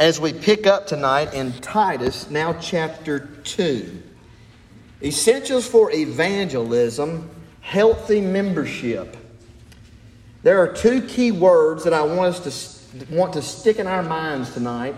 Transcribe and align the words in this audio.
as 0.00 0.18
we 0.18 0.32
pick 0.32 0.66
up 0.66 0.86
tonight 0.86 1.34
in 1.34 1.52
Titus, 1.60 2.30
now 2.30 2.54
chapter 2.54 3.18
2. 3.44 4.02
Essentials 5.02 5.68
for 5.68 5.92
evangelism, 5.92 7.28
healthy 7.60 8.22
membership. 8.22 9.14
There 10.42 10.58
are 10.58 10.72
two 10.72 11.02
key 11.02 11.32
words 11.32 11.84
that 11.84 11.92
I 11.92 12.00
want 12.00 12.34
us 12.34 12.40
to 12.40 13.14
want 13.14 13.34
to 13.34 13.42
stick 13.42 13.78
in 13.78 13.86
our 13.86 14.02
minds 14.02 14.54
tonight 14.54 14.94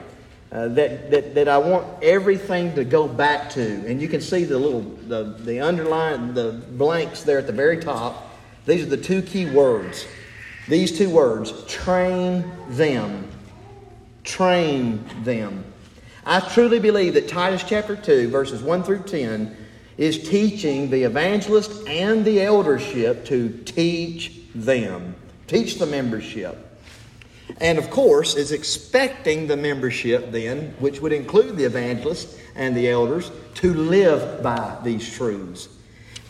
uh, 0.52 0.68
that, 0.68 1.10
that, 1.10 1.34
that 1.34 1.48
I 1.48 1.58
want 1.58 2.00
everything 2.00 2.72
to 2.76 2.84
go 2.84 3.08
back 3.08 3.50
to. 3.50 3.84
And 3.88 4.00
you 4.00 4.06
can 4.06 4.20
see 4.20 4.44
the 4.44 4.56
little, 4.56 4.82
the, 4.82 5.34
the 5.40 5.58
underline, 5.58 6.32
the 6.32 6.52
blanks 6.52 7.24
there 7.24 7.38
at 7.38 7.48
the 7.48 7.52
very 7.52 7.78
top. 7.78 8.30
These 8.66 8.84
are 8.84 8.90
the 8.90 8.96
two 8.96 9.22
key 9.22 9.46
words. 9.46 10.06
These 10.68 10.96
two 10.96 11.10
words 11.10 11.66
train 11.66 12.48
them. 12.68 13.31
Train 14.24 15.04
them. 15.24 15.64
I 16.24 16.40
truly 16.40 16.78
believe 16.78 17.14
that 17.14 17.28
Titus 17.28 17.64
chapter 17.66 17.96
2, 17.96 18.28
verses 18.28 18.62
1 18.62 18.84
through 18.84 19.02
10, 19.02 19.56
is 19.98 20.28
teaching 20.28 20.90
the 20.90 21.02
evangelist 21.02 21.86
and 21.86 22.24
the 22.24 22.40
eldership 22.40 23.24
to 23.26 23.50
teach 23.64 24.40
them, 24.54 25.14
teach 25.46 25.78
the 25.78 25.86
membership. 25.86 26.68
And 27.60 27.78
of 27.78 27.90
course, 27.90 28.36
is 28.36 28.52
expecting 28.52 29.46
the 29.46 29.56
membership 29.56 30.30
then, 30.30 30.74
which 30.78 31.00
would 31.00 31.12
include 31.12 31.56
the 31.56 31.64
evangelists 31.64 32.38
and 32.54 32.76
the 32.76 32.88
elders, 32.88 33.30
to 33.56 33.74
live 33.74 34.42
by 34.42 34.78
these 34.82 35.12
truths. 35.12 35.68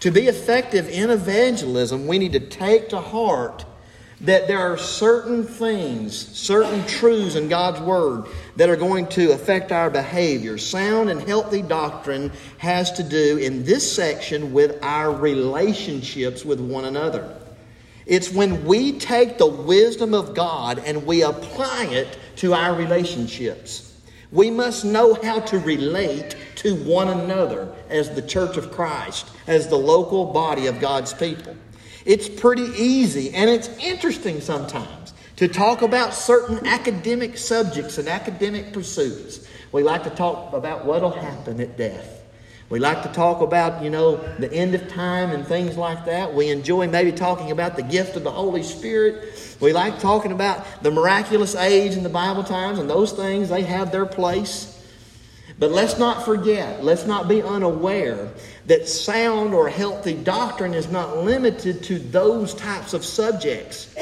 To 0.01 0.11
be 0.11 0.23
effective 0.23 0.89
in 0.89 1.11
evangelism, 1.11 2.07
we 2.07 2.19
need 2.19 2.33
to 2.33 2.41
take 2.41 2.89
to 2.89 3.01
heart 3.01 3.65
that 4.23 4.47
there 4.47 4.61
are 4.61 4.79
certain 4.79 5.45
things, 5.45 6.17
certain 6.17 6.87
truths 6.87 7.35
in 7.35 7.49
God's 7.49 7.81
Word 7.81 8.27
that 8.57 8.69
are 8.69 8.77
going 8.77 9.09
to 9.09 9.33
affect 9.33 9.73
our 9.73 9.91
behavior. 9.91 10.59
Sound 10.59 11.11
and 11.11 11.21
healthy 11.21 11.61
doctrine 11.61 12.31
has 12.59 12.93
to 12.93 13.03
do 13.03 13.39
in 13.39 13.65
this 13.65 13.91
section 13.91 14.53
with 14.53 14.83
our 14.83 15.13
relationships 15.13 16.45
with 16.45 16.61
one 16.61 16.85
another. 16.85 17.37
It's 18.07 18.33
when 18.33 18.65
we 18.65 18.99
take 18.99 19.39
the 19.39 19.47
wisdom 19.47 20.15
of 20.15 20.35
God 20.35 20.79
and 20.79 21.05
we 21.05 21.23
apply 21.23 21.87
it 21.87 22.19
to 22.37 22.55
our 22.55 22.75
relationships. 22.75 23.89
We 24.31 24.51
must 24.51 24.85
know 24.85 25.15
how 25.15 25.41
to 25.41 25.59
relate 25.59 26.37
to 26.57 26.75
one 26.85 27.09
another 27.09 27.73
as 27.91 28.11
the 28.11 28.23
church 28.23 28.57
of 28.57 28.73
Christ, 28.73 29.29
as 29.47 29.69
the 29.69 29.77
local 29.77 30.27
body 30.33 30.67
of 30.67 30.81
God's 30.81 31.13
people. 31.13 31.55
It's 32.05 32.29
pretty 32.29 32.69
easy 32.77 33.33
and 33.35 33.49
it's 33.49 33.69
interesting 33.79 34.41
sometimes 34.41 35.15
to 35.37 35.49
talk 35.49 35.83
about 35.83 36.15
certain 36.15 36.67
academic 36.67 37.37
subjects 37.37 37.99
and 37.99 38.09
academic 38.09 38.73
pursuits. 38.73 39.47
We 39.73 39.83
like 39.83 40.05
to 40.05 40.11
talk 40.11 40.53
about 40.53 40.85
what'll 40.85 41.11
happen 41.11 41.61
at 41.61 41.77
death. 41.77 42.23
We 42.69 42.79
like 42.79 43.03
to 43.03 43.11
talk 43.11 43.43
about, 43.43 43.83
you 43.83 43.91
know, 43.91 44.17
the 44.39 44.51
end 44.51 44.75
of 44.75 44.89
time 44.89 45.31
and 45.31 45.47
things 45.47 45.77
like 45.77 46.07
that. 46.07 46.33
We 46.33 46.49
enjoy 46.49 46.89
maybe 46.89 47.13
talking 47.13 47.51
about 47.51 47.77
the 47.77 47.83
gift 47.83 48.17
of 48.17 48.25
the 48.25 48.31
Holy 48.31 48.63
Spirit. 48.63 49.57
We 49.61 49.75
like 49.75 49.99
talking 49.99 50.33
about 50.33 50.83
the 50.83 50.91
miraculous 50.91 51.55
age 51.55 51.97
in 51.97 52.03
the 52.03 52.09
Bible 52.09 52.45
times 52.45 52.79
and 52.79 52.89
those 52.89 53.13
things, 53.13 53.51
they 53.51 53.63
have 53.63 53.93
their 53.93 54.07
place. 54.07 54.72
But 55.63 55.71
let's 55.71 55.97
not 55.97 56.25
forget, 56.25 56.83
let's 56.83 57.07
not 57.07 57.29
be 57.29 57.41
unaware 57.41 58.33
that 58.67 58.89
sound 58.89 59.55
or 59.55 59.69
healthy 59.69 60.15
doctrine 60.15 60.75
is 60.75 60.91
not 60.91 61.19
limited 61.19 61.85
to 61.85 62.01
those 62.01 62.53
types 62.53 62.95
of 62.95 63.05
subjects. 63.05 63.95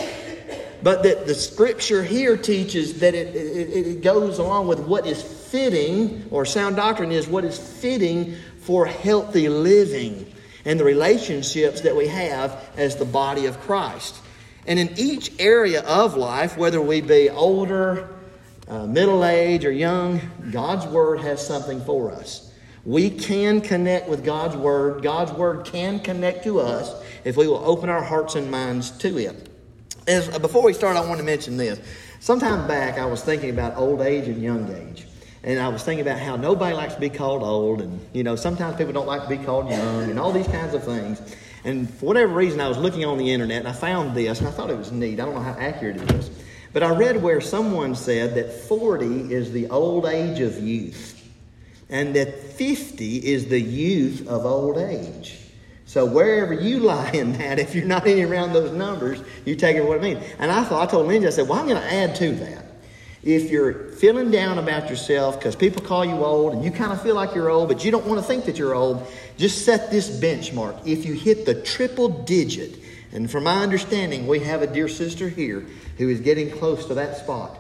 But 0.83 1.03
that 1.03 1.27
the 1.27 1.35
scripture 1.35 2.03
here 2.03 2.39
teaches 2.39 3.01
that 3.01 3.15
it, 3.15 3.37
it, 3.37 3.77
it 3.77 4.03
goes 4.03 4.39
along 4.39 4.69
with 4.69 4.81
what 4.81 5.07
is 5.07 5.23
fitting, 5.23 6.27
or 6.31 6.47
sound 6.47 6.77
doctrine 6.77 7.13
is 7.13 7.29
what 7.29 7.45
is 7.45 7.59
fitting 7.59 8.37
for 8.61 8.87
healthy 8.87 9.51
living 9.51 10.33
and 10.65 10.81
the 10.81 10.85
relationships 10.85 11.83
that 11.83 11.95
we 11.95 12.07
have 12.07 12.71
as 12.79 12.97
the 12.97 13.05
body 13.05 13.45
of 13.45 13.61
Christ. 13.61 14.17
And 14.67 14.79
in 14.79 14.95
each 14.97 15.39
area 15.39 15.83
of 15.83 16.17
life, 16.17 16.57
whether 16.57 16.81
we 16.81 17.03
be 17.03 17.29
older, 17.29 18.09
uh, 18.71 18.87
middle 18.87 19.25
age, 19.25 19.65
or 19.65 19.73
young, 19.73 20.21
God's 20.51 20.87
Word 20.87 21.21
has 21.21 21.45
something 21.45 21.81
for 21.85 22.13
us. 22.13 22.53
We 22.85 23.11
can 23.11 23.61
connect 23.61 24.09
with 24.09 24.25
God's 24.25 24.57
Word. 24.57 25.03
God's 25.03 25.33
Word 25.33 25.67
can 25.67 26.01
connect 26.01 26.45
to 26.45 26.61
us 26.61 26.95
if 27.25 27.37
we 27.37 27.47
will 27.47 27.63
open 27.65 27.91
our 27.91 28.03
hearts 28.03 28.37
and 28.37 28.51
minds 28.51 28.91
to 28.99 29.19
it. 29.19 29.49
As, 30.07 30.29
uh, 30.29 30.39
before 30.39 30.63
we 30.63 30.73
start, 30.73 30.97
I 30.97 31.07
want 31.07 31.19
to 31.19 31.25
mention 31.25 31.57
this. 31.57 31.81
Sometime 32.21 32.67
back, 32.67 32.99
I 32.99 33.05
was 33.05 33.23
thinking 33.23 33.51
about 33.51 33.77
old 33.77 34.01
age 34.01 34.29
and 34.29 34.41
young 34.41 34.73
age. 34.73 35.07
And 35.43 35.59
I 35.59 35.69
was 35.69 35.83
thinking 35.83 36.07
about 36.07 36.21
how 36.21 36.37
nobody 36.37 36.75
likes 36.75 36.95
to 36.95 37.01
be 37.01 37.09
called 37.09 37.43
old, 37.43 37.81
and 37.81 38.01
you 38.13 38.23
know, 38.23 38.37
sometimes 38.37 38.77
people 38.77 38.93
don't 38.93 39.07
like 39.07 39.23
to 39.23 39.29
be 39.29 39.39
called 39.39 39.69
young, 39.69 40.11
and 40.11 40.19
all 40.19 40.33
these 40.33 40.49
kinds 40.49 40.75
of 40.75 40.85
things. 40.85 41.21
And 41.65 41.91
for 41.91 42.07
whatever 42.07 42.33
reason, 42.33 42.61
I 42.61 42.69
was 42.69 42.79
looking 42.79 43.05
on 43.05 43.19
the 43.19 43.31
internet 43.33 43.59
and 43.59 43.69
I 43.69 43.73
found 43.73 44.15
this, 44.15 44.39
and 44.39 44.49
I 44.49 44.51
thought 44.51 44.71
it 44.71 44.79
was 44.79 44.93
neat. 44.93 45.21
I 45.21 45.25
don't 45.25 45.35
know 45.35 45.43
how 45.43 45.59
accurate 45.59 45.97
it 45.97 46.11
is. 46.13 46.31
But 46.73 46.83
I 46.83 46.95
read 46.95 47.23
where 47.23 47.41
someone 47.41 47.95
said 47.95 48.35
that 48.37 48.53
40 48.53 49.33
is 49.33 49.53
the 49.53 49.69
old 49.69 50.07
age 50.07 50.41
of 50.41 50.59
youth, 50.59 51.17
and 51.89 52.15
that 52.15 52.39
50 52.39 53.17
is 53.19 53.49
the 53.49 53.61
youth 53.61 54.29
of 54.29 54.47
old 54.47 54.79
age. 54.79 55.39
So 55.87 56.07
wherever 56.07 56.55
you 56.55 56.79
lie 56.81 57.11
in 57.11 57.33
that, 57.35 57.59
if 57.59 57.75
you're 57.75 57.85
not 57.85 58.07
any 58.07 58.23
around 58.23 58.53
those 58.53 58.73
numbers, 58.73 59.21
you 59.45 59.57
take 59.57 59.77
it 59.77 59.85
what 59.85 59.97
it 59.97 60.03
means. 60.03 60.25
And 60.39 60.53
I 60.53 60.63
thought, 60.63 60.89
I 60.89 60.91
told 60.91 61.09
Lindsay, 61.09 61.27
I 61.27 61.31
said, 61.31 61.49
well, 61.49 61.59
I'm 61.59 61.67
going 61.67 61.83
to 61.83 61.93
add 61.93 62.15
to 62.17 62.33
that. 62.37 62.60
If 63.23 63.51
you're 63.51 63.91
feeling 63.93 64.31
down 64.31 64.59
about 64.59 64.89
yourself 64.89 65.39
because 65.39 65.55
people 65.55 65.83
call 65.83 66.05
you 66.07 66.25
old 66.25 66.55
and 66.55 66.65
you 66.65 66.71
kind 66.71 66.91
of 66.91 67.03
feel 67.03 67.15
like 67.15 67.35
you're 67.35 67.51
old, 67.51 67.69
but 67.69 67.85
you 67.85 67.91
don't 67.91 68.07
want 68.07 68.19
to 68.19 68.27
think 68.27 68.47
that 68.47 68.57
you're 68.57 68.75
old, 68.75 69.07
just 69.37 69.65
set 69.65 69.91
this 69.91 70.09
benchmark. 70.09 70.87
If 70.87 71.05
you 71.05 71.13
hit 71.13 71.45
the 71.45 71.55
triple 71.55 72.09
digit, 72.09 72.79
and 73.13 73.31
from 73.31 73.45
my 73.45 73.63
understanding, 73.63 74.27
we 74.27 74.39
have 74.41 74.63
a 74.63 74.67
dear 74.67 74.89
sister 74.89 75.29
here 75.29 75.67
who 75.99 76.09
is 76.09 76.21
getting 76.21 76.51
close 76.51 76.87
to 76.87 76.95
that 76.95 77.19
spot. 77.19 77.59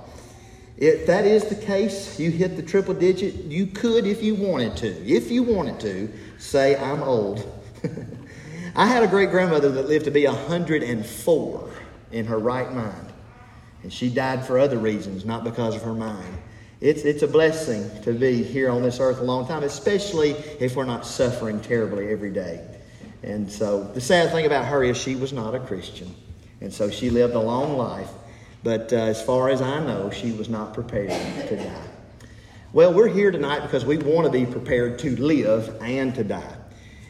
If 0.78 1.06
that 1.08 1.26
is 1.26 1.44
the 1.44 1.56
case, 1.56 2.18
you 2.18 2.30
hit 2.30 2.56
the 2.56 2.62
triple 2.62 2.94
digit, 2.94 3.34
you 3.34 3.66
could, 3.66 4.06
if 4.06 4.22
you 4.22 4.34
wanted 4.34 4.78
to, 4.78 5.06
if 5.06 5.30
you 5.30 5.42
wanted 5.42 5.78
to, 5.80 6.10
say, 6.38 6.74
I'm 6.74 7.02
old. 7.02 7.44
I 8.76 8.86
had 8.86 9.02
a 9.02 9.08
great 9.08 9.30
grandmother 9.30 9.68
that 9.72 9.88
lived 9.88 10.06
to 10.06 10.10
be 10.10 10.26
104 10.26 11.70
in 12.12 12.24
her 12.26 12.38
right 12.38 12.72
mind. 12.72 13.09
And 13.82 13.92
she 13.92 14.10
died 14.10 14.46
for 14.46 14.58
other 14.58 14.78
reasons, 14.78 15.24
not 15.24 15.44
because 15.44 15.74
of 15.74 15.82
her 15.82 15.94
mind. 15.94 16.36
It's, 16.80 17.02
it's 17.02 17.22
a 17.22 17.28
blessing 17.28 17.90
to 18.02 18.12
be 18.12 18.42
here 18.42 18.70
on 18.70 18.82
this 18.82 19.00
earth 19.00 19.20
a 19.20 19.24
long 19.24 19.46
time, 19.46 19.62
especially 19.62 20.30
if 20.60 20.76
we're 20.76 20.84
not 20.84 21.06
suffering 21.06 21.60
terribly 21.60 22.10
every 22.10 22.30
day. 22.30 22.66
And 23.22 23.50
so 23.50 23.84
the 23.84 24.00
sad 24.00 24.32
thing 24.32 24.46
about 24.46 24.64
her 24.66 24.82
is 24.82 24.96
she 24.96 25.14
was 25.14 25.32
not 25.32 25.54
a 25.54 25.60
Christian. 25.60 26.14
And 26.60 26.72
so 26.72 26.90
she 26.90 27.10
lived 27.10 27.34
a 27.34 27.40
long 27.40 27.76
life. 27.76 28.08
But 28.62 28.92
uh, 28.92 28.96
as 28.96 29.22
far 29.22 29.48
as 29.48 29.62
I 29.62 29.84
know, 29.84 30.10
she 30.10 30.32
was 30.32 30.48
not 30.48 30.74
prepared 30.74 31.10
to 31.48 31.56
die. 31.56 31.88
Well, 32.72 32.94
we're 32.94 33.08
here 33.08 33.30
tonight 33.30 33.60
because 33.60 33.84
we 33.84 33.98
want 33.98 34.26
to 34.26 34.32
be 34.32 34.50
prepared 34.50 34.98
to 35.00 35.16
live 35.16 35.76
and 35.82 36.14
to 36.14 36.24
die. 36.24 36.56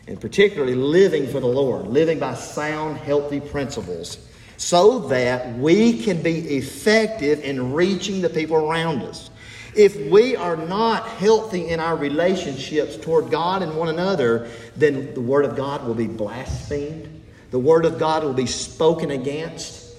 And 0.09 0.21
particularly 0.21 0.75
living 0.75 1.29
for 1.29 1.39
the 1.39 1.47
Lord, 1.47 1.87
living 1.87 2.19
by 2.19 2.35
sound, 2.35 2.97
healthy 2.99 3.41
principles 3.41 4.17
so 4.61 4.99
that 4.99 5.55
we 5.55 6.03
can 6.03 6.21
be 6.21 6.59
effective 6.59 7.43
in 7.43 7.73
reaching 7.73 8.21
the 8.21 8.29
people 8.29 8.57
around 8.57 9.01
us. 9.01 9.31
If 9.75 9.97
we 10.11 10.37
are 10.37 10.55
not 10.55 11.09
healthy 11.09 11.71
in 11.71 11.81
our 11.81 11.97
relationships 11.97 12.99
toward 12.99 13.31
God 13.31 13.63
and 13.63 13.75
one 13.75 13.89
another, 13.89 14.51
then 14.77 15.15
the 15.15 15.21
Word 15.23 15.47
of 15.47 15.57
God 15.57 15.87
will 15.87 15.95
be 15.95 16.07
blasphemed. 16.07 17.23
The 17.51 17.59
Word 17.59 17.87
of 17.87 17.99
God 17.99 18.23
will 18.23 18.35
be 18.35 18.45
spoken 18.45 19.13
against. 19.13 19.97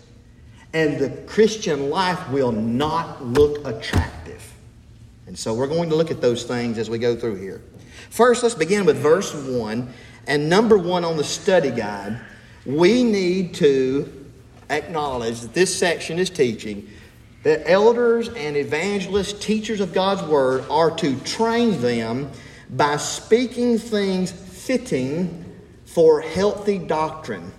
And 0.74 1.00
the 1.00 1.10
Christian 1.26 1.90
life 1.90 2.30
will 2.30 2.52
not 2.52 3.26
look 3.26 3.66
attractive. 3.66 4.54
And 5.26 5.38
so 5.38 5.56
we're 5.56 5.66
going 5.66 5.90
to 5.90 5.96
look 5.96 6.12
at 6.12 6.22
those 6.22 6.44
things 6.44 6.78
as 6.78 6.88
we 6.88 7.00
go 7.00 7.16
through 7.16 7.38
here. 7.38 7.64
First, 8.12 8.44
let's 8.44 8.54
begin 8.54 8.86
with 8.86 8.98
verse 8.98 9.34
1. 9.34 9.92
And 10.28 10.48
number 10.48 10.78
one 10.78 11.04
on 11.04 11.18
the 11.18 11.24
study 11.24 11.72
guide, 11.72 12.22
we 12.64 13.04
need 13.04 13.56
to 13.56 14.21
acknowledge 14.72 15.42
that 15.42 15.54
this 15.54 15.78
section 15.78 16.20
is 16.20 16.30
teaching 16.30 16.88
that 17.44 17.70
elders 17.70 18.30
and 18.30 18.56
evangelists, 18.56 19.34
teachers 19.34 19.80
of 19.80 19.94
God's 19.94 20.22
Word, 20.24 20.64
are 20.70 20.92
to 20.98 21.16
train 21.22 21.82
them 21.82 22.32
by 22.70 22.98
speaking 22.98 23.78
things 23.78 24.32
fitting 24.32 25.46
for 25.86 26.22
healthy 26.22 26.78
doctrine. 26.78 27.52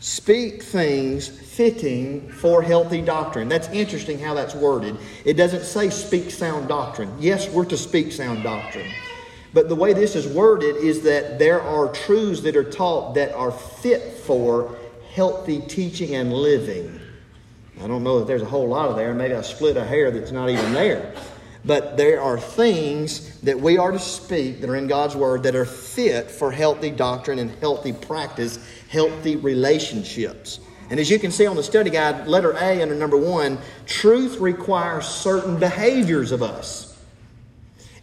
Speak 0.00 0.62
things 0.62 1.28
fitting 1.28 2.30
for 2.30 2.62
healthy 2.62 3.00
doctrine. 3.00 3.48
That's 3.48 3.68
interesting 3.68 4.18
how 4.18 4.34
that's 4.34 4.54
worded. 4.54 4.98
It 5.24 5.34
doesn't 5.34 5.64
say 5.64 5.90
speak 5.90 6.30
sound 6.30 6.68
doctrine. 6.68 7.10
Yes, 7.18 7.48
we're 7.48 7.64
to 7.66 7.76
speak 7.76 8.12
sound 8.12 8.42
doctrine. 8.42 8.90
But 9.54 9.68
the 9.68 9.74
way 9.74 9.92
this 9.92 10.14
is 10.14 10.26
worded 10.26 10.76
is 10.76 11.02
that 11.02 11.38
there 11.38 11.62
are 11.62 11.88
truths 11.88 12.40
that 12.40 12.56
are 12.56 12.70
taught 12.70 13.14
that 13.14 13.32
are 13.34 13.52
fit 13.52 14.12
for 14.12 14.76
healthy 15.14 15.60
teaching 15.60 16.16
and 16.16 16.32
living. 16.32 17.00
I 17.80 17.86
don't 17.86 18.02
know 18.02 18.18
that 18.18 18.26
there's 18.26 18.42
a 18.42 18.46
whole 18.46 18.66
lot 18.66 18.88
of 18.88 18.96
there. 18.96 19.14
Maybe 19.14 19.34
I 19.34 19.42
split 19.42 19.76
a 19.76 19.84
hair 19.84 20.10
that's 20.10 20.32
not 20.32 20.50
even 20.50 20.72
there. 20.72 21.14
But 21.64 21.96
there 21.96 22.20
are 22.20 22.38
things 22.38 23.40
that 23.40 23.58
we 23.58 23.78
are 23.78 23.92
to 23.92 23.98
speak 23.98 24.60
that 24.60 24.68
are 24.68 24.76
in 24.76 24.88
God's 24.88 25.14
Word 25.14 25.44
that 25.44 25.54
are 25.54 25.64
fit 25.64 26.30
for 26.30 26.50
healthy 26.50 26.90
doctrine 26.90 27.38
and 27.38 27.50
healthy 27.60 27.92
practice, 27.92 28.58
healthy 28.88 29.36
relationships. 29.36 30.58
And 30.90 30.98
as 30.98 31.08
you 31.08 31.18
can 31.18 31.30
see 31.30 31.46
on 31.46 31.56
the 31.56 31.62
study 31.62 31.90
guide, 31.90 32.26
letter 32.26 32.52
A 32.52 32.82
under 32.82 32.94
number 32.94 33.16
one, 33.16 33.58
truth 33.86 34.40
requires 34.40 35.06
certain 35.06 35.58
behaviors 35.58 36.32
of 36.32 36.42
us. 36.42 36.93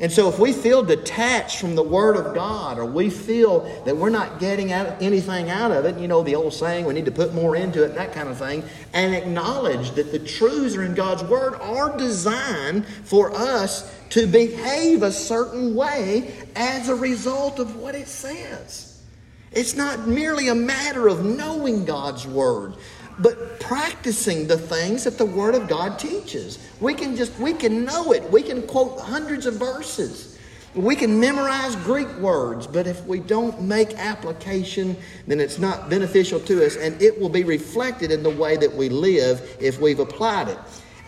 And 0.01 0.11
so, 0.11 0.27
if 0.27 0.39
we 0.39 0.51
feel 0.51 0.81
detached 0.81 1.59
from 1.59 1.75
the 1.75 1.83
Word 1.83 2.17
of 2.17 2.33
God, 2.33 2.79
or 2.79 2.85
we 2.85 3.11
feel 3.11 3.59
that 3.85 3.95
we're 3.95 4.09
not 4.09 4.39
getting 4.39 4.71
out, 4.71 4.99
anything 4.99 5.51
out 5.51 5.69
of 5.69 5.85
it, 5.85 5.99
you 5.99 6.07
know, 6.07 6.23
the 6.23 6.33
old 6.33 6.53
saying, 6.53 6.85
we 6.85 6.95
need 6.95 7.05
to 7.05 7.11
put 7.11 7.35
more 7.35 7.55
into 7.55 7.83
it, 7.83 7.93
that 7.93 8.11
kind 8.11 8.27
of 8.27 8.35
thing, 8.35 8.63
and 8.93 9.13
acknowledge 9.13 9.91
that 9.91 10.11
the 10.11 10.17
truths 10.17 10.75
are 10.75 10.81
in 10.81 10.95
God's 10.95 11.23
Word 11.25 11.53
are 11.61 11.95
designed 11.95 12.87
for 12.87 13.31
us 13.31 13.95
to 14.09 14.25
behave 14.25 15.03
a 15.03 15.11
certain 15.11 15.75
way 15.75 16.33
as 16.55 16.89
a 16.89 16.95
result 16.95 17.59
of 17.59 17.75
what 17.75 17.93
it 17.93 18.07
says. 18.07 19.03
It's 19.51 19.75
not 19.75 20.07
merely 20.07 20.47
a 20.47 20.55
matter 20.55 21.09
of 21.09 21.23
knowing 21.23 21.85
God's 21.85 22.25
Word, 22.25 22.73
but 23.19 23.59
practicing 23.59 24.47
the 24.47 24.57
things 24.57 25.03
that 25.03 25.17
the 25.17 25.25
Word 25.25 25.55
of 25.55 25.67
God 25.67 25.99
teaches. 25.99 26.59
We 26.79 26.93
can 26.93 27.15
just, 27.15 27.37
we 27.39 27.53
can 27.53 27.85
know 27.85 28.11
it. 28.11 28.29
We 28.31 28.41
can 28.43 28.65
quote 28.67 28.99
hundreds 28.99 29.45
of 29.45 29.55
verses. 29.55 30.37
We 30.73 30.95
can 30.95 31.19
memorize 31.19 31.75
Greek 31.77 32.07
words, 32.17 32.65
but 32.65 32.87
if 32.87 33.05
we 33.05 33.19
don't 33.19 33.61
make 33.61 33.93
application, 33.95 34.95
then 35.27 35.41
it's 35.41 35.59
not 35.59 35.89
beneficial 35.89 36.39
to 36.41 36.65
us, 36.65 36.77
and 36.77 37.01
it 37.01 37.19
will 37.19 37.29
be 37.29 37.43
reflected 37.43 38.09
in 38.09 38.23
the 38.23 38.29
way 38.29 38.55
that 38.55 38.73
we 38.73 38.87
live 38.87 39.57
if 39.59 39.81
we've 39.81 39.99
applied 39.99 40.47
it. 40.47 40.57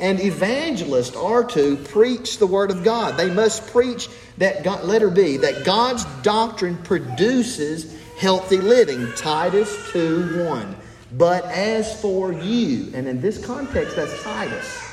And 0.01 0.19
evangelists 0.19 1.15
are 1.15 1.45
to 1.45 1.77
preach 1.77 2.39
the 2.39 2.47
Word 2.47 2.71
of 2.71 2.83
God. 2.83 3.15
They 3.15 3.29
must 3.29 3.71
preach 3.71 4.09
that, 4.37 4.63
God, 4.63 4.83
letter 4.83 5.09
B, 5.09 5.37
that 5.37 5.63
God's 5.63 6.03
doctrine 6.23 6.77
produces 6.77 7.97
healthy 8.17 8.57
living. 8.57 9.13
Titus 9.13 9.73
2 9.91 10.45
1. 10.45 10.75
But 11.13 11.45
as 11.45 12.01
for 12.01 12.33
you, 12.33 12.91
and 12.95 13.07
in 13.07 13.21
this 13.21 13.43
context, 13.43 13.95
that's 13.95 14.23
Titus. 14.23 14.89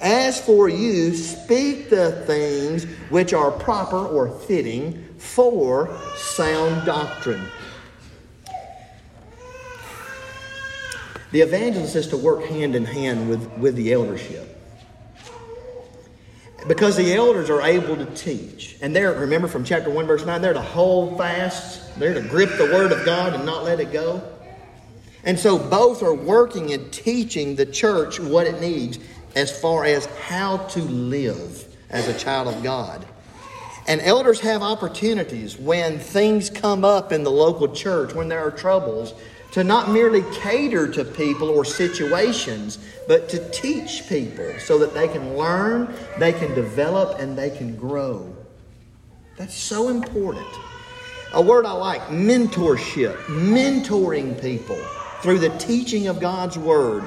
As 0.00 0.40
for 0.40 0.68
you, 0.68 1.14
speak 1.14 1.90
the 1.90 2.12
things 2.26 2.84
which 3.10 3.32
are 3.32 3.50
proper 3.50 3.98
or 3.98 4.30
fitting 4.30 5.06
for 5.18 5.96
sound 6.16 6.86
doctrine. 6.86 7.46
The 11.32 11.42
evangelist 11.42 11.96
is 11.96 12.08
to 12.08 12.16
work 12.16 12.44
hand 12.44 12.74
in 12.74 12.84
hand 12.84 13.28
with, 13.28 13.46
with 13.58 13.76
the 13.76 13.92
eldership. 13.92 14.48
Because 16.66 16.96
the 16.96 17.14
elders 17.14 17.50
are 17.50 17.62
able 17.62 17.96
to 17.96 18.06
teach. 18.06 18.76
And 18.80 18.94
they're, 18.94 19.12
remember 19.12 19.48
from 19.48 19.64
chapter 19.64 19.90
1, 19.90 20.06
verse 20.06 20.24
9, 20.24 20.40
they're 20.40 20.52
to 20.52 20.60
hold 20.60 21.18
fast, 21.18 21.98
they're 21.98 22.14
to 22.14 22.22
grip 22.22 22.50
the 22.56 22.66
word 22.66 22.92
of 22.92 23.04
God 23.04 23.34
and 23.34 23.44
not 23.44 23.64
let 23.64 23.80
it 23.80 23.92
go. 23.92 24.22
And 25.24 25.38
so 25.38 25.58
both 25.58 26.02
are 26.02 26.14
working 26.14 26.72
and 26.72 26.92
teaching 26.92 27.54
the 27.54 27.66
church 27.66 28.18
what 28.18 28.46
it 28.46 28.60
needs 28.60 28.98
as 29.36 29.56
far 29.60 29.84
as 29.84 30.06
how 30.06 30.58
to 30.58 30.82
live 30.82 31.64
as 31.90 32.08
a 32.08 32.18
child 32.18 32.48
of 32.48 32.62
God. 32.62 33.06
And 33.86 34.00
elders 34.00 34.40
have 34.40 34.62
opportunities 34.62 35.58
when 35.58 35.98
things 35.98 36.50
come 36.50 36.84
up 36.84 37.12
in 37.12 37.24
the 37.24 37.30
local 37.30 37.68
church, 37.72 38.14
when 38.14 38.28
there 38.28 38.40
are 38.40 38.50
troubles, 38.50 39.14
to 39.52 39.64
not 39.64 39.90
merely 39.90 40.22
cater 40.32 40.88
to 40.88 41.04
people 41.04 41.50
or 41.50 41.64
situations, 41.64 42.78
but 43.06 43.28
to 43.28 43.50
teach 43.50 44.08
people 44.08 44.50
so 44.58 44.78
that 44.78 44.94
they 44.94 45.08
can 45.08 45.36
learn, 45.36 45.92
they 46.18 46.32
can 46.32 46.54
develop, 46.54 47.18
and 47.18 47.36
they 47.36 47.50
can 47.50 47.76
grow. 47.76 48.34
That's 49.36 49.54
so 49.54 49.88
important. 49.88 50.46
A 51.34 51.42
word 51.42 51.66
I 51.66 51.72
like 51.72 52.02
mentorship, 52.02 53.16
mentoring 53.24 54.40
people 54.40 54.80
through 55.22 55.38
the 55.38 55.56
teaching 55.58 56.08
of 56.08 56.20
God's 56.20 56.58
Word, 56.58 57.04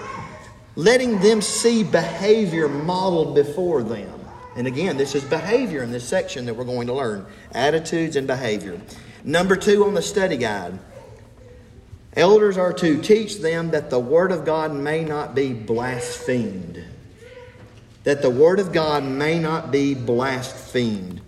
letting 0.75 1.19
them 1.19 1.41
see 1.41 1.83
behavior 1.83 2.67
modeled 2.67 3.35
before 3.35 3.83
them. 3.83 4.11
And 4.55 4.67
again, 4.67 4.97
this 4.97 5.15
is 5.15 5.23
behavior 5.23 5.83
in 5.83 5.91
this 5.91 6.07
section 6.07 6.45
that 6.45 6.53
we're 6.53 6.63
going 6.63 6.87
to 6.87 6.93
learn 6.93 7.25
attitudes 7.51 8.15
and 8.15 8.25
behavior. 8.25 8.81
Number 9.23 9.55
two 9.55 9.85
on 9.85 9.93
the 9.93 10.01
study 10.01 10.37
guide 10.37 10.79
elders 12.15 12.57
are 12.57 12.73
to 12.73 13.01
teach 13.01 13.39
them 13.39 13.71
that 13.71 13.89
the 13.89 13.99
Word 13.99 14.31
of 14.31 14.45
God 14.45 14.73
may 14.73 15.03
not 15.03 15.35
be 15.35 15.53
blasphemed. 15.53 16.83
That 18.03 18.21
the 18.21 18.29
Word 18.29 18.59
of 18.59 18.71
God 18.71 19.03
may 19.03 19.39
not 19.39 19.71
be 19.71 19.93
blasphemed. 19.93 21.21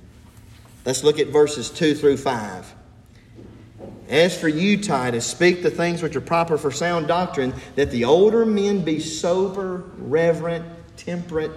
Let's 0.86 1.04
look 1.04 1.19
at 1.19 1.28
verses 1.28 1.69
2 1.69 1.95
through 1.95 2.18
5. 2.18 2.74
As 4.09 4.39
for 4.39 4.48
you, 4.48 4.81
Titus, 4.81 5.25
speak 5.25 5.63
the 5.63 5.69
things 5.69 6.01
which 6.01 6.15
are 6.15 6.21
proper 6.21 6.57
for 6.57 6.71
sound 6.71 7.07
doctrine, 7.07 7.54
that 7.75 7.92
the 7.92 8.06
older 8.06 8.45
men 8.45 8.81
be 8.81 9.00
sober, 9.00 9.83
reverent, 9.98 10.65
temperate, 10.95 11.51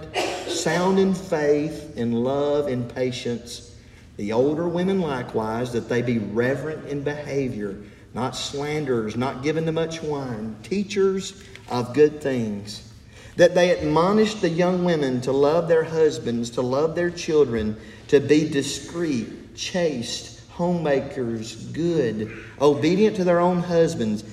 sound 0.47 0.99
in 0.99 1.13
faith, 1.13 1.95
in 1.97 2.11
love, 2.23 2.67
in 2.67 2.83
patience. 2.89 3.75
The 4.17 4.33
older 4.33 4.67
women 4.67 4.99
likewise, 4.99 5.71
that 5.71 5.87
they 5.87 6.01
be 6.01 6.19
reverent 6.19 6.87
in 6.87 7.03
behavior, 7.03 7.77
not 8.13 8.35
slanderers, 8.35 9.15
not 9.15 9.43
given 9.43 9.65
to 9.65 9.71
much 9.71 10.03
wine, 10.03 10.57
teachers 10.61 11.41
of 11.69 11.93
good 11.93 12.21
things. 12.21 12.91
That 13.37 13.55
they 13.55 13.75
admonish 13.77 14.35
the 14.35 14.49
young 14.49 14.83
women 14.83 15.21
to 15.21 15.31
love 15.31 15.69
their 15.69 15.85
husbands, 15.85 16.49
to 16.51 16.61
love 16.61 16.95
their 16.95 17.09
children, 17.09 17.77
to 18.09 18.19
be 18.19 18.49
discreet, 18.49 19.55
chaste 19.55 20.40
homemakers 20.51 21.55
good, 21.67 22.31
obedient 22.59 23.15
to 23.17 23.23
their 23.23 23.39
own 23.39 23.59
husbands, 23.59 24.23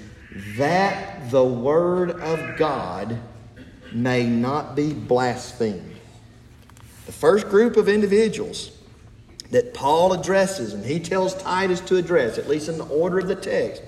that 0.56 1.30
the 1.30 1.44
word 1.44 2.10
of 2.10 2.56
God 2.56 3.18
may 3.92 4.26
not 4.26 4.76
be 4.76 4.92
blasphemed. 4.92 5.96
The 7.06 7.12
first 7.12 7.48
group 7.48 7.76
of 7.76 7.88
individuals 7.88 8.70
that 9.50 9.72
Paul 9.72 10.12
addresses, 10.12 10.74
and 10.74 10.84
he 10.84 11.00
tells 11.00 11.34
Titus 11.34 11.80
to 11.82 11.96
address, 11.96 12.36
at 12.36 12.48
least 12.48 12.68
in 12.68 12.76
the 12.76 12.84
order 12.84 13.18
of 13.18 13.28
the 13.28 13.34
text, 13.34 13.82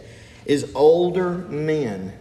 is 0.46 0.72
older 0.74 1.30
men. 1.30 2.14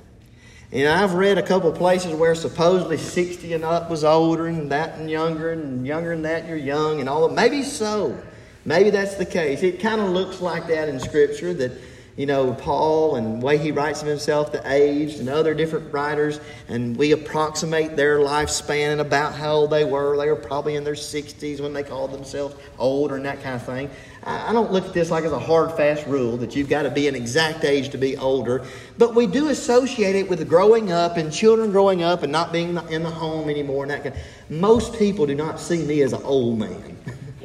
And 0.71 0.88
I've 0.88 1.13
read 1.13 1.38
a 1.38 1.41
couple 1.41 1.71
places 1.71 2.13
where 2.13 2.35
supposedly 2.35 2.97
60 2.97 3.53
and 3.53 3.63
up 3.63 3.89
was 3.89 4.03
older, 4.03 4.47
and 4.47 4.71
that 4.71 5.00
and 5.00 5.09
younger, 5.09 5.51
and 5.51 5.88
younger 5.88 6.12
and 6.12 6.25
that 6.25 6.47
you're 6.47 6.57
young, 6.57 7.00
and 7.00 7.07
all 7.07 7.24
of 7.24 7.31
Maybe 7.31 7.63
so. 7.63 8.22
Maybe 8.69 8.91
that's 8.91 9.15
the 9.15 9.25
case. 9.25 9.63
It 9.63 9.79
kind 9.79 9.99
of 9.99 10.09
looks 10.09 10.41
like 10.41 10.67
that 10.67 10.89
in 10.89 10.99
Scripture 10.99 11.55
that, 11.55 11.71
you 12.15 12.27
know, 12.27 12.53
Paul 12.53 13.15
and 13.15 13.41
the 13.41 13.43
way 13.43 13.57
he 13.57 13.71
writes 13.71 14.03
of 14.03 14.07
himself, 14.07 14.51
the 14.51 14.61
aged, 14.71 15.19
and 15.19 15.27
other 15.27 15.55
different 15.55 15.91
writers, 15.91 16.39
and 16.67 16.95
we 16.95 17.11
approximate 17.11 17.95
their 17.95 18.19
lifespan 18.19 18.91
and 18.91 19.01
about 19.01 19.33
how 19.33 19.53
old 19.53 19.71
they 19.71 19.85
were. 19.85 20.15
They 20.15 20.27
were 20.27 20.35
probably 20.35 20.75
in 20.75 20.83
their 20.83 20.93
60s 20.93 21.59
when 21.59 21.73
they 21.73 21.81
called 21.81 22.11
themselves 22.11 22.57
older 22.77 23.15
and 23.15 23.25
that 23.25 23.41
kind 23.41 23.55
of 23.55 23.63
thing. 23.63 23.89
I 24.23 24.53
don't 24.53 24.71
look 24.71 24.85
at 24.85 24.93
this 24.93 25.09
like 25.09 25.23
as 25.23 25.31
a 25.31 25.39
hard, 25.39 25.75
fast 25.75 26.05
rule 26.05 26.38
that 26.38 26.55
you've 26.55 26.69
got 26.69 26.83
to 26.83 26.91
be 26.91 27.07
an 27.07 27.15
exact 27.15 27.65
age 27.65 27.89
to 27.89 27.97
be 27.97 28.17
older, 28.17 28.63
but 28.99 29.15
we 29.15 29.25
do 29.25 29.47
associate 29.47 30.15
it 30.15 30.29
with 30.29 30.47
growing 30.47 30.91
up 30.91 31.17
and 31.17 31.33
children 31.33 31.71
growing 31.71 32.03
up 32.03 32.21
and 32.21 32.31
not 32.31 32.53
being 32.53 32.77
in 32.91 33.01
the 33.01 33.09
home 33.09 33.49
anymore. 33.49 33.83
And 33.83 33.89
that 33.89 34.03
kind. 34.03 34.15
Most 34.47 34.93
people 34.99 35.25
do 35.25 35.33
not 35.33 35.59
see 35.59 35.83
me 35.83 36.03
as 36.03 36.13
an 36.13 36.21
old 36.21 36.59
man. 36.59 36.97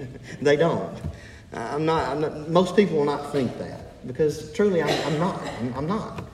they 0.43 0.57
don't. 0.57 0.95
I'm 1.55 1.87
not, 1.87 2.09
I'm 2.09 2.21
not, 2.21 2.49
most 2.49 2.77
people 2.77 2.97
will 2.99 3.05
not 3.05 3.33
think 3.33 3.59
that 3.59 4.07
because 4.07 4.53
truly 4.53 4.83
I'm, 4.83 5.07
I'm 5.07 5.19
not. 5.19 5.43
I'm, 5.43 5.75
I'm, 5.75 5.87
not. 5.87 6.25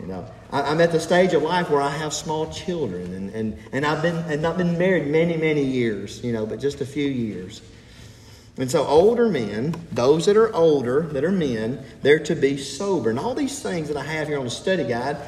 You 0.00 0.06
know, 0.06 0.30
I, 0.50 0.72
am 0.72 0.80
at 0.80 0.92
the 0.92 1.00
stage 1.00 1.32
of 1.34 1.42
life 1.42 1.70
where 1.70 1.80
I 1.80 1.90
have 1.90 2.12
small 2.12 2.50
children 2.50 3.14
and, 3.14 3.30
and, 3.30 3.58
and 3.72 3.86
I've 3.86 4.02
been 4.02 4.16
and 4.16 4.42
not 4.42 4.56
been 4.56 4.78
married 4.78 5.06
many, 5.06 5.36
many 5.36 5.62
years, 5.62 6.22
you 6.22 6.32
know, 6.32 6.46
but 6.46 6.60
just 6.60 6.80
a 6.80 6.86
few 6.86 7.08
years. 7.08 7.62
And 8.58 8.70
so 8.70 8.86
older 8.86 9.28
men, 9.28 9.74
those 9.92 10.24
that 10.26 10.36
are 10.36 10.54
older, 10.54 11.02
that 11.02 11.24
are 11.24 11.32
men, 11.32 11.84
they're 12.00 12.18
to 12.20 12.34
be 12.34 12.56
sober. 12.56 13.10
And 13.10 13.18
all 13.18 13.34
these 13.34 13.60
things 13.60 13.88
that 13.88 13.98
I 13.98 14.04
have 14.04 14.28
here 14.28 14.38
on 14.38 14.46
the 14.46 14.50
study 14.50 14.84
guide, 14.84 15.18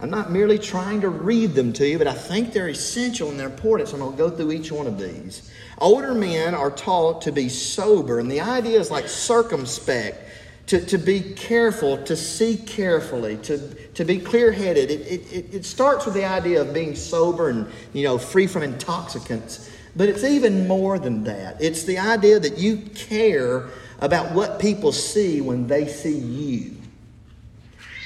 I'm 0.00 0.10
not 0.10 0.30
merely 0.30 0.58
trying 0.58 1.00
to 1.00 1.08
read 1.08 1.54
them 1.54 1.72
to 1.74 1.86
you, 1.86 1.98
but 1.98 2.06
I 2.06 2.12
think 2.12 2.52
they're 2.52 2.68
essential 2.68 3.30
and 3.30 3.38
they're 3.38 3.48
important. 3.48 3.88
So 3.88 3.96
I'm 3.96 4.00
going 4.00 4.12
to 4.12 4.18
go 4.18 4.30
through 4.30 4.52
each 4.52 4.70
one 4.70 4.86
of 4.86 4.98
these. 4.98 5.50
Older 5.78 6.14
men 6.14 6.54
are 6.54 6.70
taught 6.70 7.22
to 7.22 7.32
be 7.32 7.48
sober, 7.48 8.20
and 8.20 8.30
the 8.30 8.40
idea 8.40 8.78
is 8.78 8.90
like 8.90 9.08
circumspect, 9.08 10.24
to, 10.66 10.84
to 10.86 10.98
be 10.98 11.20
careful, 11.20 11.96
to 12.04 12.14
see 12.14 12.56
carefully, 12.56 13.38
to, 13.38 13.74
to 13.94 14.04
be 14.04 14.18
clear 14.18 14.52
headed. 14.52 14.90
It, 14.90 15.00
it, 15.32 15.54
it 15.54 15.64
starts 15.64 16.04
with 16.04 16.14
the 16.14 16.26
idea 16.26 16.60
of 16.60 16.74
being 16.74 16.94
sober 16.94 17.48
and, 17.48 17.66
you 17.92 18.04
know, 18.04 18.18
free 18.18 18.46
from 18.46 18.62
intoxicants. 18.62 19.70
But 19.96 20.08
it's 20.08 20.24
even 20.24 20.68
more 20.68 20.98
than 20.98 21.24
that. 21.24 21.60
It's 21.60 21.84
the 21.84 21.98
idea 21.98 22.38
that 22.38 22.58
you 22.58 22.78
care 22.94 23.68
about 24.00 24.32
what 24.32 24.60
people 24.60 24.92
see 24.92 25.40
when 25.40 25.66
they 25.66 25.88
see 25.88 26.18
you. 26.18 26.77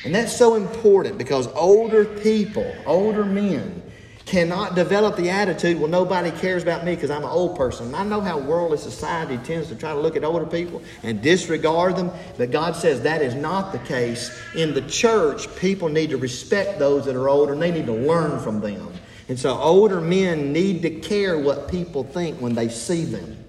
And 0.05 0.15
that's 0.15 0.37
so 0.37 0.57
important 0.57 1.19
because 1.19 1.47
older 1.49 2.05
people, 2.05 2.75
older 2.87 3.25
men, 3.25 3.83
cannot 4.25 4.75
develop 4.75 5.17
the 5.17 5.29
attitude, 5.29 5.79
well, 5.79 5.89
nobody 5.89 6.31
cares 6.31 6.63
about 6.63 6.85
me 6.85 6.95
because 6.95 7.11
I'm 7.11 7.23
an 7.23 7.29
old 7.29 7.57
person. 7.57 7.95
I 7.95 8.05
know 8.05 8.21
how 8.21 8.39
worldly 8.39 8.79
society 8.79 9.37
tends 9.39 9.69
to 9.69 9.75
try 9.75 9.93
to 9.93 10.01
look 10.01 10.17
at 10.17 10.25
older 10.25 10.47
people 10.47 10.83
and 11.03 11.21
disregard 11.21 11.97
them, 11.97 12.11
but 12.39 12.51
God 12.51 12.75
says 12.75 13.03
that 13.03 13.21
is 13.21 13.35
not 13.35 13.73
the 13.73 13.79
case. 13.81 14.37
In 14.55 14.75
the 14.75 14.83
church, 14.83 15.55
people 15.57 15.89
need 15.89 16.11
to 16.11 16.17
respect 16.17 16.79
those 16.79 17.05
that 17.07 17.17
are 17.17 17.29
older 17.29 17.53
and 17.53 17.61
they 17.61 17.71
need 17.71 17.87
to 17.87 17.93
learn 17.93 18.41
from 18.41 18.61
them. 18.61 18.93
And 19.29 19.39
so 19.39 19.57
older 19.57 20.01
men 20.01 20.53
need 20.53 20.83
to 20.83 20.91
care 20.91 21.39
what 21.39 21.71
people 21.71 22.05
think 22.05 22.41
when 22.41 22.55
they 22.55 22.69
see 22.69 23.05
them. 23.05 23.42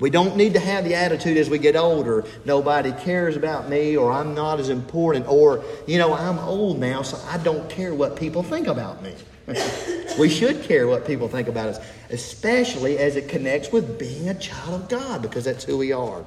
We 0.00 0.08
don't 0.08 0.36
need 0.36 0.54
to 0.54 0.60
have 0.60 0.84
the 0.84 0.94
attitude 0.94 1.36
as 1.36 1.50
we 1.50 1.58
get 1.58 1.76
older, 1.76 2.24
nobody 2.46 2.92
cares 2.92 3.36
about 3.36 3.68
me, 3.68 3.96
or 3.96 4.10
I'm 4.10 4.34
not 4.34 4.58
as 4.58 4.70
important, 4.70 5.28
or, 5.28 5.62
you 5.86 5.98
know, 5.98 6.14
I'm 6.14 6.38
old 6.38 6.78
now, 6.78 7.02
so 7.02 7.18
I 7.28 7.36
don't 7.38 7.68
care 7.68 7.94
what 7.94 8.16
people 8.16 8.42
think 8.42 8.66
about 8.66 9.02
me. 9.02 9.14
we 10.18 10.28
should 10.28 10.62
care 10.62 10.86
what 10.88 11.06
people 11.06 11.28
think 11.28 11.48
about 11.48 11.68
us, 11.68 11.86
especially 12.08 12.98
as 12.98 13.16
it 13.16 13.28
connects 13.28 13.70
with 13.70 13.98
being 13.98 14.28
a 14.28 14.34
child 14.34 14.82
of 14.82 14.88
God, 14.88 15.20
because 15.20 15.44
that's 15.44 15.64
who 15.64 15.76
we 15.76 15.92
are. 15.92 16.24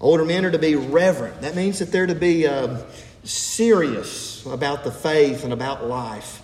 Older 0.00 0.24
men 0.24 0.44
are 0.44 0.50
to 0.50 0.58
be 0.58 0.76
reverent. 0.76 1.40
That 1.40 1.56
means 1.56 1.78
that 1.80 1.90
they're 1.90 2.06
to 2.06 2.14
be 2.14 2.46
um, 2.46 2.78
serious 3.24 4.44
about 4.46 4.84
the 4.84 4.92
faith 4.92 5.42
and 5.42 5.52
about 5.52 5.86
life. 5.86 6.42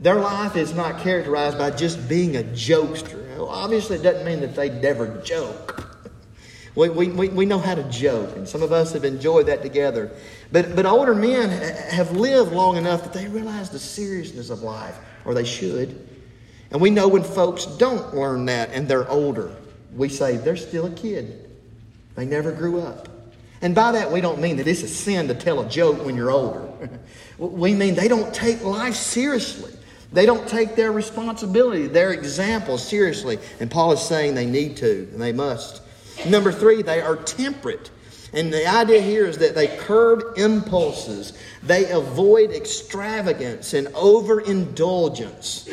Their 0.00 0.16
life 0.16 0.56
is 0.56 0.74
not 0.74 1.00
characterized 1.00 1.58
by 1.58 1.70
just 1.70 2.08
being 2.08 2.36
a 2.36 2.42
jokester. 2.42 3.24
Obviously, 3.38 3.96
it 3.96 4.02
doesn't 4.02 4.24
mean 4.24 4.40
that 4.40 4.54
they 4.54 4.70
never 4.70 5.20
joke. 5.22 5.84
We, 6.74 6.88
we, 6.90 7.28
we 7.28 7.44
know 7.44 7.58
how 7.58 7.74
to 7.74 7.82
joke, 7.90 8.36
and 8.36 8.48
some 8.48 8.62
of 8.62 8.70
us 8.70 8.92
have 8.92 9.04
enjoyed 9.04 9.46
that 9.46 9.62
together. 9.62 10.12
But, 10.52 10.76
but 10.76 10.86
older 10.86 11.12
men 11.12 11.50
have 11.90 12.12
lived 12.12 12.52
long 12.52 12.76
enough 12.76 13.02
that 13.02 13.12
they 13.12 13.26
realize 13.26 13.68
the 13.68 13.80
seriousness 13.80 14.48
of 14.48 14.62
life, 14.62 14.96
or 15.24 15.34
they 15.34 15.44
should. 15.44 16.08
And 16.70 16.80
we 16.80 16.90
know 16.90 17.08
when 17.08 17.24
folks 17.24 17.66
don't 17.66 18.14
learn 18.14 18.44
that 18.44 18.70
and 18.70 18.86
they're 18.86 19.10
older, 19.10 19.56
we 19.96 20.08
say 20.08 20.36
they're 20.36 20.54
still 20.54 20.86
a 20.86 20.92
kid. 20.92 21.50
They 22.14 22.26
never 22.26 22.52
grew 22.52 22.80
up. 22.80 23.08
And 23.60 23.74
by 23.74 23.92
that, 23.92 24.12
we 24.12 24.20
don't 24.20 24.40
mean 24.40 24.58
that 24.58 24.68
it's 24.68 24.84
a 24.84 24.88
sin 24.88 25.26
to 25.28 25.34
tell 25.34 25.60
a 25.60 25.68
joke 25.68 26.04
when 26.04 26.14
you're 26.14 26.30
older. 26.30 26.68
we 27.38 27.74
mean 27.74 27.96
they 27.96 28.06
don't 28.06 28.32
take 28.32 28.62
life 28.62 28.94
seriously. 28.94 29.72
They 30.12 30.24
don't 30.24 30.48
take 30.48 30.74
their 30.74 30.92
responsibility, 30.92 31.86
their 31.86 32.12
example 32.12 32.78
seriously. 32.78 33.38
And 33.60 33.70
Paul 33.70 33.92
is 33.92 34.00
saying 34.00 34.34
they 34.34 34.46
need 34.46 34.76
to, 34.78 35.08
and 35.12 35.20
they 35.20 35.32
must. 35.32 35.82
Number 36.26 36.50
three, 36.50 36.82
they 36.82 37.00
are 37.00 37.16
temperate. 37.16 37.90
And 38.32 38.52
the 38.52 38.66
idea 38.66 39.00
here 39.00 39.26
is 39.26 39.38
that 39.38 39.54
they 39.54 39.68
curb 39.78 40.36
impulses, 40.36 41.32
they 41.62 41.90
avoid 41.90 42.50
extravagance 42.50 43.74
and 43.74 43.88
overindulgence. 43.88 45.68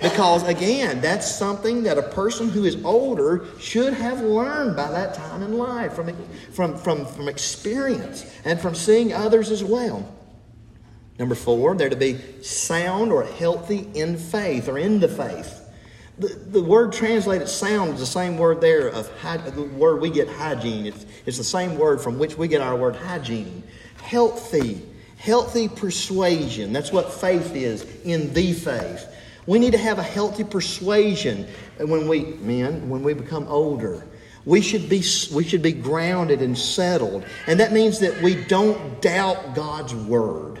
Because 0.00 0.46
again, 0.46 1.00
that's 1.00 1.30
something 1.30 1.82
that 1.84 1.98
a 1.98 2.02
person 2.02 2.48
who 2.48 2.64
is 2.64 2.82
older 2.84 3.46
should 3.58 3.94
have 3.94 4.20
learned 4.20 4.76
by 4.76 4.90
that 4.90 5.14
time 5.14 5.42
in 5.42 5.56
life 5.56 5.94
from, 5.94 6.14
from, 6.52 6.76
from, 6.76 7.06
from 7.06 7.28
experience 7.28 8.30
and 8.44 8.60
from 8.60 8.74
seeing 8.74 9.12
others 9.12 9.50
as 9.50 9.64
well. 9.64 10.06
Number 11.18 11.34
four, 11.34 11.76
they're 11.76 11.90
to 11.90 11.96
be 11.96 12.18
sound 12.42 13.12
or 13.12 13.24
healthy 13.24 13.88
in 13.94 14.16
faith 14.16 14.68
or 14.68 14.78
in 14.78 14.98
the 15.00 15.08
faith. 15.08 15.60
The, 16.18 16.28
the 16.28 16.62
word 16.62 16.92
translated 16.92 17.48
sound 17.48 17.94
is 17.94 18.00
the 18.00 18.06
same 18.06 18.36
word 18.38 18.60
there 18.60 18.88
of 18.88 19.10
the 19.54 19.68
word 19.76 20.00
we 20.00 20.10
get 20.10 20.28
hygiene. 20.28 20.86
It's, 20.86 21.06
it's 21.26 21.38
the 21.38 21.44
same 21.44 21.76
word 21.76 22.00
from 22.00 22.18
which 22.18 22.36
we 22.36 22.48
get 22.48 22.60
our 22.60 22.76
word 22.76 22.96
hygiene. 22.96 23.62
Healthy, 24.02 24.82
healthy 25.16 25.68
persuasion. 25.68 26.72
That's 26.72 26.92
what 26.92 27.12
faith 27.12 27.54
is 27.54 27.82
in 28.04 28.32
the 28.32 28.52
faith. 28.52 29.08
We 29.46 29.58
need 29.58 29.72
to 29.72 29.78
have 29.78 29.98
a 29.98 30.04
healthy 30.04 30.44
persuasion 30.44 31.46
when 31.78 32.08
we, 32.08 32.24
men, 32.24 32.88
when 32.88 33.02
we 33.02 33.12
become 33.12 33.46
older. 33.48 34.06
We 34.44 34.60
should 34.60 34.88
be, 34.88 35.02
we 35.32 35.44
should 35.44 35.62
be 35.62 35.72
grounded 35.72 36.42
and 36.42 36.56
settled. 36.56 37.24
And 37.46 37.58
that 37.60 37.72
means 37.72 37.98
that 38.00 38.20
we 38.22 38.44
don't 38.44 39.00
doubt 39.02 39.54
God's 39.54 39.94
word. 39.94 40.60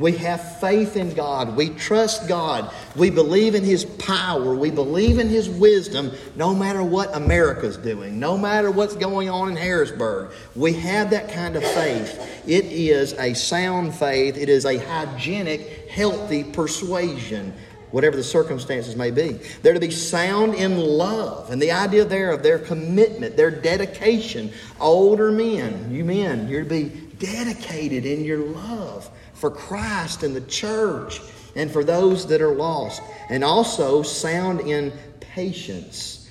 We 0.00 0.12
have 0.12 0.58
faith 0.60 0.96
in 0.96 1.12
God. 1.12 1.54
We 1.54 1.68
trust 1.68 2.26
God. 2.26 2.72
We 2.96 3.10
believe 3.10 3.54
in 3.54 3.62
His 3.62 3.84
power. 3.84 4.54
We 4.54 4.70
believe 4.70 5.18
in 5.18 5.28
His 5.28 5.46
wisdom 5.46 6.12
no 6.36 6.54
matter 6.54 6.82
what 6.82 7.14
America's 7.14 7.76
doing, 7.76 8.18
no 8.18 8.38
matter 8.38 8.70
what's 8.70 8.96
going 8.96 9.28
on 9.28 9.50
in 9.50 9.56
Harrisburg. 9.56 10.32
We 10.56 10.72
have 10.72 11.10
that 11.10 11.30
kind 11.30 11.54
of 11.54 11.62
faith. 11.62 12.18
It 12.48 12.64
is 12.64 13.12
a 13.12 13.34
sound 13.34 13.94
faith, 13.94 14.38
it 14.38 14.48
is 14.48 14.64
a 14.64 14.78
hygienic, 14.78 15.90
healthy 15.90 16.44
persuasion. 16.44 17.52
Whatever 17.90 18.16
the 18.16 18.22
circumstances 18.22 18.96
may 18.96 19.10
be. 19.10 19.32
They're 19.62 19.74
to 19.74 19.80
be 19.80 19.90
sound 19.90 20.54
in 20.54 20.78
love. 20.78 21.50
And 21.50 21.60
the 21.60 21.72
idea 21.72 22.06
there 22.06 22.30
of 22.30 22.42
their 22.42 22.60
commitment, 22.60 23.36
their 23.36 23.50
dedication. 23.50 24.52
Older 24.80 25.30
men, 25.30 25.92
you 25.92 26.04
men, 26.04 26.48
you're 26.48 26.62
to 26.62 26.68
be 26.68 26.84
dedicated 27.18 28.06
in 28.06 28.24
your 28.24 28.38
love 28.38 29.10
for 29.40 29.50
Christ 29.50 30.22
and 30.22 30.36
the 30.36 30.42
church 30.42 31.20
and 31.56 31.70
for 31.70 31.82
those 31.82 32.26
that 32.26 32.42
are 32.42 32.54
lost. 32.54 33.02
And 33.28 33.42
also 33.42 34.02
sound 34.02 34.60
in 34.60 34.92
patience. 35.20 36.28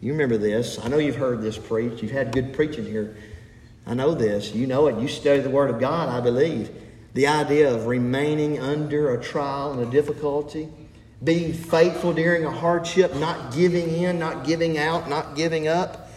You 0.00 0.12
remember 0.12 0.36
this. 0.36 0.78
I 0.82 0.88
know 0.88 0.98
you've 0.98 1.16
heard 1.16 1.42
this 1.42 1.58
preached. 1.58 2.02
You've 2.02 2.12
had 2.12 2.32
good 2.32 2.52
preaching 2.52 2.84
here. 2.84 3.16
I 3.86 3.94
know 3.94 4.14
this. 4.14 4.54
You 4.54 4.66
know 4.66 4.88
it. 4.88 5.00
You 5.00 5.08
study 5.08 5.40
the 5.40 5.50
Word 5.50 5.70
of 5.70 5.78
God, 5.78 6.08
I 6.08 6.20
believe. 6.20 6.70
The 7.14 7.26
idea 7.26 7.72
of 7.72 7.86
remaining 7.86 8.60
under 8.60 9.14
a 9.14 9.22
trial 9.22 9.72
and 9.72 9.82
a 9.82 9.90
difficulty, 9.90 10.68
being 11.22 11.52
faithful 11.52 12.12
during 12.12 12.44
a 12.44 12.50
hardship, 12.50 13.14
not 13.16 13.52
giving 13.52 13.90
in, 13.90 14.18
not 14.18 14.44
giving 14.44 14.78
out, 14.78 15.08
not 15.08 15.36
giving 15.36 15.68
up. 15.68 16.09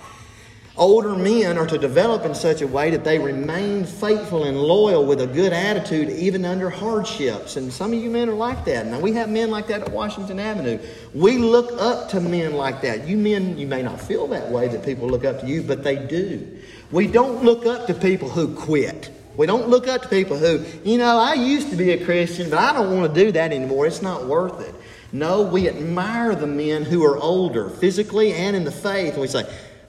Older 0.76 1.16
men 1.16 1.60
are 1.60 1.68
to 1.68 1.78
develop 1.78 2.26
in 2.26 2.34
such 2.34 2.62
a 2.62 2.68
way 2.68 2.90
that 2.90 3.04
they 3.04 3.20
remain 3.20 3.86
faithful 3.86 4.46
and 4.46 4.60
loyal 4.60 5.06
with 5.06 5.22
a 5.22 5.28
good 5.28 5.54
attitude 5.54 6.10
even 6.10 6.46
under 6.46 6.72
hardships. 6.72 7.58
And 7.58 7.72
some 7.72 7.94
of 7.94 8.02
you 8.02 8.10
men 8.10 8.28
are 8.28 8.34
like 8.34 8.66
that. 8.66 8.88
Now, 8.88 9.00
we 9.00 9.14
have 9.14 9.30
men 9.30 9.52
like 9.52 9.68
that 9.68 9.84
at 9.84 9.92
Washington 9.92 10.40
Avenue. 10.40 10.80
We 11.14 11.38
look 11.38 11.80
up 11.80 12.10
to 12.10 12.20
men 12.20 12.54
like 12.54 12.82
that. 12.82 13.08
You 13.08 13.18
men, 13.18 13.56
you 13.56 13.68
may 13.68 13.84
not 13.84 14.02
feel 14.02 14.26
that 14.30 14.50
way 14.50 14.68
that 14.68 14.84
people 14.84 15.08
look 15.08 15.24
up 15.26 15.42
to 15.42 15.46
you, 15.46 15.62
but 15.62 15.84
they 15.84 15.96
do. 15.96 16.58
We 16.92 17.06
don't 17.06 17.44
look 17.44 17.68
up 17.68 17.86
to 17.86 17.94
people 17.94 18.30
who 18.30 18.56
quit. 18.56 19.12
We 19.38 19.46
don't 19.46 19.70
look 19.70 19.88
up 19.88 20.02
to 20.02 20.08
people 20.08 20.38
who, 20.38 20.66
you 20.84 20.98
know, 20.98 21.20
I 21.20 21.34
used 21.36 21.70
to 21.70 21.76
be 21.76 21.92
a 21.92 22.04
Christian, 22.04 22.50
but 22.50 22.58
I 22.58 22.74
don't 22.74 22.96
want 22.98 23.14
to 23.14 23.24
do 23.24 23.32
that 23.34 23.52
anymore. 23.52 23.86
It's 23.86 24.02
not 24.02 24.26
worth 24.26 24.60
it. 24.60 24.74
No, 25.12 25.44
we 25.44 25.70
admire 25.70 26.34
the 26.34 26.48
men 26.48 26.84
who 26.84 27.06
are 27.06 27.18
older, 27.18 27.70
physically 27.70 28.34
and 28.34 28.56
in 28.56 28.64
the 28.64 28.72
faith. 28.72 29.14
And 29.14 29.22
we 29.22 29.28
say, 29.28 29.44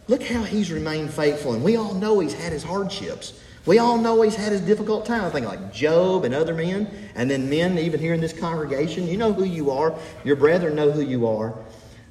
Look 0.07 0.23
how 0.23 0.43
he's 0.43 0.71
remained 0.71 1.13
faithful. 1.13 1.55
And 1.55 1.65
we 1.65 1.77
all 1.77 1.95
know 1.95 2.21
he's 2.21 2.35
had 2.35 2.53
his 2.53 2.63
hardships. 2.63 3.41
We 3.65 3.79
all 3.79 3.97
know 3.97 4.21
he's 4.21 4.37
had 4.37 4.53
his 4.53 4.61
difficult 4.61 5.07
time. 5.07 5.25
I 5.25 5.31
think 5.31 5.47
like 5.47 5.73
Job 5.73 6.25
and 6.25 6.35
other 6.35 6.55
men, 6.55 6.91
and 7.15 7.31
then 7.31 7.49
men 7.49 7.79
even 7.79 7.99
here 7.99 8.13
in 8.13 8.21
this 8.21 8.39
congregation. 8.39 9.07
You 9.07 9.17
know 9.17 9.33
who 9.33 9.45
you 9.45 9.71
are. 9.71 9.99
Your 10.23 10.37
brethren 10.37 10.75
know 10.75 10.91
who 10.91 11.01
you 11.01 11.27
are. 11.27 11.55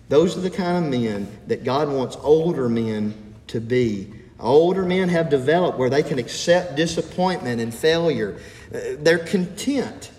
Those 0.10 0.36
are 0.36 0.42
the 0.42 0.50
kind 0.50 0.84
of 0.84 0.92
men 0.92 1.28
that 1.48 1.64
God 1.64 1.90
wants 1.90 2.18
older 2.22 2.68
men 2.68 3.36
to 3.48 3.62
be. 3.62 4.12
Older 4.40 4.84
men 4.84 5.10
have 5.10 5.30
developed 5.30 5.78
where 5.78 5.92
they 5.92 6.04
can 6.04 6.18
accept 6.18 6.76
disappointment 6.76 7.62
and 7.62 7.74
failure. 7.74 8.40
Uh, 8.74 8.80
they're 8.98 9.20
content 9.20 10.12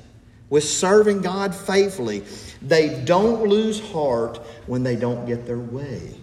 with 0.49 0.65
serving 0.65 1.21
God 1.21 1.55
faithfully. 1.55 2.23
They 2.63 3.03
don't 3.05 3.43
lose 3.43 3.81
heart 3.91 4.39
when 4.67 4.85
they 4.85 4.95
don't 4.95 5.27
get 5.27 5.47
their 5.47 5.59
way 5.59 6.15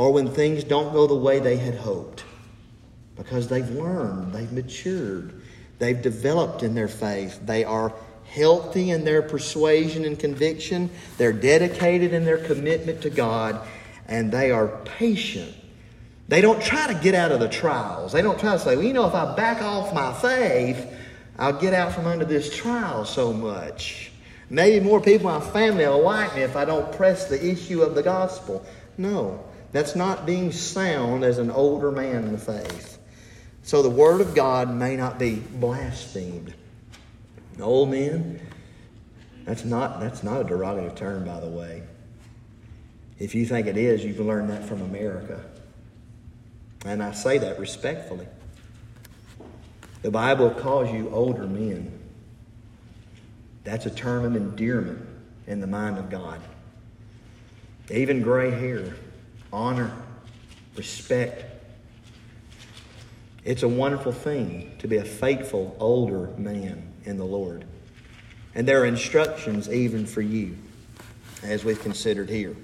or 0.00 0.14
when 0.14 0.30
things 0.30 0.64
don't 0.64 0.94
go 0.94 1.06
the 1.06 1.14
way 1.14 1.40
they 1.40 1.58
had 1.58 1.74
hoped. 1.74 2.24
Because 3.16 3.48
they've 3.48 3.68
learned, 3.68 4.32
they've 4.32 4.50
matured, 4.50 5.42
they've 5.78 6.00
developed 6.00 6.62
in 6.62 6.74
their 6.74 6.88
faith. 6.88 7.38
They 7.44 7.64
are 7.64 7.92
healthy 8.24 8.92
in 8.92 9.04
their 9.04 9.20
persuasion 9.20 10.06
and 10.06 10.18
conviction, 10.18 10.88
they're 11.18 11.34
dedicated 11.34 12.14
in 12.14 12.24
their 12.24 12.38
commitment 12.38 13.02
to 13.02 13.10
God, 13.10 13.60
and 14.06 14.32
they 14.32 14.50
are 14.50 14.68
patient. 14.86 15.54
They 16.28 16.40
don't 16.40 16.62
try 16.62 16.90
to 16.90 16.98
get 16.98 17.14
out 17.14 17.30
of 17.30 17.38
the 17.38 17.48
trials. 17.50 18.12
They 18.12 18.22
don't 18.22 18.40
try 18.40 18.52
to 18.52 18.58
say, 18.58 18.76
well, 18.76 18.86
you 18.86 18.94
know, 18.94 19.06
if 19.06 19.14
I 19.14 19.34
back 19.34 19.60
off 19.60 19.92
my 19.92 20.14
faith, 20.14 20.90
I'll 21.38 21.60
get 21.60 21.74
out 21.74 21.92
from 21.92 22.06
under 22.06 22.24
this 22.24 22.56
trial 22.56 23.04
so 23.04 23.34
much. 23.34 24.12
Maybe 24.48 24.82
more 24.82 24.98
people 24.98 25.28
in 25.28 25.40
my 25.40 25.46
family 25.50 25.86
will 25.86 26.02
like 26.02 26.34
me 26.36 26.40
if 26.40 26.56
I 26.56 26.64
don't 26.64 26.90
press 26.90 27.26
the 27.26 27.50
issue 27.50 27.82
of 27.82 27.94
the 27.94 28.02
gospel. 28.02 28.64
No. 28.96 29.44
That's 29.72 29.94
not 29.94 30.26
being 30.26 30.52
sound 30.52 31.24
as 31.24 31.38
an 31.38 31.50
older 31.50 31.90
man 31.92 32.24
in 32.24 32.32
the 32.32 32.38
faith. 32.38 32.98
So 33.62 33.82
the 33.82 33.90
Word 33.90 34.20
of 34.20 34.34
God 34.34 34.72
may 34.74 34.96
not 34.96 35.18
be 35.18 35.36
blasphemed. 35.36 36.54
Old 37.60 37.90
men, 37.90 38.40
that's 39.44 39.64
not, 39.64 40.00
that's 40.00 40.22
not 40.22 40.40
a 40.40 40.44
derogative 40.44 40.96
term, 40.96 41.24
by 41.24 41.40
the 41.40 41.48
way. 41.48 41.82
If 43.18 43.34
you 43.34 43.44
think 43.44 43.66
it 43.66 43.76
is, 43.76 44.02
you've 44.02 44.18
learned 44.18 44.48
that 44.50 44.64
from 44.64 44.80
America. 44.80 45.44
And 46.86 47.02
I 47.02 47.12
say 47.12 47.38
that 47.38 47.60
respectfully. 47.60 48.26
The 50.02 50.10
Bible 50.10 50.50
calls 50.50 50.90
you 50.90 51.10
older 51.10 51.46
men. 51.46 51.92
That's 53.64 53.84
a 53.84 53.90
term 53.90 54.24
of 54.24 54.34
endearment. 54.34 55.06
in 55.46 55.60
the 55.60 55.66
mind 55.66 55.98
of 55.98 56.08
God. 56.08 56.40
Even 57.90 58.22
gray 58.22 58.50
hair, 58.50 58.94
honor, 59.52 59.92
respect. 60.76 61.44
It's 63.44 63.62
a 63.62 63.68
wonderful 63.68 64.12
thing 64.12 64.76
to 64.80 64.88
be 64.88 64.96
a 64.98 65.04
faithful 65.04 65.76
older 65.80 66.28
man 66.36 66.92
in 67.04 67.16
the 67.16 67.24
Lord. 67.24 67.64
And 68.54 68.66
there 68.66 68.82
are 68.82 68.86
instructions 68.86 69.68
even 69.70 70.06
for 70.06 70.20
you, 70.20 70.56
as 71.42 71.64
we've 71.64 71.80
considered 71.80 72.28
here. 72.28 72.56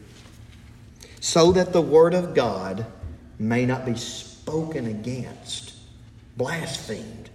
So 1.20 1.52
that 1.52 1.72
the 1.72 1.80
Word 1.80 2.14
of 2.14 2.34
God 2.34 2.86
may 3.38 3.66
not 3.66 3.86
be 3.86 3.94
spoken 3.94 4.86
against, 4.86 5.74
blasphemed. 6.36 7.30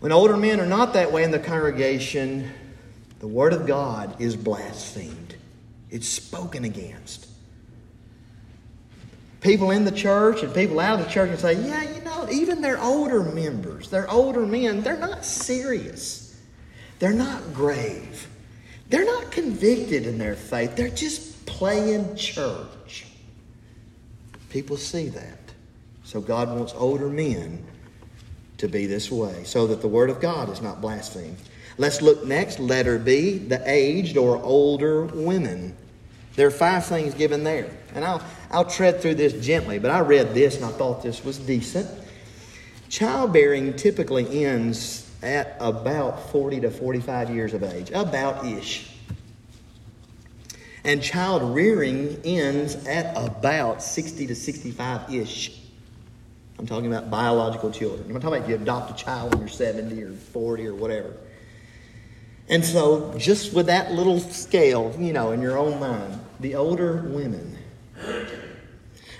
When 0.00 0.12
older 0.12 0.36
men 0.36 0.60
are 0.60 0.66
not 0.66 0.92
that 0.92 1.12
way 1.12 1.24
in 1.24 1.30
the 1.30 1.38
congregation, 1.38 2.50
the 3.18 3.26
Word 3.26 3.52
of 3.52 3.66
God 3.66 4.20
is 4.20 4.36
blasphemed, 4.36 5.36
it's 5.90 6.08
spoken 6.08 6.64
against. 6.64 7.25
People 9.46 9.70
in 9.70 9.84
the 9.84 9.92
church 9.92 10.42
and 10.42 10.52
people 10.52 10.80
out 10.80 10.98
of 10.98 11.06
the 11.06 11.12
church 11.12 11.30
can 11.30 11.38
say, 11.38 11.54
yeah, 11.64 11.82
you 11.94 12.02
know, 12.02 12.28
even 12.32 12.60
their 12.60 12.82
older 12.82 13.22
members, 13.22 13.88
their 13.90 14.10
older 14.10 14.44
men, 14.44 14.82
they're 14.82 14.96
not 14.96 15.24
serious. 15.24 16.36
They're 16.98 17.12
not 17.12 17.54
grave. 17.54 18.28
They're 18.88 19.04
not 19.04 19.30
convicted 19.30 20.04
in 20.04 20.18
their 20.18 20.34
faith. 20.34 20.74
They're 20.74 20.88
just 20.88 21.46
playing 21.46 22.16
church. 22.16 23.06
People 24.50 24.76
see 24.76 25.10
that. 25.10 25.38
So 26.02 26.20
God 26.20 26.48
wants 26.50 26.74
older 26.76 27.08
men 27.08 27.64
to 28.58 28.66
be 28.66 28.86
this 28.86 29.12
way 29.12 29.44
so 29.44 29.68
that 29.68 29.80
the 29.80 29.88
Word 29.88 30.10
of 30.10 30.20
God 30.20 30.50
is 30.50 30.60
not 30.60 30.80
blasphemed. 30.80 31.38
Let's 31.78 32.02
look 32.02 32.26
next, 32.26 32.58
letter 32.58 32.98
B, 32.98 33.38
the 33.38 33.62
aged 33.64 34.16
or 34.16 34.42
older 34.42 35.04
women. 35.04 35.76
There 36.34 36.48
are 36.48 36.50
five 36.50 36.84
things 36.84 37.14
given 37.14 37.44
there. 37.44 37.70
And 37.94 38.04
I'll, 38.04 38.22
I'll 38.50 38.64
tread 38.64 39.00
through 39.00 39.16
this 39.16 39.32
gently, 39.44 39.78
but 39.78 39.90
I 39.90 40.00
read 40.00 40.34
this 40.34 40.56
and 40.56 40.64
I 40.64 40.68
thought 40.68 41.02
this 41.02 41.24
was 41.24 41.38
decent. 41.38 41.88
Childbearing 42.88 43.74
typically 43.74 44.44
ends 44.44 45.10
at 45.22 45.56
about 45.58 46.30
40 46.30 46.60
to 46.60 46.70
45 46.70 47.30
years 47.30 47.54
of 47.54 47.62
age, 47.62 47.90
about 47.90 48.46
ish. 48.46 48.90
And 50.84 51.02
child 51.02 51.54
rearing 51.54 52.20
ends 52.24 52.86
at 52.86 53.16
about 53.16 53.82
60 53.82 54.28
to 54.28 54.34
65 54.36 55.12
ish. 55.12 55.60
I'm 56.58 56.66
talking 56.66 56.86
about 56.86 57.10
biological 57.10 57.70
children. 57.70 58.04
I'm 58.06 58.12
not 58.12 58.22
talking 58.22 58.38
about 58.38 58.44
if 58.44 58.50
you 58.50 58.62
adopt 58.62 59.00
a 59.00 59.04
child 59.04 59.32
when 59.32 59.40
you're 59.40 59.48
70 59.48 60.02
or 60.02 60.12
40 60.12 60.66
or 60.68 60.74
whatever. 60.74 61.14
And 62.48 62.64
so, 62.64 63.12
just 63.18 63.52
with 63.52 63.66
that 63.66 63.92
little 63.92 64.20
scale, 64.20 64.94
you 64.98 65.12
know, 65.12 65.32
in 65.32 65.42
your 65.42 65.58
own 65.58 65.80
mind, 65.80 66.20
the 66.38 66.54
older 66.54 67.02
women, 67.08 67.55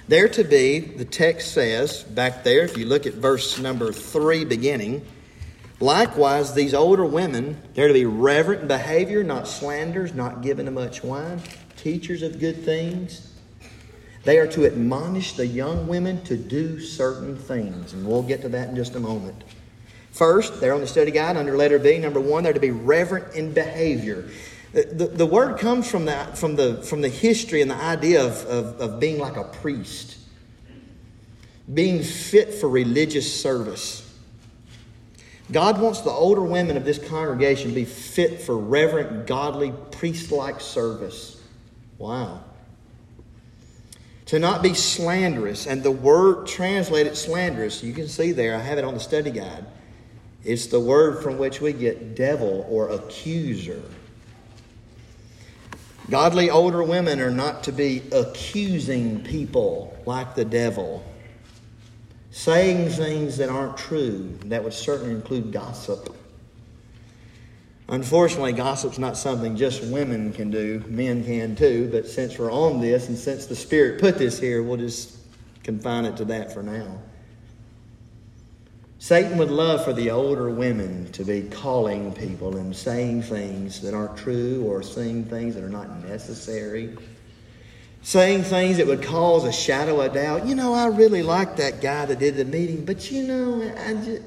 they're 0.08 0.28
to 0.28 0.44
be, 0.44 0.80
the 0.80 1.04
text 1.04 1.52
says 1.52 2.02
back 2.04 2.44
there, 2.44 2.62
if 2.62 2.76
you 2.76 2.86
look 2.86 3.06
at 3.06 3.14
verse 3.14 3.58
number 3.58 3.92
three 3.92 4.44
beginning, 4.44 5.04
likewise, 5.80 6.54
these 6.54 6.74
older 6.74 7.04
women, 7.04 7.60
they're 7.74 7.88
to 7.88 7.94
be 7.94 8.06
reverent 8.06 8.62
in 8.62 8.68
behavior, 8.68 9.24
not 9.24 9.48
slanders, 9.48 10.14
not 10.14 10.42
given 10.42 10.66
to 10.66 10.72
much 10.72 11.02
wine, 11.02 11.40
teachers 11.76 12.22
of 12.22 12.38
good 12.38 12.64
things. 12.64 13.32
They 14.24 14.38
are 14.38 14.46
to 14.48 14.66
admonish 14.66 15.34
the 15.34 15.46
young 15.46 15.86
women 15.86 16.22
to 16.24 16.36
do 16.36 16.80
certain 16.80 17.36
things, 17.36 17.92
and 17.92 18.06
we'll 18.06 18.22
get 18.22 18.42
to 18.42 18.48
that 18.48 18.68
in 18.68 18.76
just 18.76 18.96
a 18.96 19.00
moment. 19.00 19.44
First, 20.10 20.60
they're 20.60 20.74
on 20.74 20.80
the 20.80 20.86
study 20.86 21.10
guide 21.10 21.36
under 21.36 21.56
letter 21.56 21.78
B. 21.78 21.98
Number 21.98 22.20
one, 22.20 22.42
they're 22.42 22.52
to 22.52 22.58
be 22.58 22.70
reverent 22.70 23.34
in 23.34 23.52
behavior. 23.52 24.28
Uh, 24.76 24.82
the, 24.92 25.06
the 25.06 25.26
word 25.26 25.58
comes 25.58 25.90
from 25.90 26.04
the, 26.04 26.30
from, 26.34 26.54
the, 26.54 26.82
from 26.82 27.00
the 27.00 27.08
history 27.08 27.62
and 27.62 27.70
the 27.70 27.76
idea 27.76 28.22
of, 28.22 28.44
of, 28.46 28.80
of 28.80 29.00
being 29.00 29.18
like 29.18 29.36
a 29.36 29.44
priest, 29.44 30.18
being 31.72 32.02
fit 32.02 32.52
for 32.52 32.68
religious 32.68 33.40
service. 33.40 34.02
God 35.50 35.80
wants 35.80 36.00
the 36.00 36.10
older 36.10 36.42
women 36.42 36.76
of 36.76 36.84
this 36.84 36.98
congregation 36.98 37.70
to 37.70 37.74
be 37.74 37.84
fit 37.84 38.42
for 38.42 38.58
reverent, 38.58 39.26
godly, 39.26 39.72
priest 39.92 40.30
like 40.30 40.60
service. 40.60 41.40
Wow. 41.96 42.42
To 44.26 44.38
not 44.38 44.60
be 44.60 44.74
slanderous, 44.74 45.66
and 45.66 45.82
the 45.82 45.90
word 45.90 46.48
translated 46.48 47.16
slanderous, 47.16 47.82
you 47.82 47.94
can 47.94 48.08
see 48.08 48.32
there, 48.32 48.56
I 48.56 48.58
have 48.58 48.76
it 48.76 48.84
on 48.84 48.92
the 48.92 49.00
study 49.00 49.30
guide. 49.30 49.64
It's 50.44 50.66
the 50.66 50.80
word 50.80 51.22
from 51.22 51.38
which 51.38 51.60
we 51.60 51.72
get 51.72 52.16
devil 52.16 52.66
or 52.68 52.90
accuser. 52.90 53.82
Godly 56.08 56.50
older 56.50 56.84
women 56.84 57.20
are 57.20 57.30
not 57.30 57.64
to 57.64 57.72
be 57.72 58.02
accusing 58.12 59.22
people 59.24 59.96
like 60.06 60.36
the 60.36 60.44
devil, 60.44 61.04
saying 62.30 62.90
things 62.90 63.38
that 63.38 63.48
aren't 63.48 63.76
true. 63.76 64.38
That 64.44 64.62
would 64.62 64.72
certainly 64.72 65.14
include 65.14 65.52
gossip. 65.52 66.14
Unfortunately, 67.88 68.52
gossip's 68.52 68.98
not 68.98 69.16
something 69.16 69.56
just 69.56 69.82
women 69.84 70.32
can 70.32 70.50
do, 70.50 70.82
men 70.88 71.24
can 71.24 71.56
too, 71.56 71.88
but 71.90 72.06
since 72.06 72.38
we're 72.38 72.52
on 72.52 72.80
this 72.80 73.08
and 73.08 73.16
since 73.16 73.46
the 73.46 73.56
Spirit 73.56 74.00
put 74.00 74.18
this 74.18 74.38
here, 74.38 74.62
we'll 74.62 74.76
just 74.76 75.16
confine 75.62 76.04
it 76.04 76.16
to 76.16 76.24
that 76.26 76.52
for 76.52 76.62
now. 76.62 76.98
Satan 78.98 79.36
would 79.36 79.50
love 79.50 79.84
for 79.84 79.92
the 79.92 80.10
older 80.10 80.48
women 80.48 81.10
to 81.12 81.22
be 81.22 81.42
calling 81.42 82.12
people 82.12 82.56
and 82.56 82.74
saying 82.74 83.22
things 83.22 83.82
that 83.82 83.92
aren't 83.92 84.16
true 84.16 84.64
or 84.66 84.82
saying 84.82 85.26
things 85.26 85.54
that 85.54 85.62
are 85.62 85.68
not 85.68 86.02
necessary. 86.04 86.96
Saying 88.02 88.44
things 88.44 88.78
that 88.78 88.86
would 88.86 89.02
cause 89.02 89.44
a 89.44 89.52
shadow 89.52 90.00
of 90.00 90.14
doubt. 90.14 90.46
You 90.46 90.54
know, 90.54 90.72
I 90.72 90.86
really 90.86 91.22
like 91.22 91.56
that 91.56 91.82
guy 91.82 92.06
that 92.06 92.18
did 92.18 92.36
the 92.36 92.44
meeting, 92.44 92.84
but 92.84 93.10
you 93.10 93.24
know, 93.24 93.74
I 93.78 93.94
just, 93.94 94.22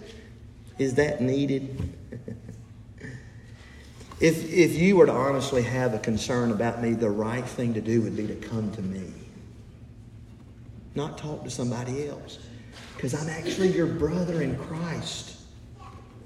is 0.77 0.95
that 0.95 1.21
needed? 1.21 1.95
if, 4.19 4.53
if 4.53 4.75
you 4.75 4.97
were 4.97 5.07
to 5.07 5.11
honestly 5.11 5.63
have 5.63 5.93
a 5.93 5.99
concern 5.99 6.51
about 6.51 6.81
me, 6.81 6.91
the 6.93 7.09
right 7.09 7.45
thing 7.45 7.73
to 7.73 7.81
do 7.81 8.01
would 8.03 8.15
be 8.15 8.27
to 8.27 8.35
come 8.35 8.71
to 8.73 8.81
me, 8.81 9.13
not 10.93 11.17
talk 11.17 11.43
to 11.45 11.49
somebody 11.49 12.07
else 12.07 12.37
because 12.99 13.13
I'm 13.13 13.29
actually 13.29 13.69
your 13.69 13.87
brother 13.87 14.41
in 14.41 14.57
Christ. 14.57 15.37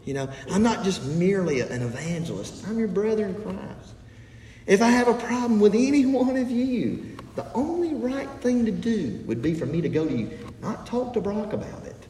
You 0.06 0.16
know, 0.16 0.28
I'm 0.50 0.64
not 0.64 0.84
just 0.84 1.06
merely 1.06 1.60
an 1.60 1.84
evangelist, 1.84 2.68
I'm 2.68 2.80
your 2.80 2.88
brother 2.88 3.28
in 3.28 3.36
Christ. 3.36 3.94
If 4.66 4.82
I 4.82 4.90
have 4.90 5.08
a 5.08 5.14
problem 5.14 5.60
with 5.60 5.76
any 5.76 6.08
one 6.08 6.36
of 6.36 6.50
you, 6.50 7.16
the 7.36 7.46
only 7.54 7.94
right 7.94 8.30
thing 8.42 8.66
to 8.66 8.72
do 8.72 9.24
would 9.28 9.40
be 9.40 9.54
for 9.54 9.68
me 9.68 9.82
to 9.82 9.90
go 9.90 10.08
to 10.08 10.18
you, 10.18 10.36
not 10.64 10.88
talk 10.88 11.14
to 11.14 11.22
Brock 11.22 11.54
about 11.54 11.86
it, 11.86 12.08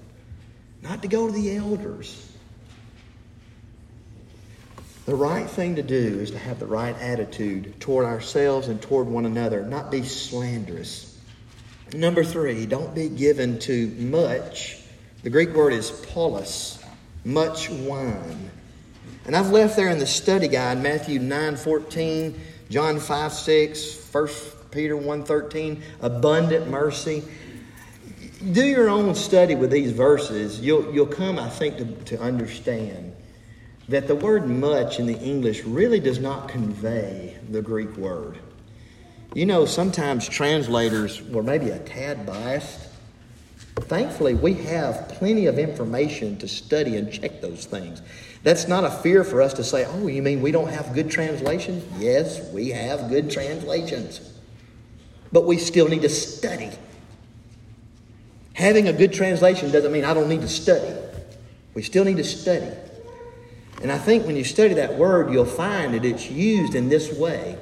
not 0.81 1.01
to 1.01 1.09
go 1.09 1.27
to 1.27 1.33
the 1.33 1.57
elders. 1.57 2.31
The 5.05 5.15
right 5.15 5.49
thing 5.49 5.75
to 5.75 5.83
do 5.83 6.21
is 6.21 6.31
to 6.31 6.39
have 6.39 6.59
the 6.59 6.67
right 6.67 6.95
attitude 7.01 7.81
toward 7.81 8.05
ourselves 8.05 8.69
and 8.69 8.81
toward 8.81 9.07
one 9.07 9.25
another, 9.25 9.61
not 9.65 9.91
be 9.91 10.03
slanderous. 10.03 11.12
Number 11.93 12.23
three, 12.23 12.65
don't 12.65 12.95
be 12.95 13.07
given 13.07 13.59
to 13.59 13.87
much. 13.99 14.79
The 15.21 15.29
Greek 15.29 15.53
word 15.53 15.73
is 15.73 15.91
polus, 15.91 16.83
much 17.23 17.69
wine. 17.69 18.49
And 19.25 19.35
I've 19.35 19.51
left 19.51 19.75
there 19.75 19.89
in 19.89 19.99
the 19.99 20.07
study 20.07 20.47
guide 20.47 20.81
Matthew 20.81 21.19
9 21.19 21.55
14, 21.55 22.39
John 22.69 22.99
5 22.99 23.33
6, 23.33 24.09
1 24.11 24.27
Peter 24.71 24.97
1 24.97 25.23
13, 25.23 25.83
abundant 26.01 26.67
mercy. 26.67 27.23
Do 28.51 28.65
your 28.65 28.89
own 28.89 29.13
study 29.15 29.55
with 29.55 29.71
these 29.71 29.91
verses. 29.91 30.59
You'll, 30.59 30.93
you'll 30.93 31.05
come, 31.05 31.37
I 31.37 31.49
think, 31.49 31.77
to, 31.77 31.85
to 32.15 32.21
understand 32.21 33.15
that 33.87 34.07
the 34.07 34.15
word 34.15 34.49
much 34.49 34.99
in 34.99 35.05
the 35.05 35.17
English 35.19 35.63
really 35.63 35.99
does 35.99 36.19
not 36.19 36.49
convey 36.49 37.37
the 37.49 37.61
Greek 37.61 37.95
word. 37.95 38.39
You 39.33 39.47
know, 39.47 39.65
sometimes 39.65 40.29
translators 40.29 41.21
were 41.23 41.41
maybe 41.41 41.69
a 41.69 41.79
tad 41.79 42.25
biased. 42.25 42.87
Thankfully, 43.75 44.35
we 44.35 44.53
have 44.53 45.09
plenty 45.09 45.47
of 45.47 45.57
information 45.57 46.37
to 46.37 46.47
study 46.47 46.97
and 46.97 47.11
check 47.11 47.41
those 47.41 47.65
things. 47.65 48.03
That's 48.43 48.67
not 48.67 48.83
a 48.83 48.91
fear 48.91 49.23
for 49.23 49.41
us 49.41 49.53
to 49.55 49.63
say, 49.63 49.85
oh, 49.85 50.07
you 50.07 50.21
mean 50.21 50.41
we 50.41 50.51
don't 50.51 50.67
have 50.67 50.93
good 50.93 51.09
translations? 51.09 51.83
Yes, 51.99 52.47
we 52.51 52.69
have 52.69 53.09
good 53.09 53.31
translations. 53.31 54.21
But 55.31 55.45
we 55.45 55.57
still 55.57 55.87
need 55.87 56.03
to 56.03 56.09
study. 56.09 56.69
Having 58.53 58.87
a 58.87 58.93
good 58.93 59.13
translation 59.13 59.71
doesn't 59.71 59.91
mean 59.91 60.05
I 60.05 60.13
don't 60.13 60.29
need 60.29 60.41
to 60.41 60.47
study. 60.47 60.93
We 61.73 61.81
still 61.81 62.05
need 62.05 62.17
to 62.17 62.23
study. 62.23 62.69
And 63.81 63.91
I 63.91 63.97
think 63.97 64.27
when 64.27 64.35
you 64.35 64.43
study 64.43 64.75
that 64.75 64.95
word, 64.95 65.33
you'll 65.33 65.45
find 65.45 65.95
that 65.95 66.05
it's 66.05 66.29
used 66.29 66.75
in 66.75 66.89
this 66.89 67.11
way. 67.17 67.57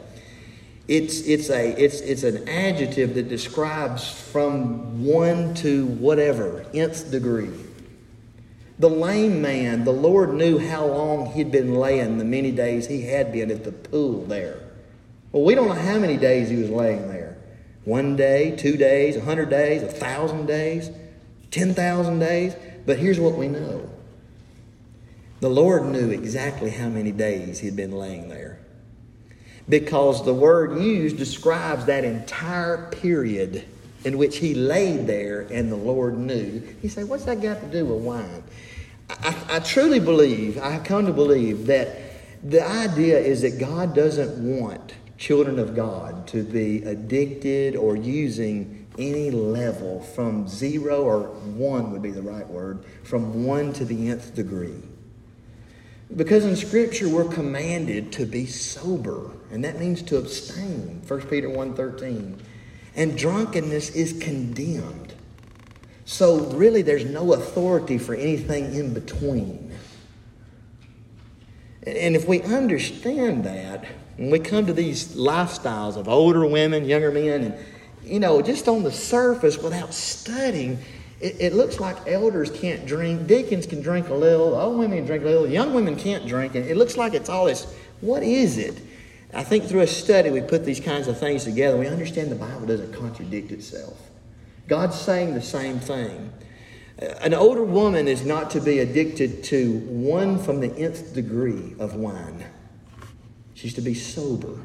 It's, 0.91 1.21
it's, 1.21 1.49
a, 1.49 1.69
it's, 1.81 2.01
it's 2.01 2.23
an 2.23 2.49
adjective 2.49 3.13
that 3.13 3.29
describes 3.29 4.11
from 4.11 5.05
one 5.05 5.53
to 5.53 5.85
whatever, 5.85 6.65
nth 6.73 7.09
degree. 7.09 7.49
The 8.77 8.89
lame 8.89 9.41
man, 9.41 9.85
the 9.85 9.93
Lord 9.93 10.33
knew 10.33 10.59
how 10.59 10.85
long 10.85 11.31
he'd 11.31 11.49
been 11.49 11.75
laying, 11.75 12.17
the 12.17 12.25
many 12.25 12.51
days 12.51 12.87
he 12.87 13.03
had 13.03 13.31
been 13.31 13.51
at 13.51 13.63
the 13.63 13.71
pool 13.71 14.25
there. 14.25 14.59
Well, 15.31 15.43
we 15.43 15.55
don't 15.55 15.69
know 15.69 15.75
how 15.75 15.97
many 15.97 16.17
days 16.17 16.49
he 16.49 16.57
was 16.57 16.69
laying 16.69 17.07
there. 17.07 17.37
One 17.85 18.17
day, 18.17 18.53
two 18.57 18.75
days, 18.75 19.15
a 19.15 19.21
hundred 19.21 19.49
days, 19.49 19.83
a 19.83 19.87
thousand 19.87 20.45
days, 20.45 20.91
ten 21.51 21.73
thousand 21.73 22.19
days. 22.19 22.53
But 22.85 22.99
here's 22.99 23.17
what 23.17 23.35
we 23.35 23.47
know 23.47 23.89
the 25.39 25.49
Lord 25.49 25.85
knew 25.85 26.09
exactly 26.09 26.69
how 26.69 26.89
many 26.89 27.13
days 27.13 27.59
he'd 27.59 27.77
been 27.77 27.93
laying 27.93 28.27
there. 28.27 28.40
Because 29.69 30.25
the 30.25 30.33
word 30.33 30.79
used 30.81 31.17
describes 31.17 31.85
that 31.85 32.03
entire 32.03 32.89
period 32.91 33.65
in 34.03 34.17
which 34.17 34.37
he 34.37 34.53
laid 34.53 35.07
there 35.07 35.41
and 35.51 35.71
the 35.71 35.75
Lord 35.75 36.17
knew. 36.17 36.61
He 36.81 36.87
said, 36.87 37.07
what's 37.07 37.25
that 37.25 37.41
got 37.41 37.61
to 37.61 37.67
do 37.67 37.85
with 37.85 38.03
wine? 38.03 38.43
I, 39.09 39.35
I 39.49 39.59
truly 39.59 39.99
believe, 39.99 40.57
I 40.57 40.79
come 40.79 41.05
to 41.05 41.13
believe 41.13 41.67
that 41.67 41.99
the 42.43 42.65
idea 42.65 43.19
is 43.19 43.41
that 43.41 43.59
God 43.59 43.93
doesn't 43.93 44.37
want 44.57 44.93
children 45.17 45.59
of 45.59 45.75
God 45.75 46.27
to 46.29 46.43
be 46.43 46.81
addicted 46.83 47.75
or 47.75 47.95
using 47.95 48.87
any 48.97 49.29
level 49.29 50.01
from 50.01 50.47
zero 50.47 51.03
or 51.03 51.19
one 51.21 51.91
would 51.91 52.01
be 52.01 52.11
the 52.11 52.21
right 52.21 52.47
word, 52.47 52.83
from 53.03 53.45
one 53.45 53.71
to 53.73 53.85
the 53.85 54.09
nth 54.09 54.33
degree. 54.33 54.81
Because 56.15 56.43
in 56.43 56.55
Scripture 56.55 57.07
we're 57.07 57.31
commanded 57.31 58.11
to 58.13 58.25
be 58.25 58.45
sober, 58.45 59.31
and 59.51 59.63
that 59.63 59.79
means 59.79 60.01
to 60.03 60.17
abstain. 60.17 61.01
1 61.07 61.21
Peter 61.23 61.49
1.13. 61.49 62.39
And 62.95 63.17
drunkenness 63.17 63.91
is 63.91 64.13
condemned. 64.21 65.13
So 66.05 66.39
really 66.51 66.81
there's 66.81 67.05
no 67.05 67.33
authority 67.33 67.97
for 67.97 68.13
anything 68.15 68.73
in 68.75 68.93
between. 68.93 69.71
And 71.83 72.15
if 72.15 72.27
we 72.27 72.41
understand 72.43 73.43
that, 73.45 73.85
when 74.17 74.29
we 74.29 74.39
come 74.39 74.65
to 74.67 74.73
these 74.73 75.15
lifestyles 75.15 75.97
of 75.97 76.07
older 76.07 76.45
women, 76.45 76.85
younger 76.85 77.11
men, 77.11 77.43
and 77.43 77.55
you 78.03 78.19
know, 78.19 78.41
just 78.41 78.67
on 78.67 78.83
the 78.83 78.91
surface 78.91 79.57
without 79.57 79.93
studying, 79.93 80.77
it, 81.19 81.37
it, 81.39 81.53
looks 81.53 81.79
like 81.79 81.95
elders 82.07 82.51
can't 82.51 82.85
drink, 82.85 83.27
deacons 83.27 83.65
can 83.65 83.81
drink 83.81 84.09
a 84.09 84.13
little, 84.13 84.55
old 84.55 84.77
women 84.77 85.05
drink 85.05 85.23
a 85.23 85.27
little, 85.27 85.47
young 85.47 85.73
women 85.73 85.95
can't 85.95 86.27
drink, 86.27 86.55
and 86.55 86.65
it 86.65 86.77
looks 86.77 86.97
like 86.97 87.13
it's 87.13 87.29
all 87.29 87.45
this. 87.45 87.65
What 88.01 88.23
is 88.23 88.57
it? 88.57 88.81
I 89.33 89.43
think 89.43 89.65
through 89.65 89.81
a 89.81 89.87
study 89.87 90.29
we 90.29 90.41
put 90.41 90.65
these 90.65 90.79
kinds 90.79 91.07
of 91.07 91.17
things 91.17 91.45
together. 91.45 91.77
We 91.77 91.87
understand 91.87 92.31
the 92.31 92.35
Bible 92.35 92.65
doesn't 92.65 92.93
contradict 92.93 93.51
itself. 93.51 93.97
God's 94.67 94.99
saying 94.99 95.33
the 95.33 95.41
same 95.41 95.79
thing. 95.79 96.31
Uh, 97.01 97.05
an 97.21 97.33
older 97.33 97.63
woman 97.63 98.07
is 98.07 98.25
not 98.25 98.51
to 98.51 98.61
be 98.61 98.79
addicted 98.79 99.43
to 99.45 99.79
one 99.79 100.37
from 100.37 100.59
the 100.59 100.75
nth 100.75 101.13
degree 101.13 101.75
of 101.79 101.95
wine. 101.95 102.45
She's 103.53 103.73
to 103.75 103.81
be 103.81 103.93
sober, 103.93 104.57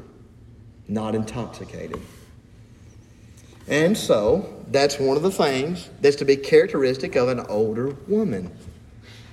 not 0.87 1.15
intoxicated. 1.15 2.01
And 3.67 3.97
so, 3.97 4.63
that's 4.69 4.99
one 4.99 5.17
of 5.17 5.23
the 5.23 5.31
things 5.31 5.89
that's 6.01 6.15
to 6.17 6.25
be 6.25 6.37
characteristic 6.37 7.15
of 7.15 7.27
an 7.27 7.41
older 7.41 7.89
woman. 8.07 8.51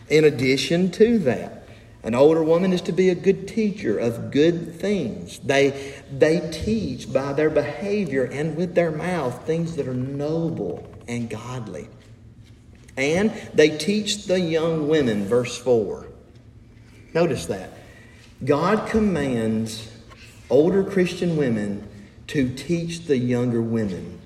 In 0.08 0.24
addition 0.24 0.90
to 0.92 1.18
that, 1.20 1.63
an 2.04 2.14
older 2.14 2.42
woman 2.42 2.74
is 2.74 2.82
to 2.82 2.92
be 2.92 3.08
a 3.08 3.14
good 3.14 3.48
teacher 3.48 3.98
of 3.98 4.30
good 4.30 4.74
things. 4.74 5.38
They, 5.38 5.94
they 6.12 6.50
teach 6.50 7.10
by 7.10 7.32
their 7.32 7.48
behavior 7.48 8.24
and 8.24 8.56
with 8.56 8.74
their 8.74 8.90
mouth 8.90 9.46
things 9.46 9.76
that 9.76 9.88
are 9.88 9.94
noble 9.94 10.86
and 11.08 11.30
godly. 11.30 11.88
And 12.98 13.32
they 13.54 13.76
teach 13.78 14.26
the 14.26 14.38
young 14.38 14.86
women, 14.86 15.24
verse 15.24 15.56
4. 15.56 16.06
Notice 17.14 17.46
that. 17.46 17.70
God 18.44 18.86
commands 18.90 19.90
older 20.50 20.84
Christian 20.84 21.38
women 21.38 21.88
to 22.26 22.54
teach 22.54 23.06
the 23.06 23.16
younger 23.16 23.62
women. 23.62 24.20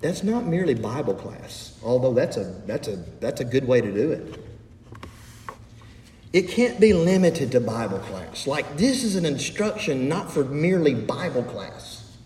That's 0.00 0.22
not 0.22 0.46
merely 0.46 0.74
Bible 0.74 1.14
class, 1.14 1.78
although 1.84 2.14
that's 2.14 2.38
a, 2.38 2.44
that's 2.66 2.88
a, 2.88 2.96
that's 3.20 3.42
a 3.42 3.44
good 3.44 3.66
way 3.66 3.82
to 3.82 3.92
do 3.92 4.12
it. 4.12 4.47
It 6.32 6.48
can't 6.48 6.78
be 6.78 6.92
limited 6.92 7.52
to 7.52 7.60
Bible 7.60 7.98
class. 8.00 8.46
Like, 8.46 8.76
this 8.76 9.02
is 9.02 9.16
an 9.16 9.24
instruction 9.24 10.08
not 10.08 10.30
for 10.30 10.44
merely 10.44 10.94
Bible 10.94 11.42
class. 11.42 12.16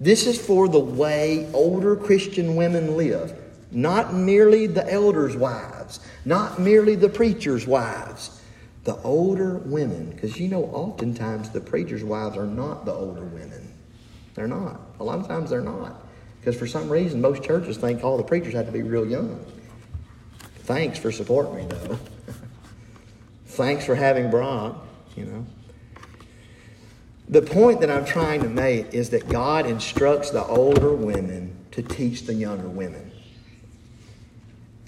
This 0.00 0.26
is 0.26 0.40
for 0.40 0.68
the 0.68 0.80
way 0.80 1.48
older 1.52 1.96
Christian 1.96 2.56
women 2.56 2.96
live, 2.96 3.34
not 3.70 4.14
merely 4.14 4.66
the 4.66 4.90
elders' 4.90 5.36
wives, 5.36 6.00
not 6.24 6.58
merely 6.58 6.94
the 6.94 7.08
preacher's 7.08 7.66
wives, 7.66 8.42
the 8.84 8.96
older 9.02 9.58
women. 9.58 10.10
Because 10.10 10.38
you 10.38 10.48
know, 10.48 10.64
oftentimes 10.64 11.50
the 11.50 11.60
preacher's 11.60 12.04
wives 12.04 12.36
are 12.36 12.46
not 12.46 12.84
the 12.84 12.92
older 12.92 13.24
women. 13.24 13.74
They're 14.34 14.48
not. 14.48 14.80
A 15.00 15.04
lot 15.04 15.18
of 15.18 15.28
times 15.28 15.50
they're 15.50 15.60
not. 15.60 16.02
Because 16.40 16.58
for 16.58 16.66
some 16.66 16.88
reason, 16.88 17.20
most 17.20 17.42
churches 17.42 17.76
think 17.76 18.04
all 18.04 18.16
the 18.16 18.22
preachers 18.22 18.54
have 18.54 18.66
to 18.66 18.72
be 18.72 18.82
real 18.82 19.06
young. 19.06 19.44
Thanks 20.60 20.98
for 20.98 21.10
supporting 21.10 21.56
me, 21.56 21.66
though. 21.68 21.98
Thanks 23.56 23.86
for 23.86 23.94
having 23.94 24.30
Brock, 24.30 24.76
you 25.16 25.24
know. 25.24 25.46
The 27.30 27.40
point 27.40 27.80
that 27.80 27.90
I'm 27.90 28.04
trying 28.04 28.42
to 28.42 28.50
make 28.50 28.92
is 28.92 29.08
that 29.10 29.30
God 29.30 29.64
instructs 29.64 30.28
the 30.30 30.44
older 30.44 30.92
women 30.92 31.56
to 31.70 31.82
teach 31.82 32.24
the 32.24 32.34
younger 32.34 32.68
women. 32.68 33.10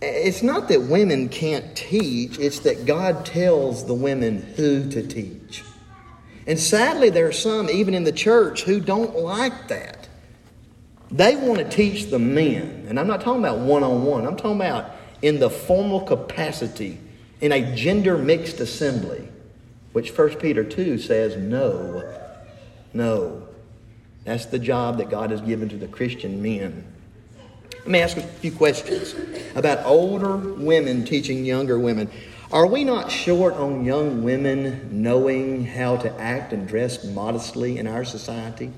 It's 0.02 0.42
not 0.42 0.68
that 0.68 0.82
women 0.82 1.30
can't 1.30 1.74
teach, 1.74 2.38
it's 2.38 2.58
that 2.60 2.84
God 2.84 3.24
tells 3.24 3.86
the 3.86 3.94
women 3.94 4.42
who 4.56 4.88
to 4.90 5.06
teach. 5.06 5.64
And 6.46 6.58
sadly, 6.58 7.08
there 7.08 7.26
are 7.26 7.32
some, 7.32 7.70
even 7.70 7.94
in 7.94 8.04
the 8.04 8.12
church, 8.12 8.64
who 8.64 8.80
don't 8.80 9.16
like 9.16 9.68
that. 9.68 10.08
They 11.10 11.36
want 11.36 11.58
to 11.58 11.64
teach 11.64 12.10
the 12.10 12.18
men. 12.18 12.84
And 12.86 13.00
I'm 13.00 13.06
not 13.06 13.22
talking 13.22 13.40
about 13.40 13.60
one 13.60 13.82
on 13.82 14.04
one, 14.04 14.26
I'm 14.26 14.36
talking 14.36 14.56
about 14.56 14.90
in 15.22 15.40
the 15.40 15.48
formal 15.48 16.02
capacity, 16.02 17.00
in 17.40 17.52
a 17.52 17.74
gender 17.74 18.18
mixed 18.18 18.60
assembly, 18.60 19.28
which 19.92 20.16
1 20.16 20.36
Peter 20.36 20.64
2 20.64 20.98
says 20.98 21.36
no. 21.36 22.02
No. 22.92 23.48
That's 24.24 24.46
the 24.46 24.58
job 24.58 24.98
that 24.98 25.10
God 25.10 25.30
has 25.30 25.40
given 25.40 25.68
to 25.70 25.76
the 25.76 25.88
Christian 25.88 26.42
men. 26.42 26.84
Let 27.78 27.88
me 27.88 28.00
ask 28.00 28.16
a 28.16 28.22
few 28.22 28.52
questions 28.52 29.14
about 29.54 29.86
older 29.86 30.36
women 30.36 31.04
teaching 31.04 31.44
younger 31.44 31.78
women. 31.78 32.10
Are 32.52 32.66
we 32.66 32.84
not 32.84 33.10
short 33.10 33.54
on 33.54 33.84
young 33.84 34.22
women 34.22 35.02
knowing 35.02 35.64
how 35.64 35.96
to 35.98 36.20
act 36.20 36.52
and 36.52 36.66
dress 36.66 37.04
modestly 37.04 37.78
in 37.78 37.86
our 37.86 38.04
society? 38.04 38.72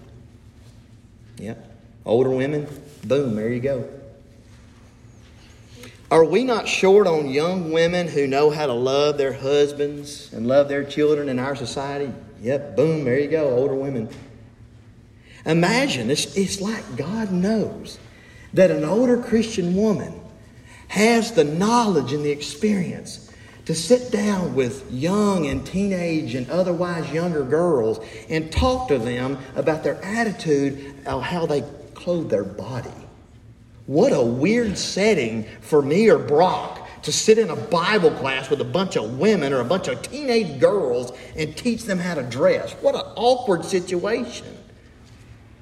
Yep. 1.39 1.79
Older 2.05 2.31
women, 2.31 2.67
boom, 3.05 3.35
there 3.37 3.49
you 3.49 3.61
go. 3.61 3.89
Are 6.11 6.25
we 6.25 6.43
not 6.43 6.67
short 6.67 7.07
on 7.07 7.31
young 7.31 7.71
women 7.71 8.09
who 8.09 8.27
know 8.27 8.51
how 8.51 8.67
to 8.67 8.73
love 8.73 9.17
their 9.17 9.33
husbands 9.33 10.33
and 10.33 10.47
love 10.47 10.69
their 10.69 10.83
children 10.83 11.29
in 11.29 11.39
our 11.39 11.55
society? 11.55 12.13
Yep, 12.43 12.77
boom, 12.77 13.05
there 13.05 13.19
you 13.19 13.29
go, 13.29 13.51
older 13.51 13.77
women. 13.77 14.09
Imagine, 15.47 16.11
it's, 16.11 16.37
it's 16.37 16.61
like 16.61 16.97
God 16.97 17.31
knows 17.31 17.99
that 18.55 18.73
an 18.73 18.85
older 18.85 19.23
Christian 19.23 19.77
woman 19.77 20.21
has 20.89 21.33
the 21.33 21.45
knowledge 21.45 22.13
and 22.13 22.25
the 22.25 22.31
experience 22.31 23.31
to 23.67 23.75
sit 23.75 24.11
down 24.11 24.57
with 24.57 24.91
young 24.91 25.47
and 25.47 25.65
teenage 25.65 26.35
and 26.35 26.51
otherwise 26.51 27.09
younger 27.13 27.45
girls 27.45 28.05
and 28.29 28.51
talk 28.51 28.89
to 28.89 28.99
them 28.99 29.39
about 29.55 29.85
their 29.85 30.03
attitude 30.05 30.93
of 31.07 31.23
how 31.23 31.47
they 31.47 31.63
clothe 31.95 32.29
their 32.29 32.43
body. 32.43 32.91
What 33.91 34.13
a 34.13 34.23
weird 34.23 34.79
setting 34.79 35.43
for 35.63 35.83
me 35.83 36.09
or 36.11 36.19
Brock 36.21 36.89
to 37.03 37.11
sit 37.11 37.39
in 37.39 37.51
a 37.51 37.57
Bible 37.57 38.13
class 38.13 38.49
with 38.49 38.61
a 38.61 38.65
bunch 38.65 38.95
of 38.97 39.19
women 39.19 39.53
or 39.53 39.59
a 39.59 39.65
bunch 39.65 39.89
of 39.89 40.01
teenage 40.01 40.61
girls 40.61 41.11
and 41.35 41.57
teach 41.57 41.83
them 41.83 41.99
how 41.99 42.15
to 42.15 42.23
dress. 42.23 42.71
What 42.75 42.95
an 42.95 43.01
awkward 43.17 43.65
situation. 43.65 44.47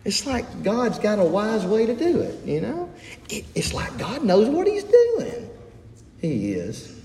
It's 0.04 0.26
like 0.26 0.62
God's 0.62 0.98
got 0.98 1.18
a 1.18 1.24
wise 1.24 1.64
way 1.64 1.86
to 1.86 1.96
do 1.96 2.20
it, 2.20 2.44
you 2.44 2.60
know? 2.60 2.90
It's 3.30 3.72
like 3.72 3.96
God 3.96 4.22
knows 4.22 4.50
what 4.50 4.66
He's 4.66 4.84
doing. 4.84 5.48
He 6.20 6.52
is. 6.52 7.00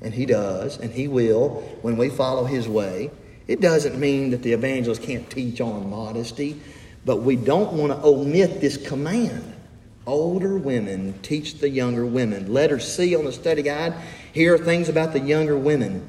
And 0.00 0.12
He 0.12 0.26
does, 0.26 0.80
and 0.80 0.92
He 0.92 1.06
will 1.06 1.50
when 1.82 1.96
we 1.96 2.08
follow 2.10 2.46
His 2.46 2.66
way. 2.66 3.12
It 3.46 3.60
doesn't 3.60 3.96
mean 3.96 4.30
that 4.30 4.42
the 4.42 4.54
evangelist 4.54 5.04
can't 5.04 5.30
teach 5.30 5.60
on 5.60 5.88
modesty, 5.88 6.60
but 7.04 7.18
we 7.18 7.36
don't 7.36 7.74
want 7.74 7.92
to 7.92 8.04
omit 8.04 8.60
this 8.60 8.76
command. 8.76 9.53
Older 10.06 10.58
women 10.58 11.18
teach 11.22 11.58
the 11.58 11.68
younger 11.68 12.04
women. 12.04 12.52
Letter 12.52 12.78
C 12.78 13.16
on 13.16 13.24
the 13.24 13.32
study 13.32 13.62
guide. 13.62 13.94
Here 14.32 14.54
are 14.54 14.58
things 14.58 14.88
about 14.88 15.12
the 15.12 15.20
younger 15.20 15.56
women. 15.56 16.06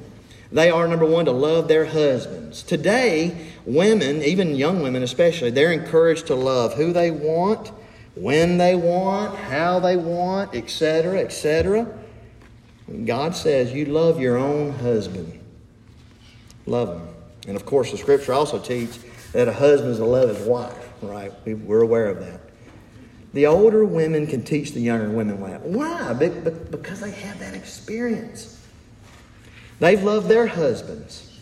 They 0.52 0.70
are, 0.70 0.88
number 0.88 1.06
one, 1.06 1.26
to 1.26 1.32
love 1.32 1.68
their 1.68 1.86
husbands. 1.86 2.64
Today, 2.64 3.50
women, 3.66 4.22
even 4.22 4.56
young 4.56 4.82
women 4.82 5.04
especially, 5.04 5.50
they're 5.50 5.72
encouraged 5.72 6.28
to 6.28 6.36
love 6.36 6.76
who 6.76 6.94
they 6.94 7.12
want, 7.12 7.72
when 8.16 8.58
they 8.58 8.76
want, 8.76 9.36
how 9.38 9.80
they 9.80 9.98
want, 9.98 10.56
etc., 10.56 11.20
etc. 11.20 11.88
God 13.06 13.36
says 13.36 13.74
you 13.74 13.86
love 13.86 14.20
your 14.20 14.38
own 14.38 14.72
husband. 14.74 15.40
Love 16.66 17.00
him. 17.00 17.08
And 17.48 17.56
of 17.56 17.66
course, 17.66 17.92
the 17.92 17.98
scripture 17.98 18.34
also 18.34 18.60
teaches 18.60 19.00
that 19.34 19.48
a 19.48 19.54
husband 19.54 19.92
is 19.92 19.98
to 19.98 20.06
love 20.06 20.30
his 20.30 20.48
wife, 20.48 20.90
right? 21.02 21.32
We're 21.46 21.82
aware 21.82 22.08
of 22.08 22.20
that. 22.20 22.45
The 23.36 23.48
older 23.48 23.84
women 23.84 24.28
can 24.28 24.44
teach 24.44 24.72
the 24.72 24.80
younger 24.80 25.10
women 25.10 25.42
that. 25.42 25.60
Why? 25.60 26.14
Because 26.14 27.02
they 27.02 27.12
have 27.12 27.38
that 27.40 27.54
experience. 27.54 28.58
They've 29.82 30.02
loved 30.02 30.30
their 30.30 30.48
husbands. 30.48 31.38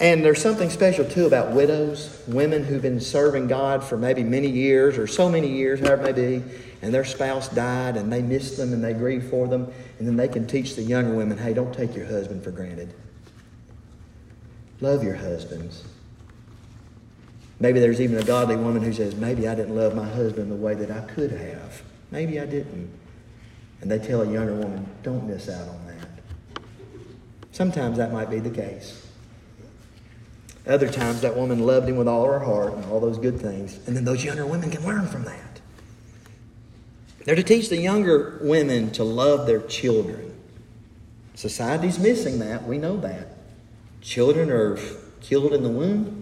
And 0.00 0.24
there's 0.24 0.40
something 0.40 0.70
special 0.70 1.04
too 1.04 1.26
about 1.26 1.52
widows, 1.52 2.18
women 2.26 2.64
who've 2.64 2.80
been 2.80 2.98
serving 2.98 3.48
God 3.48 3.84
for 3.84 3.98
maybe 3.98 4.24
many 4.24 4.48
years 4.48 4.96
or 4.96 5.06
so 5.06 5.28
many 5.28 5.48
years, 5.48 5.80
however 5.80 6.08
it 6.08 6.16
may 6.16 6.38
be, 6.38 6.44
and 6.80 6.94
their 6.94 7.04
spouse 7.04 7.50
died 7.50 7.98
and 7.98 8.10
they 8.10 8.22
miss 8.22 8.56
them 8.56 8.72
and 8.72 8.82
they 8.82 8.94
grieve 8.94 9.28
for 9.28 9.46
them, 9.46 9.70
and 9.98 10.08
then 10.08 10.16
they 10.16 10.28
can 10.28 10.46
teach 10.46 10.76
the 10.76 10.82
younger 10.82 11.14
women 11.14 11.36
hey, 11.36 11.52
don't 11.52 11.74
take 11.74 11.94
your 11.94 12.06
husband 12.06 12.42
for 12.42 12.52
granted. 12.52 12.94
Love 14.80 15.04
your 15.04 15.16
husbands. 15.16 15.84
Maybe 17.62 17.78
there's 17.78 18.00
even 18.00 18.18
a 18.18 18.24
godly 18.24 18.56
woman 18.56 18.82
who 18.82 18.92
says, 18.92 19.14
maybe 19.14 19.46
I 19.46 19.54
didn't 19.54 19.76
love 19.76 19.94
my 19.94 20.04
husband 20.04 20.50
the 20.50 20.56
way 20.56 20.74
that 20.74 20.90
I 20.90 20.98
could 21.02 21.30
have. 21.30 21.80
Maybe 22.10 22.40
I 22.40 22.44
didn't. 22.44 22.90
And 23.80 23.88
they 23.88 24.00
tell 24.00 24.22
a 24.22 24.24
younger 24.24 24.54
woman, 24.54 24.84
don't 25.04 25.28
miss 25.28 25.48
out 25.48 25.68
on 25.68 25.86
that. 25.86 26.60
Sometimes 27.52 27.98
that 27.98 28.12
might 28.12 28.30
be 28.30 28.40
the 28.40 28.50
case. 28.50 29.06
Other 30.66 30.90
times 30.90 31.20
that 31.20 31.36
woman 31.36 31.64
loved 31.64 31.88
him 31.88 31.98
with 31.98 32.08
all 32.08 32.26
her 32.26 32.40
heart 32.40 32.74
and 32.74 32.84
all 32.86 32.98
those 32.98 33.18
good 33.18 33.40
things. 33.40 33.78
And 33.86 33.96
then 33.96 34.04
those 34.04 34.24
younger 34.24 34.44
women 34.44 34.68
can 34.68 34.84
learn 34.84 35.06
from 35.06 35.22
that. 35.22 35.60
They're 37.24 37.36
to 37.36 37.44
teach 37.44 37.68
the 37.68 37.76
younger 37.76 38.40
women 38.42 38.90
to 38.94 39.04
love 39.04 39.46
their 39.46 39.60
children. 39.60 40.34
Society's 41.36 42.00
missing 42.00 42.40
that. 42.40 42.66
We 42.66 42.78
know 42.78 42.96
that. 42.96 43.28
Children 44.00 44.50
are 44.50 44.80
killed 45.20 45.52
in 45.52 45.62
the 45.62 45.68
womb. 45.68 46.21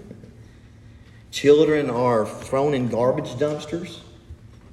Children 1.30 1.90
are 1.90 2.26
thrown 2.26 2.74
in 2.74 2.88
garbage 2.88 3.30
dumpsters. 3.34 4.00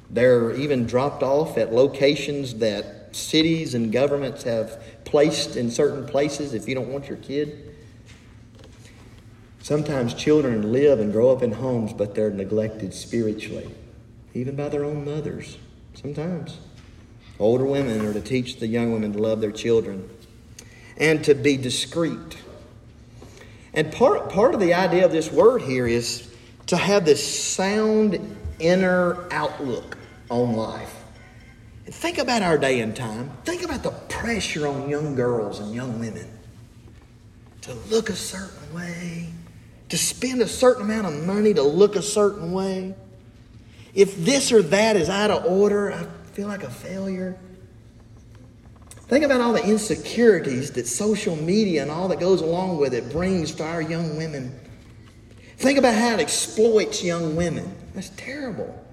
They're 0.09 0.51
even 0.55 0.87
dropped 0.87 1.21
off 1.21 1.57
at 1.57 1.73
locations 1.73 2.55
that 2.55 3.15
cities 3.15 3.75
and 3.75 3.91
governments 3.91 4.43
have 4.43 4.81
placed 5.05 5.55
in 5.55 5.69
certain 5.69 6.05
places 6.05 6.53
if 6.53 6.67
you 6.67 6.75
don't 6.75 6.89
want 6.89 7.07
your 7.07 7.17
kid. 7.17 7.75
Sometimes 9.61 10.13
children 10.13 10.71
live 10.71 10.99
and 10.99 11.11
grow 11.11 11.29
up 11.29 11.43
in 11.43 11.51
homes, 11.51 11.91
but 11.93 12.15
they're 12.15 12.31
neglected 12.31 12.93
spiritually, 12.93 13.69
even 14.33 14.55
by 14.55 14.69
their 14.69 14.85
own 14.85 15.03
mothers. 15.03 15.57
Sometimes. 15.93 16.57
Older 17.39 17.65
women 17.65 18.05
are 18.05 18.13
to 18.13 18.21
teach 18.21 18.59
the 18.59 18.67
young 18.67 18.91
women 18.93 19.13
to 19.13 19.19
love 19.19 19.41
their 19.41 19.51
children 19.51 20.09
and 20.97 21.23
to 21.25 21.35
be 21.35 21.57
discreet. 21.57 22.37
And 23.73 23.91
part, 23.91 24.29
part 24.29 24.53
of 24.53 24.59
the 24.59 24.73
idea 24.73 25.05
of 25.05 25.11
this 25.11 25.31
word 25.31 25.61
here 25.61 25.85
is 25.85 26.26
to 26.67 26.77
have 26.77 27.05
this 27.05 27.25
sound 27.25 28.19
inner 28.59 29.27
outlook 29.31 29.97
on 30.29 30.53
life. 30.53 30.93
And 31.85 31.95
think 31.95 32.17
about 32.17 32.41
our 32.41 32.57
day 32.57 32.81
and 32.81 32.95
time. 32.95 33.31
Think 33.45 33.63
about 33.63 33.83
the 33.83 33.91
pressure 34.09 34.67
on 34.67 34.89
young 34.89 35.15
girls 35.15 35.59
and 35.59 35.73
young 35.73 35.99
women 35.99 36.27
to 37.61 37.73
look 37.89 38.09
a 38.09 38.15
certain 38.15 38.73
way, 38.73 39.29
to 39.89 39.97
spend 39.97 40.41
a 40.41 40.47
certain 40.47 40.83
amount 40.83 41.07
of 41.07 41.25
money 41.25 41.53
to 41.53 41.63
look 41.63 41.95
a 41.95 42.01
certain 42.01 42.51
way. 42.51 42.93
If 43.93 44.17
this 44.17 44.51
or 44.51 44.61
that 44.61 44.95
is 44.95 45.09
out 45.09 45.31
of 45.31 45.45
order, 45.45 45.91
I 45.91 46.05
feel 46.33 46.47
like 46.47 46.63
a 46.63 46.69
failure. 46.69 47.37
Think 49.07 49.23
about 49.23 49.39
all 49.39 49.53
the 49.53 49.63
insecurities 49.63 50.71
that 50.71 50.85
social 50.85 51.37
media 51.37 51.81
and 51.81 51.89
all 51.89 52.09
that 52.09 52.19
goes 52.19 52.41
along 52.41 52.77
with 52.77 52.93
it 52.93 53.09
brings 53.09 53.53
to 53.53 53.63
our 53.63 53.81
young 53.81 54.17
women. 54.17 54.59
Think 55.57 55.79
about 55.79 55.95
how 55.95 56.13
it 56.13 56.19
exploits 56.19 57.03
young 57.03 57.35
women. 57.35 57.75
That's 57.93 58.09
terrible. 58.09 58.83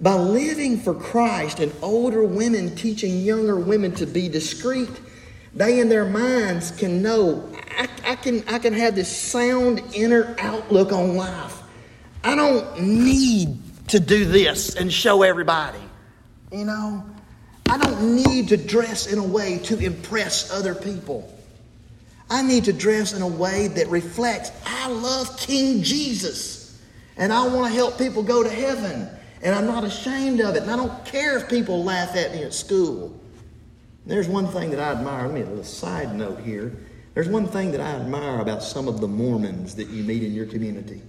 By 0.00 0.14
living 0.14 0.80
for 0.80 0.94
Christ 0.94 1.60
and 1.60 1.72
older 1.82 2.24
women 2.24 2.74
teaching 2.74 3.20
younger 3.20 3.56
women 3.56 3.92
to 3.96 4.06
be 4.06 4.28
discreet, 4.28 4.90
they 5.54 5.78
in 5.78 5.88
their 5.88 6.06
minds 6.06 6.70
can 6.72 7.02
know 7.02 7.48
I, 7.78 7.88
I, 8.04 8.16
can, 8.16 8.42
I 8.48 8.58
can 8.58 8.72
have 8.72 8.94
this 8.94 9.14
sound 9.14 9.82
inner 9.94 10.34
outlook 10.38 10.90
on 10.90 11.16
life. 11.16 11.62
I 12.24 12.34
don't 12.34 12.80
need 12.80 13.58
to 13.88 14.00
do 14.00 14.24
this 14.24 14.74
and 14.74 14.92
show 14.92 15.22
everybody. 15.22 15.78
You 16.50 16.64
know, 16.64 17.04
I 17.68 17.78
don't 17.78 18.16
need 18.16 18.48
to 18.48 18.56
dress 18.56 19.06
in 19.06 19.18
a 19.18 19.26
way 19.26 19.58
to 19.64 19.78
impress 19.78 20.50
other 20.50 20.74
people. 20.74 21.30
I 22.32 22.40
need 22.40 22.64
to 22.64 22.72
dress 22.72 23.12
in 23.12 23.20
a 23.20 23.28
way 23.28 23.68
that 23.68 23.88
reflects 23.88 24.52
I 24.64 24.88
love 24.88 25.38
King 25.38 25.82
Jesus 25.82 26.80
and 27.18 27.30
I 27.30 27.46
want 27.46 27.70
to 27.70 27.78
help 27.78 27.98
people 27.98 28.22
go 28.22 28.42
to 28.42 28.48
heaven 28.48 29.06
and 29.42 29.54
I'm 29.54 29.66
not 29.66 29.84
ashamed 29.84 30.40
of 30.40 30.56
it 30.56 30.62
and 30.62 30.70
I 30.70 30.76
don't 30.76 31.04
care 31.04 31.36
if 31.36 31.50
people 31.50 31.84
laugh 31.84 32.16
at 32.16 32.32
me 32.32 32.42
at 32.42 32.54
school. 32.54 33.20
There's 34.06 34.28
one 34.28 34.48
thing 34.48 34.70
that 34.70 34.80
I 34.80 34.92
admire. 34.92 35.26
Let 35.26 35.34
me 35.34 35.42
a 35.42 35.44
little 35.44 35.62
side 35.62 36.14
note 36.14 36.40
here. 36.40 36.74
There's 37.12 37.28
one 37.28 37.48
thing 37.48 37.70
that 37.72 37.82
I 37.82 37.90
admire 37.90 38.40
about 38.40 38.62
some 38.62 38.88
of 38.88 39.02
the 39.02 39.08
Mormons 39.08 39.74
that 39.74 39.88
you 39.88 40.02
meet 40.02 40.22
in 40.22 40.32
your 40.32 40.46
community. 40.46 41.02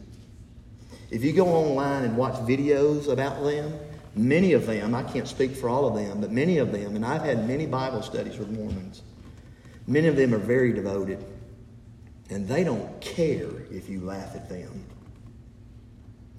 If 1.10 1.24
you 1.24 1.32
go 1.32 1.48
online 1.48 2.04
and 2.04 2.18
watch 2.18 2.36
videos 2.42 3.08
about 3.08 3.42
them, 3.46 3.74
many 4.14 4.52
of 4.52 4.66
them, 4.66 4.94
I 4.94 5.04
can't 5.04 5.28
speak 5.30 5.56
for 5.56 5.70
all 5.70 5.88
of 5.88 5.96
them, 5.96 6.20
but 6.20 6.32
many 6.32 6.58
of 6.58 6.74
them, 6.74 6.98
and 6.98 7.06
I've 7.06 7.22
had 7.22 7.48
many 7.48 7.66
Bible 7.66 8.02
studies 8.02 8.38
with 8.38 8.50
Mormons 8.50 9.04
Many 9.88 10.08
of 10.08 10.16
them 10.16 10.34
are 10.34 10.40
very 10.40 10.74
devoted, 10.74 11.24
and 12.30 12.48
they 12.48 12.64
don't 12.64 13.00
care 13.02 13.50
if 13.72 13.90
you 13.90 14.02
laugh 14.02 14.36
at 14.36 14.50
them. 14.50 14.86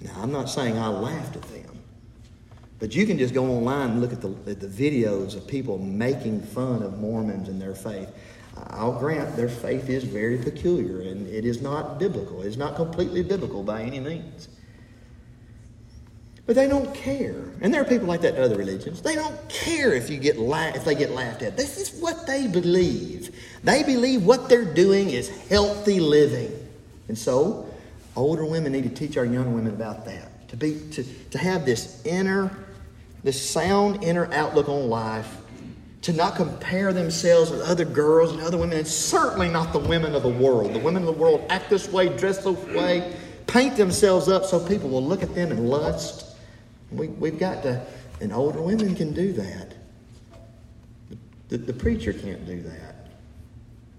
Now, 0.01 0.13
I'm 0.17 0.33
not 0.33 0.49
saying 0.49 0.79
I 0.79 0.89
laughed 0.89 1.37
at 1.37 1.43
them, 1.43 1.79
but 2.79 2.95
you 2.95 3.07
can 3.07 3.19
just 3.19 3.35
go 3.35 3.45
online 3.45 3.91
and 3.91 4.01
look 4.01 4.13
at 4.13 4.21
the, 4.21 4.35
at 4.51 4.61
the 4.61 4.67
videos 4.67 5.37
of 5.37 5.47
people 5.47 5.79
making 5.79 6.43
fun 6.43 6.83
of 6.83 6.99
Mormons 6.99 7.49
and 7.49 7.61
their 7.61 7.75
faith. 7.75 8.11
I'll 8.57 8.99
grant 8.99 9.37
their 9.37 9.49
faith 9.49 9.89
is 9.89 10.05
very 10.05 10.39
peculiar 10.39 11.01
and 11.03 11.27
it 11.27 11.45
is 11.45 11.61
not 11.61 11.99
biblical. 11.99 12.43
It's 12.43 12.57
not 12.57 12.77
completely 12.77 13.23
biblical 13.23 13.63
by 13.63 13.83
any 13.83 14.01
means. 14.01 14.49
But 16.47 16.57
they 16.57 16.69
don't 16.69 16.95
care. 16.95 17.35
And 17.63 17.73
there 17.73 17.81
are 17.81 17.87
people 17.87 18.07
like 18.07 18.21
that 18.21 18.35
in 18.35 18.43
other 18.43 18.57
religions. 18.57 19.01
They 19.01 19.15
don't 19.15 19.49
care 19.49 19.95
if 19.95 20.11
you 20.11 20.19
get 20.19 20.39
la- 20.39 20.73
if 20.75 20.85
they 20.85 20.95
get 20.95 21.11
laughed 21.11 21.43
at. 21.43 21.57
This 21.57 21.79
is 21.79 22.01
what 22.01 22.27
they 22.27 22.47
believe. 22.47 23.35
They 23.63 23.83
believe 23.83 24.25
what 24.25 24.49
they're 24.51 24.75
doing 24.75 25.11
is 25.11 25.31
healthy 25.49 26.01
living. 26.01 26.53
And 27.09 27.17
so, 27.17 27.67
older 28.15 28.45
women 28.45 28.73
need 28.73 28.85
to 28.85 28.91
teach 28.91 29.17
our 29.17 29.25
young 29.25 29.55
women 29.55 29.73
about 29.73 30.05
that. 30.05 30.49
To 30.49 30.57
be 30.57 30.79
to, 30.93 31.03
to 31.31 31.39
have 31.39 31.65
this 31.65 32.05
inner, 32.05 32.55
this 33.23 33.51
sound 33.51 34.05
inner 34.05 34.31
outlook 34.35 34.69
on 34.69 34.91
life, 34.91 35.39
to 36.03 36.13
not 36.13 36.37
compare 36.37 36.93
themselves 36.93 37.51
with 37.51 37.63
other 37.63 37.87
girls 37.87 38.33
and 38.33 38.43
other 38.43 38.59
women, 38.59 38.77
and 38.77 38.87
certainly 38.87 39.49
not 39.49 39.73
the 39.73 39.79
women 39.79 40.15
of 40.15 40.23
the 40.23 40.29
world. 40.29 40.75
The 40.75 40.79
women 40.79 41.03
of 41.03 41.07
the 41.07 41.21
world 41.21 41.43
act 41.49 41.71
this 41.71 41.89
way, 41.89 42.15
dress 42.15 42.45
this 42.45 42.59
way, 42.67 43.17
paint 43.47 43.77
themselves 43.79 44.29
up 44.29 44.45
so 44.45 44.61
people 44.61 44.91
will 44.91 45.03
look 45.03 45.23
at 45.23 45.35
them 45.35 45.51
and 45.51 45.71
lust. 45.71 46.24
We, 46.97 47.09
we've 47.09 47.39
got 47.39 47.63
to, 47.65 47.85
and 48.21 48.33
older 48.33 48.63
women 48.63 48.95
can 48.95 49.13
do 49.13 49.33
that. 49.35 49.75
The, 51.49 51.59
the 51.59 51.73
preacher 51.73 52.13
can't 52.13 52.47
do 52.47 52.63
that. 52.63 52.95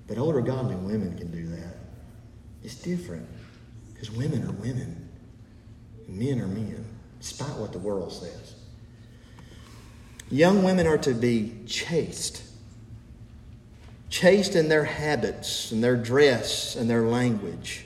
But 0.07 0.17
older 0.17 0.41
godly 0.41 0.75
women 0.75 1.17
can 1.17 1.31
do 1.31 1.47
that. 1.47 1.77
It's 2.63 2.75
different 2.75 3.27
because 3.93 4.11
women 4.11 4.43
are 4.47 4.51
women, 4.53 5.09
men 6.07 6.39
are 6.39 6.47
men, 6.47 6.85
despite 7.19 7.55
what 7.57 7.71
the 7.71 7.79
world 7.79 8.11
says. 8.11 8.55
Young 10.29 10.63
women 10.63 10.87
are 10.87 10.97
to 10.99 11.13
be 11.13 11.53
chaste. 11.67 12.43
Chaste 14.09 14.55
in 14.55 14.69
their 14.69 14.85
habits 14.85 15.71
and 15.71 15.83
their 15.83 15.95
dress 15.95 16.75
and 16.75 16.89
their 16.89 17.03
language. 17.03 17.85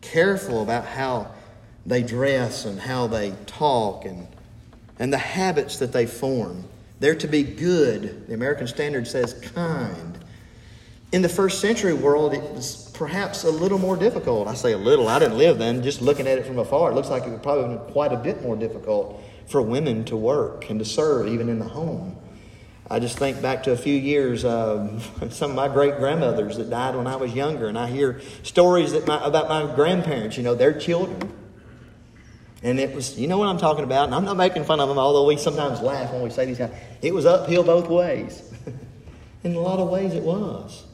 Careful 0.00 0.62
about 0.62 0.86
how 0.86 1.32
they 1.86 2.02
dress 2.02 2.64
and 2.64 2.80
how 2.80 3.06
they 3.06 3.32
talk 3.46 4.04
and, 4.04 4.26
and 4.98 5.12
the 5.12 5.18
habits 5.18 5.78
that 5.78 5.92
they 5.92 6.04
form. 6.04 6.64
They're 6.98 7.14
to 7.14 7.28
be 7.28 7.42
good. 7.42 8.26
The 8.26 8.34
American 8.34 8.66
Standard 8.66 9.06
says 9.06 9.34
kind. 9.54 10.18
In 11.12 11.22
the 11.22 11.28
first 11.28 11.60
century 11.60 11.94
world, 11.94 12.34
it 12.34 12.42
was 12.42 12.90
perhaps 12.94 13.44
a 13.44 13.50
little 13.50 13.78
more 13.78 13.96
difficult. 13.96 14.48
I 14.48 14.54
say 14.54 14.72
a 14.72 14.78
little, 14.78 15.06
I 15.06 15.20
didn't 15.20 15.38
live 15.38 15.58
then. 15.58 15.82
Just 15.82 16.02
looking 16.02 16.26
at 16.26 16.38
it 16.38 16.46
from 16.46 16.58
afar, 16.58 16.90
it 16.90 16.94
looks 16.94 17.08
like 17.08 17.24
it 17.24 17.30
would 17.30 17.42
probably 17.42 17.76
be 17.76 17.92
quite 17.92 18.12
a 18.12 18.16
bit 18.16 18.42
more 18.42 18.56
difficult 18.56 19.22
for 19.46 19.62
women 19.62 20.04
to 20.06 20.16
work 20.16 20.68
and 20.68 20.80
to 20.80 20.84
serve, 20.84 21.28
even 21.28 21.48
in 21.48 21.60
the 21.60 21.68
home. 21.68 22.16
I 22.90 22.98
just 22.98 23.18
think 23.18 23.40
back 23.40 23.62
to 23.64 23.72
a 23.72 23.76
few 23.76 23.94
years, 23.94 24.44
uh, 24.44 24.98
some 25.30 25.50
of 25.50 25.56
my 25.56 25.68
great 25.68 25.98
grandmothers 25.98 26.56
that 26.56 26.70
died 26.70 26.96
when 26.96 27.06
I 27.06 27.14
was 27.14 27.32
younger, 27.32 27.68
and 27.68 27.78
I 27.78 27.86
hear 27.86 28.20
stories 28.42 28.92
that 28.92 29.06
my, 29.06 29.24
about 29.24 29.48
my 29.48 29.72
grandparents, 29.76 30.36
you 30.36 30.42
know, 30.42 30.56
their 30.56 30.76
children 30.76 31.32
And 32.62 32.80
it 32.80 32.94
was, 32.94 33.18
you 33.18 33.28
know 33.28 33.38
what 33.38 33.48
I'm 33.48 33.58
talking 33.58 33.84
about, 33.84 34.06
and 34.06 34.14
I'm 34.14 34.24
not 34.24 34.36
making 34.36 34.64
fun 34.64 34.80
of 34.80 34.88
them, 34.88 34.98
although 34.98 35.26
we 35.26 35.36
sometimes 35.36 35.80
laugh 35.80 36.12
when 36.12 36.22
we 36.22 36.30
say 36.30 36.46
these 36.46 36.58
guys. 36.58 36.72
It 37.02 37.14
was 37.14 37.26
uphill 37.26 37.62
both 37.62 37.88
ways. 37.88 38.42
in 39.44 39.54
a 39.54 39.60
lot 39.60 39.78
of 39.78 39.88
ways, 39.88 40.14
it 40.14 40.22
was. 40.22 40.84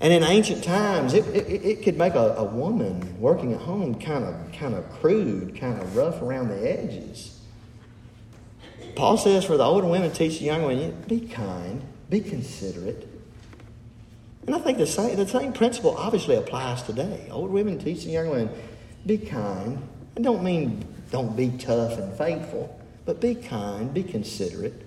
And 0.00 0.12
in 0.12 0.22
ancient 0.22 0.62
times, 0.62 1.14
it, 1.14 1.26
it, 1.28 1.64
it 1.64 1.82
could 1.82 1.96
make 1.96 2.14
a, 2.14 2.34
a 2.36 2.44
woman 2.44 3.18
working 3.18 3.54
at 3.54 3.60
home 3.60 3.94
kind 3.94 4.24
of 4.24 4.52
kind 4.52 4.74
of 4.74 4.88
crude, 5.00 5.58
kind 5.58 5.80
of 5.80 5.96
rough 5.96 6.20
around 6.20 6.48
the 6.48 6.70
edges. 6.70 7.40
Paul 8.94 9.16
says 9.16 9.44
for 9.44 9.56
the 9.56 9.64
older 9.64 9.86
women, 9.86 10.10
teach 10.10 10.38
the 10.38 10.46
younger 10.46 10.66
women, 10.66 11.04
be 11.06 11.20
kind, 11.20 11.82
be 12.10 12.20
considerate. 12.20 13.08
And 14.46 14.54
I 14.54 14.58
think 14.58 14.78
the 14.78 14.86
same, 14.86 15.16
the 15.16 15.26
same 15.26 15.52
principle 15.52 15.96
obviously 15.96 16.36
applies 16.36 16.82
today. 16.82 17.28
Older 17.30 17.52
women 17.52 17.78
teach 17.78 18.04
the 18.04 18.10
younger 18.10 18.30
women, 18.30 18.50
be 19.04 19.18
kind. 19.18 19.86
I 20.16 20.20
don't 20.20 20.42
mean 20.42 20.84
don't 21.10 21.36
be 21.36 21.50
tough 21.50 21.98
and 21.98 22.16
faithful, 22.16 22.78
but 23.04 23.20
be 23.20 23.34
kind, 23.34 23.92
be 23.94 24.02
considerate. 24.02 24.82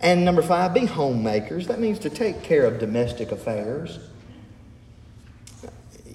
And 0.00 0.24
number 0.24 0.42
five, 0.42 0.72
be 0.72 0.86
homemakers. 0.86 1.66
That 1.66 1.80
means 1.80 1.98
to 2.00 2.10
take 2.10 2.42
care 2.42 2.64
of 2.64 2.78
domestic 2.78 3.32
affairs. 3.32 3.98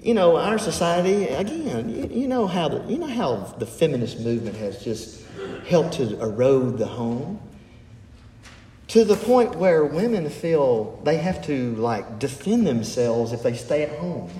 You 0.02 0.14
know, 0.14 0.36
our 0.36 0.58
society, 0.58 1.26
again, 1.26 1.88
you, 1.88 2.20
you 2.22 2.28
know 2.28 2.46
how 2.46 2.68
the, 2.68 2.92
you 2.92 2.98
know 2.98 3.06
how 3.06 3.36
the 3.58 3.66
feminist 3.66 4.20
movement 4.20 4.56
has 4.56 4.82
just 4.82 5.22
helped 5.66 5.94
to 5.94 6.20
erode 6.20 6.78
the 6.78 6.86
home 6.86 7.40
to 8.88 9.04
the 9.04 9.16
point 9.16 9.54
where 9.56 9.84
women 9.84 10.28
feel 10.28 11.00
they 11.04 11.16
have 11.16 11.44
to 11.46 11.74
like 11.76 12.18
defend 12.18 12.66
themselves 12.66 13.32
if 13.32 13.42
they 13.42 13.54
stay 13.54 13.82
at 13.82 13.98
home. 13.98 14.30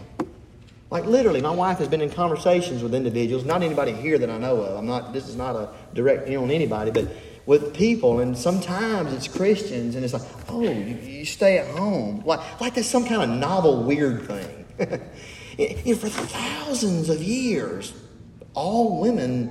Like 0.94 1.07
literally, 1.07 1.40
my 1.40 1.50
wife 1.50 1.78
has 1.78 1.88
been 1.88 2.00
in 2.00 2.09
conversations 2.09 2.80
with 2.80 2.94
individuals, 2.94 3.44
not 3.44 3.64
anybody 3.64 3.90
here 3.90 4.16
that 4.16 4.30
I 4.30 4.38
know 4.38 4.62
of. 4.62 4.78
I'm 4.78 4.87
not. 4.87 5.12
This 5.12 5.28
is 5.28 5.35
not 5.35 5.57
a 5.57 5.68
direct 5.92 6.28
you 6.28 6.40
on 6.40 6.52
anybody, 6.52 6.92
but 6.92 7.09
with 7.46 7.74
people, 7.74 8.20
and 8.20 8.38
sometimes 8.38 9.12
it's 9.12 9.26
Christians, 9.26 9.96
and 9.96 10.04
it's 10.04 10.14
like, 10.14 10.22
oh, 10.48 10.62
you, 10.62 10.94
you 10.94 11.24
stay 11.24 11.59
at 11.59 11.66
home, 11.76 12.22
like 12.24 12.61
like 12.61 12.74
that's 12.76 12.87
some 12.87 13.04
kind 13.04 13.22
of 13.22 13.28
novel, 13.28 13.83
weird 13.83 14.22
thing. 14.22 14.64
you 15.59 15.94
know, 15.94 15.98
for 15.98 16.09
thousands 16.09 17.09
of 17.09 17.20
years, 17.20 17.92
all 18.54 19.00
women 19.00 19.50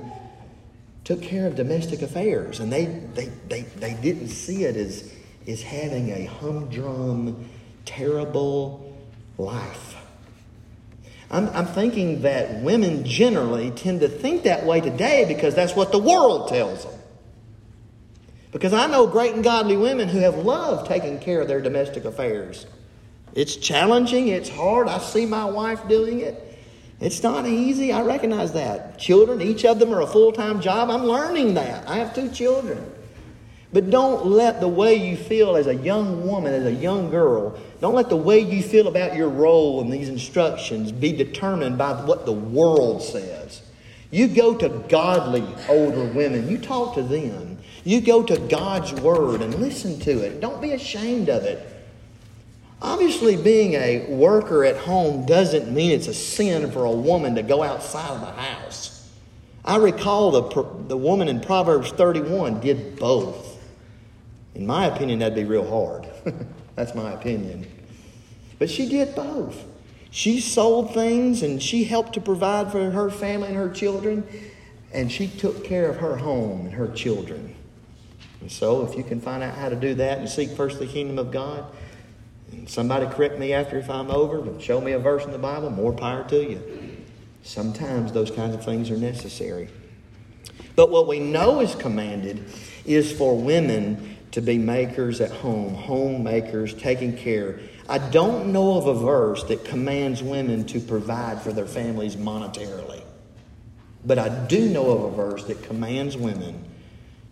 took 1.04 1.20
care 1.20 1.46
of 1.46 1.56
domestic 1.56 2.00
affairs, 2.00 2.58
and 2.58 2.72
they 2.72 2.86
they 3.12 3.26
they, 3.50 3.60
they 3.76 3.92
didn't 4.00 4.28
see 4.28 4.64
it 4.64 4.76
as 4.76 5.12
as 5.46 5.60
having 5.60 6.10
a 6.10 6.24
humdrum, 6.24 7.50
terrible 7.84 8.96
life. 9.36 9.93
I'm, 11.30 11.48
I'm 11.50 11.66
thinking 11.66 12.22
that 12.22 12.62
women 12.62 13.04
generally 13.04 13.70
tend 13.70 14.00
to 14.00 14.08
think 14.08 14.44
that 14.44 14.64
way 14.64 14.80
today 14.80 15.24
because 15.26 15.54
that's 15.54 15.74
what 15.74 15.92
the 15.92 15.98
world 15.98 16.48
tells 16.48 16.84
them. 16.84 16.94
Because 18.52 18.72
I 18.72 18.86
know 18.86 19.06
great 19.06 19.34
and 19.34 19.42
godly 19.42 19.76
women 19.76 20.08
who 20.08 20.20
have 20.20 20.36
loved 20.36 20.86
taking 20.86 21.18
care 21.18 21.40
of 21.40 21.48
their 21.48 21.60
domestic 21.60 22.04
affairs. 22.04 22.66
It's 23.34 23.56
challenging, 23.56 24.28
it's 24.28 24.48
hard. 24.48 24.86
I 24.86 24.98
see 24.98 25.26
my 25.26 25.44
wife 25.44 25.88
doing 25.88 26.20
it. 26.20 26.40
It's 27.00 27.22
not 27.22 27.46
easy. 27.46 27.92
I 27.92 28.02
recognize 28.02 28.52
that. 28.52 28.98
Children, 28.98 29.42
each 29.42 29.64
of 29.64 29.80
them 29.80 29.92
are 29.92 30.02
a 30.02 30.06
full 30.06 30.30
time 30.30 30.60
job. 30.60 30.88
I'm 30.88 31.04
learning 31.04 31.54
that. 31.54 31.88
I 31.88 31.96
have 31.96 32.14
two 32.14 32.30
children. 32.30 32.93
But 33.74 33.90
don't 33.90 34.26
let 34.26 34.60
the 34.60 34.68
way 34.68 34.94
you 34.94 35.16
feel 35.16 35.56
as 35.56 35.66
a 35.66 35.74
young 35.74 36.24
woman, 36.24 36.54
as 36.54 36.64
a 36.64 36.72
young 36.72 37.10
girl, 37.10 37.58
don't 37.80 37.96
let 37.96 38.08
the 38.08 38.14
way 38.14 38.38
you 38.38 38.62
feel 38.62 38.86
about 38.86 39.16
your 39.16 39.28
role 39.28 39.80
in 39.80 39.90
these 39.90 40.08
instructions 40.08 40.92
be 40.92 41.10
determined 41.10 41.76
by 41.76 41.92
what 42.04 42.24
the 42.24 42.32
world 42.32 43.02
says. 43.02 43.62
You 44.12 44.28
go 44.28 44.56
to 44.56 44.68
godly 44.88 45.44
older 45.68 46.04
women, 46.04 46.48
you 46.48 46.56
talk 46.56 46.94
to 46.94 47.02
them. 47.02 47.58
You 47.82 48.00
go 48.00 48.22
to 48.22 48.38
God's 48.38 48.92
Word 48.92 49.42
and 49.42 49.56
listen 49.56 49.98
to 50.00 50.20
it. 50.20 50.40
Don't 50.40 50.62
be 50.62 50.70
ashamed 50.70 51.28
of 51.28 51.42
it. 51.42 51.58
Obviously, 52.80 53.36
being 53.36 53.74
a 53.74 54.06
worker 54.06 54.64
at 54.64 54.76
home 54.76 55.26
doesn't 55.26 55.74
mean 55.74 55.90
it's 55.90 56.06
a 56.06 56.14
sin 56.14 56.70
for 56.70 56.84
a 56.84 56.92
woman 56.92 57.34
to 57.34 57.42
go 57.42 57.64
outside 57.64 58.10
of 58.10 58.20
the 58.20 58.40
house. 58.40 59.10
I 59.64 59.78
recall 59.78 60.30
the, 60.30 60.86
the 60.86 60.96
woman 60.96 61.26
in 61.26 61.40
Proverbs 61.40 61.90
31 61.90 62.60
did 62.60 63.00
both. 63.00 63.53
In 64.54 64.66
my 64.66 64.86
opinion, 64.86 65.18
that'd 65.18 65.34
be 65.34 65.44
real 65.44 65.68
hard. 65.68 66.08
That's 66.76 66.94
my 66.94 67.12
opinion. 67.12 67.66
But 68.58 68.70
she 68.70 68.88
did 68.88 69.14
both. 69.14 69.64
She 70.10 70.40
sold 70.40 70.94
things 70.94 71.42
and 71.42 71.60
she 71.60 71.84
helped 71.84 72.12
to 72.14 72.20
provide 72.20 72.70
for 72.70 72.90
her 72.90 73.10
family 73.10 73.48
and 73.48 73.56
her 73.56 73.68
children, 73.68 74.24
and 74.92 75.10
she 75.10 75.26
took 75.26 75.64
care 75.64 75.88
of 75.88 75.96
her 75.96 76.16
home 76.16 76.66
and 76.66 76.74
her 76.74 76.88
children. 76.88 77.56
And 78.40 78.52
so, 78.52 78.86
if 78.86 78.96
you 78.96 79.02
can 79.02 79.20
find 79.20 79.42
out 79.42 79.54
how 79.54 79.70
to 79.70 79.76
do 79.76 79.94
that 79.94 80.18
and 80.18 80.28
seek 80.28 80.50
first 80.50 80.78
the 80.78 80.86
kingdom 80.86 81.18
of 81.18 81.32
God, 81.32 81.64
and 82.52 82.68
somebody 82.68 83.06
correct 83.06 83.38
me 83.38 83.52
after 83.52 83.76
if 83.78 83.90
I'm 83.90 84.10
over, 84.10 84.40
but 84.40 84.62
show 84.62 84.80
me 84.80 84.92
a 84.92 84.98
verse 84.98 85.24
in 85.24 85.32
the 85.32 85.38
Bible, 85.38 85.70
more 85.70 85.92
power 85.92 86.22
to 86.28 86.48
you. 86.48 86.62
Sometimes 87.42 88.12
those 88.12 88.30
kinds 88.30 88.54
of 88.54 88.64
things 88.64 88.90
are 88.90 88.96
necessary. 88.96 89.68
But 90.76 90.90
what 90.90 91.08
we 91.08 91.18
know 91.18 91.60
is 91.60 91.74
commanded 91.74 92.44
is 92.84 93.12
for 93.12 93.36
women 93.36 94.13
to 94.34 94.40
be 94.40 94.58
makers 94.58 95.20
at 95.20 95.30
home, 95.30 95.74
homemakers, 95.74 96.74
taking 96.74 97.16
care. 97.16 97.60
I 97.88 97.98
don't 97.98 98.52
know 98.52 98.76
of 98.76 98.88
a 98.88 98.94
verse 98.94 99.44
that 99.44 99.64
commands 99.64 100.24
women 100.24 100.64
to 100.66 100.80
provide 100.80 101.40
for 101.40 101.52
their 101.52 101.68
families 101.68 102.16
monetarily. 102.16 103.04
But 104.04 104.18
I 104.18 104.28
do 104.28 104.68
know 104.70 104.90
of 104.90 105.12
a 105.12 105.16
verse 105.16 105.44
that 105.44 105.62
commands 105.62 106.16
women 106.16 106.64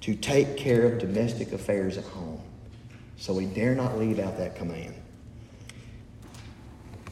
to 0.03 0.15
take 0.15 0.57
care 0.57 0.85
of 0.85 1.01
domestic 1.01 1.51
affairs 1.51 1.99
at 1.99 2.05
home. 2.05 2.41
So 3.17 3.35
we 3.35 3.47
dare 3.47 3.75
not 3.75 3.99
leave 3.99 4.21
out 4.21 4.39
that 4.39 4.55
command. 4.55 4.95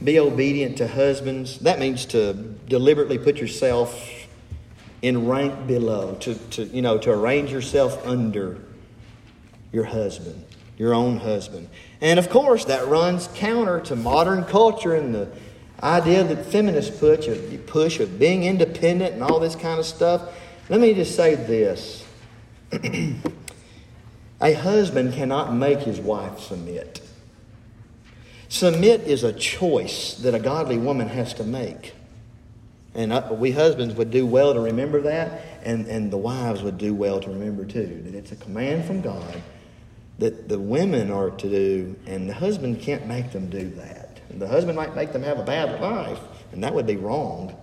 Be 0.04 0.20
obedient 0.20 0.76
to 0.78 0.86
husbands. 0.86 1.58
That 1.58 1.80
means 1.80 2.06
to 2.06 2.32
deliberately 2.68 3.18
put 3.18 3.38
yourself 3.38 4.08
in 5.02 5.26
rank 5.26 5.66
below, 5.66 6.14
to, 6.20 6.36
to, 6.36 6.64
you 6.66 6.80
know, 6.80 6.96
to 6.98 7.10
arrange 7.10 7.50
yourself 7.50 8.06
under 8.06 8.60
your 9.72 9.84
husband, 9.84 10.44
your 10.76 10.94
own 10.94 11.18
husband. 11.18 11.68
And 12.00 12.18
of 12.18 12.30
course, 12.30 12.64
that 12.66 12.86
runs 12.88 13.28
counter 13.34 13.80
to 13.82 13.96
modern 13.96 14.44
culture 14.44 14.94
and 14.94 15.14
the 15.14 15.28
idea 15.82 16.24
that 16.24 16.46
feminists 16.46 16.98
push 16.98 17.26
of, 17.28 17.66
push 17.66 18.00
of 18.00 18.18
being 18.18 18.44
independent 18.44 19.14
and 19.14 19.22
all 19.22 19.40
this 19.40 19.54
kind 19.54 19.78
of 19.78 19.86
stuff. 19.86 20.22
Let 20.68 20.80
me 20.80 20.94
just 20.94 21.16
say 21.16 21.34
this 21.34 22.04
a 24.40 24.52
husband 24.54 25.14
cannot 25.14 25.54
make 25.54 25.80
his 25.80 25.98
wife 26.00 26.40
submit. 26.40 27.00
Submit 28.48 29.02
is 29.02 29.22
a 29.22 29.32
choice 29.32 30.14
that 30.16 30.34
a 30.34 30.38
godly 30.38 30.76
woman 30.76 31.08
has 31.08 31.34
to 31.34 31.44
make. 31.44 31.94
And 32.94 33.12
uh, 33.12 33.28
we 33.30 33.52
husbands 33.52 33.94
would 33.94 34.10
do 34.10 34.26
well 34.26 34.52
to 34.52 34.60
remember 34.60 35.00
that, 35.02 35.42
and, 35.62 35.86
and 35.86 36.10
the 36.12 36.16
wives 36.16 36.60
would 36.62 36.76
do 36.76 36.92
well 36.92 37.20
to 37.20 37.30
remember 37.30 37.64
too 37.64 38.02
that 38.04 38.14
it's 38.14 38.32
a 38.32 38.36
command 38.36 38.84
from 38.84 39.00
God 39.00 39.40
that 40.20 40.48
the 40.48 40.58
women 40.58 41.10
are 41.10 41.30
to 41.30 41.48
do, 41.48 41.96
and 42.06 42.28
the 42.28 42.34
husband 42.34 42.80
can't 42.80 43.06
make 43.06 43.32
them 43.32 43.48
do 43.48 43.70
that. 43.70 44.20
The 44.30 44.46
husband 44.46 44.76
might 44.76 44.94
make 44.94 45.12
them 45.12 45.22
have 45.22 45.38
a 45.38 45.42
bad 45.42 45.80
life, 45.80 46.20
and 46.52 46.62
that 46.62 46.74
would 46.74 46.86
be 46.86 46.96
wrong. 46.96 47.56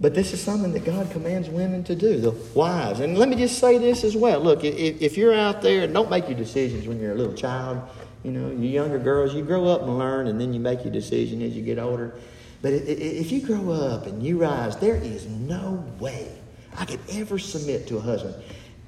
But 0.00 0.14
this 0.14 0.32
is 0.32 0.40
something 0.40 0.72
that 0.74 0.84
God 0.84 1.10
commands 1.10 1.48
women 1.48 1.82
to 1.84 1.96
do, 1.96 2.20
the 2.20 2.30
wives. 2.54 3.00
And 3.00 3.18
let 3.18 3.28
me 3.28 3.36
just 3.36 3.58
say 3.58 3.78
this 3.78 4.04
as 4.04 4.16
well. 4.16 4.38
Look, 4.40 4.62
if, 4.62 5.02
if 5.02 5.16
you're 5.16 5.34
out 5.34 5.60
there, 5.62 5.84
and 5.84 5.94
don't 5.94 6.10
make 6.10 6.28
your 6.28 6.38
decisions 6.38 6.86
when 6.86 7.00
you're 7.00 7.12
a 7.12 7.16
little 7.16 7.34
child. 7.34 7.80
You 8.22 8.32
know, 8.32 8.50
you 8.50 8.68
younger 8.68 8.98
girls, 8.98 9.34
you 9.34 9.42
grow 9.42 9.66
up 9.66 9.82
and 9.82 9.98
learn, 9.98 10.26
and 10.26 10.40
then 10.40 10.52
you 10.52 10.60
make 10.60 10.84
your 10.84 10.92
decision 10.92 11.40
as 11.40 11.56
you 11.56 11.62
get 11.62 11.78
older. 11.78 12.14
But 12.60 12.72
if 12.72 13.32
you 13.32 13.40
grow 13.40 13.70
up 13.70 14.06
and 14.06 14.22
you 14.22 14.42
rise, 14.42 14.76
there 14.76 14.96
is 14.96 15.26
no 15.26 15.84
way 15.98 16.36
I 16.76 16.84
could 16.84 17.00
ever 17.10 17.38
submit 17.38 17.86
to 17.88 17.96
a 17.96 18.00
husband. 18.00 18.34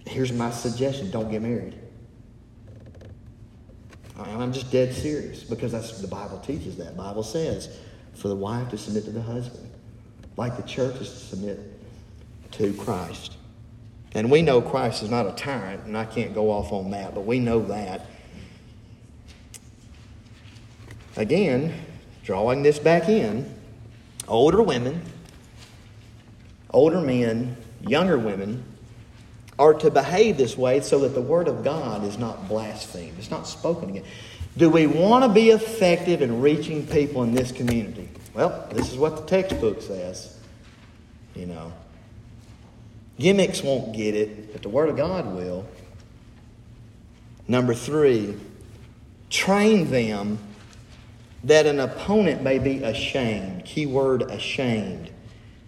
Here's 0.06 0.32
my 0.32 0.50
suggestion 0.50 1.10
don't 1.10 1.30
get 1.30 1.42
married. 1.42 1.74
I'm 4.20 4.52
just 4.52 4.70
dead 4.70 4.94
serious 4.94 5.42
because 5.42 5.72
that's 5.72 6.00
the 6.00 6.08
Bible 6.08 6.38
teaches 6.38 6.76
that. 6.76 6.96
The 6.96 7.02
Bible 7.02 7.22
says 7.22 7.78
for 8.14 8.28
the 8.28 8.36
wife 8.36 8.68
to 8.70 8.78
submit 8.78 9.04
to 9.04 9.10
the 9.10 9.22
husband 9.22 9.70
like 10.36 10.56
the 10.56 10.62
church 10.62 10.96
is 10.96 11.10
to 11.10 11.16
submit 11.16 11.58
to 12.52 12.72
Christ. 12.74 13.36
And 14.12 14.30
we 14.30 14.42
know 14.42 14.60
Christ 14.60 15.02
is 15.02 15.10
not 15.10 15.26
a 15.26 15.32
tyrant, 15.32 15.84
and 15.84 15.96
I 15.96 16.04
can't 16.04 16.34
go 16.34 16.50
off 16.50 16.72
on 16.72 16.90
that, 16.92 17.14
but 17.14 17.26
we 17.26 17.38
know 17.38 17.64
that. 17.66 18.06
Again, 21.16 21.74
drawing 22.24 22.62
this 22.62 22.78
back 22.78 23.08
in, 23.08 23.54
older 24.26 24.62
women, 24.62 25.02
older 26.70 27.00
men, 27.00 27.56
younger 27.82 28.18
women 28.18 28.64
are 29.60 29.74
to 29.74 29.90
behave 29.90 30.38
this 30.38 30.56
way 30.56 30.80
so 30.80 31.00
that 31.00 31.10
the 31.10 31.20
Word 31.20 31.46
of 31.46 31.62
God 31.62 32.02
is 32.04 32.18
not 32.18 32.48
blasphemed, 32.48 33.18
it's 33.18 33.30
not 33.30 33.46
spoken 33.46 33.90
against. 33.90 34.08
Do 34.56 34.70
we 34.70 34.86
want 34.86 35.22
to 35.24 35.28
be 35.28 35.50
effective 35.50 36.22
in 36.22 36.40
reaching 36.40 36.86
people 36.86 37.22
in 37.22 37.34
this 37.34 37.52
community? 37.52 38.08
Well, 38.34 38.66
this 38.72 38.90
is 38.90 38.96
what 38.96 39.16
the 39.16 39.22
textbook 39.26 39.82
says. 39.82 40.36
You 41.36 41.46
know, 41.46 41.72
Gimmicks 43.18 43.62
won't 43.62 43.94
get 43.94 44.16
it, 44.16 44.52
but 44.52 44.62
the 44.62 44.70
Word 44.70 44.88
of 44.88 44.96
God 44.96 45.34
will. 45.34 45.66
Number 47.46 47.74
three, 47.74 48.36
train 49.28 49.90
them 49.90 50.38
that 51.44 51.66
an 51.66 51.80
opponent 51.80 52.42
may 52.42 52.58
be 52.58 52.82
ashamed. 52.82 53.64
Key 53.64 53.86
word 53.86 54.22
ashamed. 54.22 55.10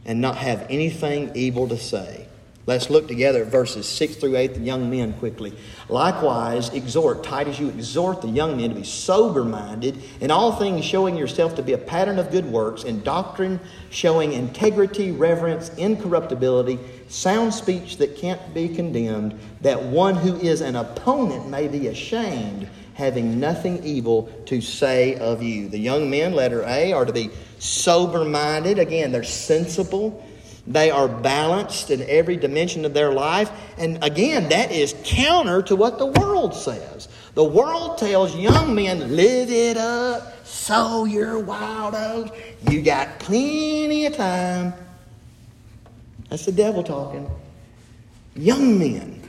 And 0.05 0.21
not 0.21 0.37
have 0.39 0.67
anything 0.69 1.31
evil 1.35 1.69
to 1.69 1.77
say. 1.77 2.22
Let's 2.65 2.91
look 2.91 3.09
together 3.09 3.43
at 3.43 3.49
verses 3.49 3.89
6 3.89 4.17
through 4.17 4.37
8, 4.37 4.55
the 4.55 4.61
young 4.61 4.89
men 4.89 5.15
quickly. 5.15 5.53
Likewise, 5.89 6.73
exhort, 6.73 7.25
Titus, 7.25 7.59
you 7.59 7.69
exhort 7.71 8.23
the 8.23 8.29
young 8.29 8.57
men 8.57 8.69
to 8.69 8.77
be 8.77 8.85
sober 8.85 9.43
minded, 9.43 10.01
in 10.21 10.31
all 10.31 10.53
things 10.53 10.85
showing 10.85 11.17
yourself 11.17 11.57
to 11.57 11.63
be 11.63 11.73
a 11.73 11.79
pattern 11.79 12.21
of 12.21 12.31
good 12.31 12.47
works, 12.47 12.85
in 12.85 13.03
doctrine 13.03 13.59
showing 13.91 14.33
integrity, 14.33 15.11
reverence, 15.11 15.71
incorruptibility, 15.71 16.79
sound 17.09 17.53
speech 17.53 17.97
that 17.97 18.17
can't 18.17 18.55
be 18.55 18.69
condemned, 18.69 19.37
that 19.61 19.83
one 19.83 20.15
who 20.15 20.37
is 20.37 20.61
an 20.61 20.77
opponent 20.77 21.49
may 21.49 21.67
be 21.67 21.89
ashamed, 21.89 22.69
having 22.95 23.41
nothing 23.41 23.83
evil 23.83 24.33
to 24.47 24.61
say 24.61 25.17
of 25.17 25.43
you. 25.43 25.69
The 25.69 25.79
young 25.79 26.09
men, 26.09 26.33
letter 26.33 26.63
A, 26.63 26.93
are 26.93 27.07
to 27.07 27.13
be 27.13 27.31
sober 27.59 28.25
minded. 28.25 28.79
Again, 28.79 29.11
they're 29.11 29.25
sensible 29.25 30.25
they 30.67 30.91
are 30.91 31.09
balanced 31.09 31.91
in 31.91 32.03
every 32.03 32.37
dimension 32.37 32.85
of 32.85 32.95
their 32.95 33.13
life. 33.13 33.51
And 33.79 34.03
again, 34.05 34.49
that 34.51 34.71
is 34.71 34.95
counter 35.05 35.63
to 35.63 35.75
what 35.75 35.99
the 35.99 36.07
world 36.07 36.55
says. 36.55 37.09
The 37.35 37.45
world 37.45 37.99
tells 37.99 38.37
young 38.37 38.75
men, 38.75 39.17
live 39.17 39.51
it 39.51 39.77
up, 39.77 40.47
sow 40.47 41.05
your 41.05 41.39
wild 41.39 41.95
oats. 41.95 42.31
You 42.71 42.83
got 42.83 43.19
plenty 43.19 44.07
of 44.07 44.15
time. 44.15 44.75
That's 46.29 46.45
the 46.45 46.53
devil 46.53 46.83
talking. 46.83 47.29
Young 48.35 48.79
men. 48.79 49.29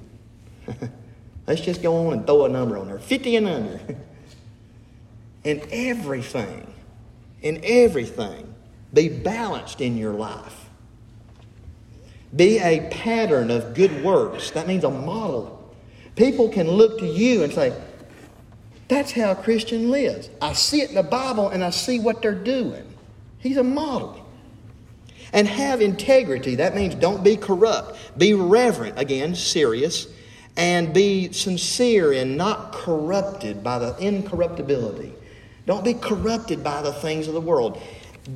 Let's 1.47 1.61
just 1.61 1.81
go 1.81 2.07
on 2.07 2.13
and 2.13 2.25
throw 2.25 2.45
a 2.45 2.49
number 2.49 2.77
on 2.77 2.87
there 2.87 2.99
50 2.99 3.35
and 3.37 3.47
under. 3.47 3.79
in 5.43 5.61
everything, 5.71 6.73
in 7.41 7.59
everything, 7.63 8.53
be 8.93 9.09
balanced 9.09 9.81
in 9.81 9.97
your 9.97 10.13
life. 10.13 10.62
Be 12.35 12.59
a 12.59 12.87
pattern 12.89 13.51
of 13.51 13.73
good 13.73 14.03
works. 14.03 14.51
That 14.51 14.67
means 14.67 14.83
a 14.83 14.89
model. 14.89 15.59
People 16.15 16.49
can 16.49 16.69
look 16.69 16.99
to 16.99 17.05
you 17.05 17.43
and 17.43 17.53
say, 17.53 17.73
that's 18.87 19.11
how 19.11 19.31
a 19.31 19.35
Christian 19.35 19.91
lives. 19.91 20.29
I 20.41 20.53
see 20.53 20.81
it 20.81 20.89
in 20.89 20.95
the 20.95 21.03
Bible 21.03 21.49
and 21.49 21.63
I 21.63 21.69
see 21.69 21.99
what 21.99 22.21
they're 22.21 22.33
doing. 22.33 22.83
He's 23.39 23.57
a 23.57 23.63
model. 23.63 24.19
And 25.31 25.47
have 25.47 25.81
integrity. 25.81 26.55
That 26.55 26.75
means 26.75 26.93
don't 26.95 27.23
be 27.23 27.35
corrupt. 27.35 27.97
Be 28.17 28.33
reverent, 28.33 28.99
again, 28.99 29.33
serious, 29.33 30.07
and 30.55 30.93
be 30.93 31.31
sincere 31.31 32.13
and 32.13 32.37
not 32.37 32.71
corrupted 32.71 33.63
by 33.63 33.79
the 33.79 33.97
incorruptibility. 33.97 35.13
Don't 35.65 35.83
be 35.83 35.95
corrupted 35.95 36.63
by 36.63 36.81
the 36.83 36.93
things 36.93 37.27
of 37.27 37.33
the 37.33 37.41
world. 37.41 37.81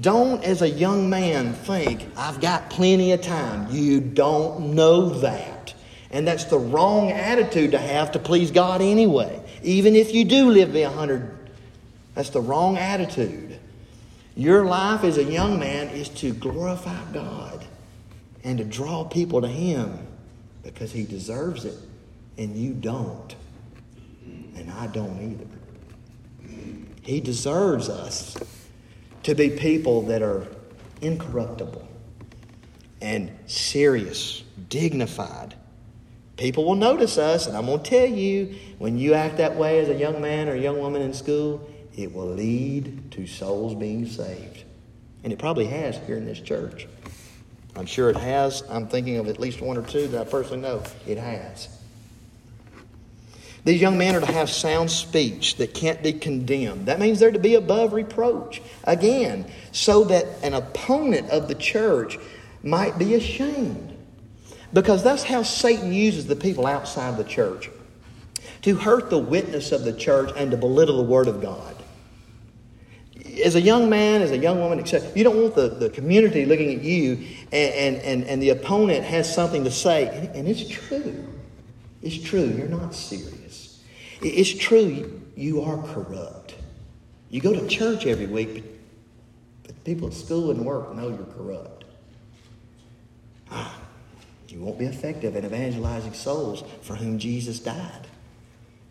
Don't, 0.01 0.43
as 0.43 0.61
a 0.61 0.69
young 0.69 1.09
man, 1.09 1.53
think, 1.53 2.05
I've 2.17 2.41
got 2.41 2.69
plenty 2.69 3.13
of 3.13 3.21
time. 3.21 3.67
You 3.71 4.01
don't 4.01 4.75
know 4.75 5.09
that. 5.19 5.73
And 6.11 6.27
that's 6.27 6.45
the 6.45 6.57
wrong 6.57 7.11
attitude 7.11 7.71
to 7.71 7.77
have 7.77 8.11
to 8.13 8.19
please 8.19 8.51
God 8.51 8.81
anyway. 8.81 9.41
Even 9.63 9.95
if 9.95 10.13
you 10.13 10.25
do 10.25 10.49
live 10.49 10.69
to 10.69 10.73
be 10.73 10.83
100, 10.83 11.49
that's 12.15 12.29
the 12.31 12.41
wrong 12.41 12.77
attitude. 12.77 13.59
Your 14.35 14.65
life 14.65 15.03
as 15.03 15.17
a 15.17 15.23
young 15.23 15.59
man 15.59 15.89
is 15.89 16.09
to 16.09 16.33
glorify 16.33 17.01
God 17.13 17.65
and 18.43 18.57
to 18.57 18.63
draw 18.63 19.03
people 19.03 19.41
to 19.41 19.47
Him 19.47 19.97
because 20.63 20.91
He 20.91 21.03
deserves 21.03 21.65
it 21.65 21.77
and 22.37 22.55
you 22.55 22.73
don't. 22.73 23.35
And 24.55 24.71
I 24.71 24.87
don't 24.87 25.21
either. 25.21 25.47
He 27.01 27.21
deserves 27.21 27.89
us 27.89 28.37
to 29.27 29.35
be 29.35 29.49
people 29.49 30.03
that 30.03 30.21
are 30.21 30.47
incorruptible 31.01 31.85
and 33.01 33.29
serious, 33.45 34.41
dignified. 34.69 35.53
People 36.37 36.63
will 36.63 36.75
notice 36.75 37.17
us, 37.17 37.45
and 37.45 37.57
I'm 37.57 37.65
going 37.65 37.83
to 37.83 37.89
tell 37.89 38.05
you 38.05 38.55
when 38.77 38.97
you 38.97 39.15
act 39.15 39.35
that 39.35 39.57
way 39.57 39.79
as 39.79 39.89
a 39.89 39.95
young 39.95 40.21
man 40.21 40.47
or 40.47 40.53
a 40.53 40.57
young 40.57 40.79
woman 40.79 41.01
in 41.01 41.13
school, 41.13 41.69
it 41.93 42.13
will 42.13 42.27
lead 42.27 43.11
to 43.11 43.27
souls 43.27 43.75
being 43.75 44.05
saved. 44.05 44.63
And 45.25 45.33
it 45.33 45.39
probably 45.39 45.65
has 45.65 45.97
here 46.07 46.15
in 46.15 46.23
this 46.23 46.39
church. 46.39 46.87
I'm 47.75 47.85
sure 47.85 48.09
it 48.09 48.15
has. 48.15 48.63
I'm 48.69 48.87
thinking 48.87 49.17
of 49.17 49.27
at 49.27 49.41
least 49.41 49.59
one 49.59 49.75
or 49.75 49.83
two 49.83 50.07
that 50.07 50.25
I 50.25 50.29
personally 50.31 50.61
know. 50.61 50.83
It 51.05 51.17
has. 51.17 51.67
These 53.67 53.81
young 53.81 53.97
men 53.97 54.15
are 54.15 54.21
to 54.21 54.31
have 54.31 54.49
sound 54.49 54.89
speech 54.89 55.57
that 55.57 55.73
can't 55.73 56.01
be 56.01 56.13
condemned. 56.13 56.85
That 56.85 57.01
means 57.01 57.19
they're 57.19 57.31
to 57.33 57.37
be 57.37 57.55
above 57.55 57.91
reproach. 57.91 58.61
Again, 58.85 59.45
so 59.73 60.05
that 60.05 60.25
an 60.41 60.53
opponent 60.53 61.29
of 61.31 61.49
the 61.49 61.55
church 61.55 62.17
might 62.63 62.97
be 62.97 63.15
ashamed. 63.15 63.93
Because 64.71 65.03
that's 65.03 65.23
how 65.23 65.43
Satan 65.43 65.91
uses 65.91 66.27
the 66.27 66.35
people 66.37 66.65
outside 66.65 67.17
the 67.17 67.25
church 67.25 67.69
to 68.61 68.75
hurt 68.75 69.09
the 69.09 69.17
witness 69.17 69.73
of 69.73 69.83
the 69.83 69.91
church 69.91 70.31
and 70.37 70.51
to 70.51 70.55
belittle 70.55 70.95
the 70.95 71.03
Word 71.03 71.27
of 71.27 71.41
God. 71.41 71.75
As 73.43 73.55
a 73.55 73.61
young 73.61 73.89
man, 73.89 74.21
as 74.21 74.31
a 74.31 74.37
young 74.37 74.61
woman, 74.61 74.79
etc., 74.79 75.11
you 75.13 75.25
don't 75.25 75.41
want 75.41 75.55
the, 75.55 75.67
the 75.67 75.89
community 75.89 76.45
looking 76.45 76.73
at 76.73 76.83
you 76.83 77.27
and, 77.51 77.97
and, 77.97 78.23
and 78.23 78.41
the 78.41 78.51
opponent 78.51 79.03
has 79.03 79.35
something 79.35 79.65
to 79.65 79.71
say. 79.71 80.07
And 80.33 80.47
it's 80.47 80.65
true. 80.65 81.27
It's 82.01 82.17
true. 82.17 82.45
You're 82.45 82.69
not 82.69 82.95
serious. 82.95 83.36
It's 84.21 84.53
true, 84.53 85.21
you 85.35 85.61
are 85.61 85.77
corrupt. 85.93 86.55
You 87.29 87.41
go 87.41 87.53
to 87.53 87.67
church 87.67 88.05
every 88.05 88.25
week, 88.25 88.63
but, 89.63 89.83
people 89.83 90.07
at 90.07 90.13
school 90.13 90.51
and 90.51 90.65
work 90.65 90.95
know 90.95 91.09
you're 91.09 91.33
corrupt. 91.37 91.83
Ah, 93.51 93.79
you 94.47 94.59
won't 94.59 94.79
be 94.79 94.85
effective 94.85 95.35
in 95.35 95.45
evangelizing 95.45 96.13
souls 96.13 96.63
for 96.81 96.95
whom 96.95 97.19
Jesus 97.19 97.59
died. 97.59 98.07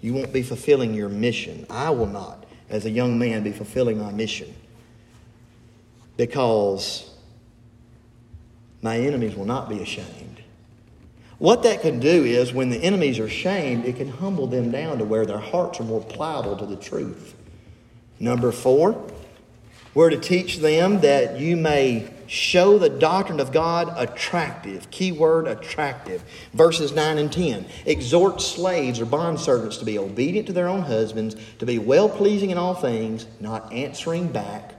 You 0.00 0.14
won't 0.14 0.32
be 0.32 0.42
fulfilling 0.42 0.94
your 0.94 1.08
mission. 1.08 1.66
I 1.70 1.90
will 1.90 2.06
not, 2.06 2.44
as 2.68 2.84
a 2.84 2.90
young 2.90 3.18
man, 3.18 3.42
be 3.42 3.52
fulfilling 3.52 3.98
my 3.98 4.12
mission 4.12 4.54
because 6.16 7.10
my 8.82 8.98
enemies 8.98 9.34
will 9.34 9.46
not 9.46 9.68
be 9.68 9.80
ashamed. 9.80 10.36
What 11.39 11.62
that 11.64 11.82
can 11.82 12.01
do 12.01 12.24
is 12.24 12.53
when 12.53 12.70
the 12.70 12.78
enemies 12.78 13.18
are 13.18 13.28
shamed, 13.28 13.84
it 13.84 13.97
can 13.97 14.09
humble 14.09 14.47
them 14.47 14.70
down 14.70 14.99
to 14.99 15.05
where 15.05 15.26
their 15.26 15.39
hearts 15.39 15.80
are 15.80 15.84
more 15.84 16.03
pliable 16.03 16.57
to 16.57 16.66
the 16.66 16.76
truth. 16.76 17.34
Number 18.18 18.53
four, 18.53 19.07
we're 19.93 20.11
to 20.11 20.18
teach 20.18 20.59
them 20.59 21.01
that 21.01 21.39
you 21.39 21.57
may 21.57 22.11
show 22.26 22.78
the 22.78 22.89
doctrine 22.89 23.39
of 23.39 23.53
God 23.53 23.93
attractive. 23.97 24.91
Key 24.91 25.12
word 25.12 25.47
attractive. 25.47 26.24
Verses 26.55 26.93
9 26.93 27.18
and 27.18 27.32
10. 27.32 27.66
Exhort 27.84 28.41
slaves 28.41 28.99
or 28.99 29.07
bondservants 29.07 29.78
to 29.78 29.84
be 29.84 29.99
obedient 29.99 30.47
to 30.47 30.53
their 30.55 30.68
own 30.68 30.82
husbands, 30.82 31.37
to 31.59 31.66
be 31.66 31.78
well 31.78 32.09
pleasing 32.09 32.51
in 32.51 32.59
all 32.59 32.74
things, 32.74 33.26
not 33.41 33.72
answering 33.72 34.28
back 34.28 34.75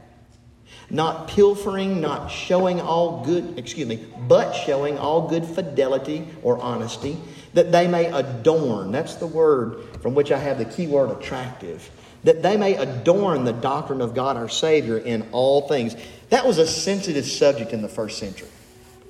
not 0.90 1.28
pilfering, 1.28 2.00
not 2.00 2.30
showing 2.30 2.80
all 2.80 3.24
good, 3.26 3.58
excuse 3.58 3.88
me, 3.88 4.06
but 4.28 4.54
showing 4.54 4.98
all 4.98 5.28
good 5.28 5.46
fidelity 5.46 6.28
or 6.44 6.58
honesty, 6.60 7.18
that 7.54 7.72
they 7.72 7.88
may 7.88 8.06
adorn. 8.06 8.92
That's 8.92 9.16
the 9.16 9.28
word 9.28 9.84
from 10.02 10.16
which 10.16 10.32
I 10.32 10.38
have 10.38 10.58
the 10.58 10.66
key 10.66 10.88
word 10.88 11.12
attractive. 11.12 11.90
That 12.24 12.42
they 12.42 12.58
may 12.58 12.76
adorn 12.76 13.44
the 13.44 13.54
doctrine 13.54 14.02
of 14.02 14.14
God 14.14 14.38
our 14.38 14.50
Savior 14.50 14.98
in 14.98 15.28
all 15.32 15.68
things. 15.68 15.96
That 16.30 16.46
was 16.46 16.58
a 16.58 16.68
sensitive 16.68 17.26
subject 17.26 17.74
in 17.74 17.82
the 17.82 17.90
first 17.90 18.18
century. 18.18 18.50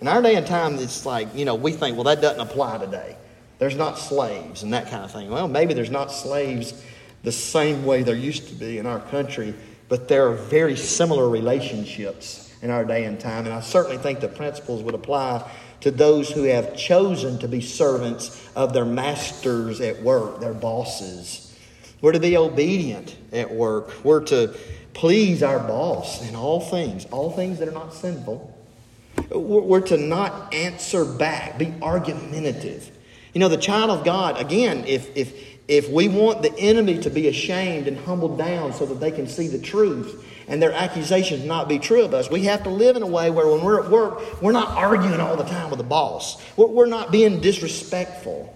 In 0.01 0.07
our 0.07 0.21
day 0.21 0.35
and 0.35 0.45
time, 0.45 0.75
it's 0.75 1.05
like, 1.05 1.33
you 1.33 1.45
know, 1.45 1.55
we 1.55 1.71
think, 1.71 1.95
well, 1.95 2.03
that 2.03 2.21
doesn't 2.21 2.39
apply 2.39 2.77
today. 2.77 3.15
There's 3.59 3.75
not 3.75 3.97
slaves 3.97 4.61
and 4.61 4.73
that 4.73 4.89
kind 4.89 5.03
of 5.03 5.11
thing. 5.11 5.29
Well, 5.29 5.47
maybe 5.47 5.73
there's 5.73 5.89
not 5.89 6.11
slaves 6.11 6.83
the 7.23 7.31
same 7.31 7.85
way 7.85 8.03
there 8.03 8.15
used 8.15 8.47
to 8.49 8.53
be 8.53 8.77
in 8.77 8.85
our 8.85 8.99
country 8.99 9.55
but 9.89 10.07
there 10.07 10.27
are 10.27 10.35
very 10.35 10.75
similar 10.75 11.29
relationships 11.29 12.53
in 12.61 12.69
our 12.69 12.83
day 12.83 13.05
and 13.05 13.19
time. 13.19 13.45
And 13.45 13.53
I 13.53 13.61
certainly 13.61 13.97
think 13.97 14.19
the 14.19 14.27
principles 14.27 14.83
would 14.83 14.95
apply 14.95 15.49
to 15.81 15.91
those 15.91 16.29
who 16.29 16.43
have 16.43 16.75
chosen 16.75 17.37
to 17.39 17.47
be 17.47 17.61
servants 17.61 18.49
of 18.55 18.73
their 18.73 18.85
masters 18.85 19.79
at 19.79 20.01
work, 20.01 20.39
their 20.39 20.53
bosses. 20.53 21.55
We're 22.01 22.11
to 22.11 22.19
be 22.19 22.37
obedient 22.37 23.15
at 23.31 23.51
work. 23.51 24.03
We're 24.03 24.23
to 24.25 24.55
please 24.93 25.43
our 25.43 25.59
boss 25.59 26.27
in 26.27 26.35
all 26.35 26.59
things, 26.59 27.05
all 27.05 27.31
things 27.31 27.59
that 27.59 27.67
are 27.67 27.73
not 27.73 27.93
sinful. 27.93 28.53
We're 29.29 29.81
to 29.81 29.97
not 29.97 30.53
answer 30.53 31.05
back, 31.05 31.57
be 31.57 31.73
argumentative. 31.81 32.91
You 33.33 33.39
know, 33.39 33.49
the 33.49 33.57
child 33.57 33.91
of 33.91 34.03
God, 34.03 34.39
again, 34.39 34.83
if, 34.85 35.15
if 35.15 35.56
if 35.67 35.89
we 35.89 36.07
want 36.07 36.41
the 36.41 36.57
enemy 36.57 36.99
to 36.99 37.09
be 37.09 37.27
ashamed 37.27 37.87
and 37.87 37.97
humbled 37.97 38.37
down 38.37 38.73
so 38.73 38.85
that 38.85 38.99
they 38.99 39.11
can 39.11 39.27
see 39.27 39.47
the 39.47 39.59
truth 39.59 40.25
and 40.47 40.61
their 40.61 40.71
accusations 40.71 41.43
not 41.43 41.67
be 41.67 41.77
true 41.77 42.03
of 42.03 42.13
us, 42.13 42.29
we 42.29 42.43
have 42.43 42.63
to 42.63 42.69
live 42.69 42.95
in 42.95 43.03
a 43.03 43.07
way 43.07 43.29
where 43.29 43.47
when 43.47 43.61
we're 43.61 43.83
at 43.83 43.91
work, 43.91 44.41
we're 44.41 44.53
not 44.53 44.69
arguing 44.69 45.19
all 45.19 45.35
the 45.35 45.43
time 45.43 45.69
with 45.69 45.77
the 45.77 45.83
boss. 45.83 46.41
We're 46.55 46.85
not 46.85 47.11
being 47.11 47.41
disrespectful. 47.41 48.53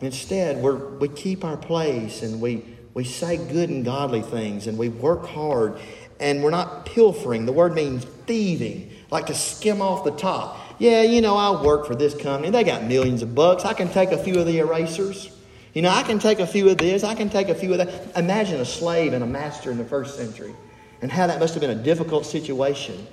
Instead, 0.00 0.56
we're, 0.62 0.76
we 0.76 1.08
keep 1.08 1.44
our 1.44 1.58
place 1.58 2.22
and 2.22 2.40
we, 2.40 2.64
we 2.94 3.04
say 3.04 3.36
good 3.36 3.68
and 3.68 3.84
godly 3.84 4.22
things 4.22 4.66
and 4.66 4.78
we 4.78 4.88
work 4.88 5.26
hard 5.26 5.78
and 6.18 6.42
we're 6.42 6.50
not 6.50 6.86
pilfering. 6.86 7.44
The 7.44 7.52
word 7.52 7.74
means 7.74 8.04
thieving, 8.04 8.90
like 9.10 9.26
to 9.26 9.34
skim 9.34 9.82
off 9.82 10.02
the 10.04 10.12
top. 10.12 10.58
Yeah, 10.78 11.02
you 11.02 11.20
know, 11.20 11.36
I 11.36 11.62
work 11.62 11.86
for 11.86 11.94
this 11.94 12.14
company. 12.14 12.50
They 12.50 12.64
got 12.64 12.84
millions 12.84 13.22
of 13.22 13.34
bucks. 13.34 13.66
I 13.66 13.74
can 13.74 13.90
take 13.90 14.12
a 14.12 14.18
few 14.18 14.40
of 14.40 14.46
the 14.46 14.58
erasers. 14.58 15.31
You 15.74 15.82
know, 15.82 15.88
I 15.88 16.02
can 16.02 16.18
take 16.18 16.38
a 16.38 16.46
few 16.46 16.68
of 16.68 16.78
this, 16.78 17.02
I 17.02 17.14
can 17.14 17.30
take 17.30 17.48
a 17.48 17.54
few 17.54 17.72
of 17.72 17.78
that. 17.78 18.16
Imagine 18.16 18.60
a 18.60 18.64
slave 18.64 19.12
and 19.14 19.24
a 19.24 19.26
master 19.26 19.70
in 19.70 19.78
the 19.78 19.84
first 19.84 20.16
century 20.16 20.54
and 21.00 21.10
how 21.10 21.26
that 21.26 21.40
must 21.40 21.54
have 21.54 21.60
been 21.60 21.70
a 21.70 21.82
difficult 21.82 22.26
situation. 22.26 23.06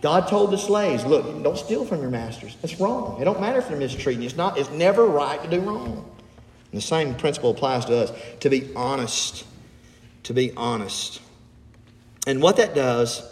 God 0.00 0.26
told 0.26 0.50
the 0.50 0.58
slaves, 0.58 1.04
look, 1.04 1.24
don't 1.44 1.56
steal 1.56 1.84
from 1.84 2.00
your 2.00 2.10
masters. 2.10 2.56
That's 2.60 2.80
wrong. 2.80 3.20
It 3.20 3.24
don't 3.24 3.40
matter 3.40 3.60
if 3.60 3.68
they're 3.68 3.78
mistreating 3.78 4.22
you. 4.22 4.26
It's 4.26 4.36
not, 4.36 4.58
it's 4.58 4.70
never 4.70 5.06
right 5.06 5.40
to 5.42 5.48
do 5.48 5.60
wrong. 5.60 6.10
And 6.72 6.80
the 6.80 6.84
same 6.84 7.14
principle 7.14 7.52
applies 7.52 7.84
to 7.84 7.96
us 7.96 8.12
to 8.40 8.50
be 8.50 8.70
honest. 8.74 9.46
To 10.24 10.34
be 10.34 10.52
honest. 10.56 11.20
And 12.26 12.42
what 12.42 12.56
that 12.56 12.74
does 12.74 13.22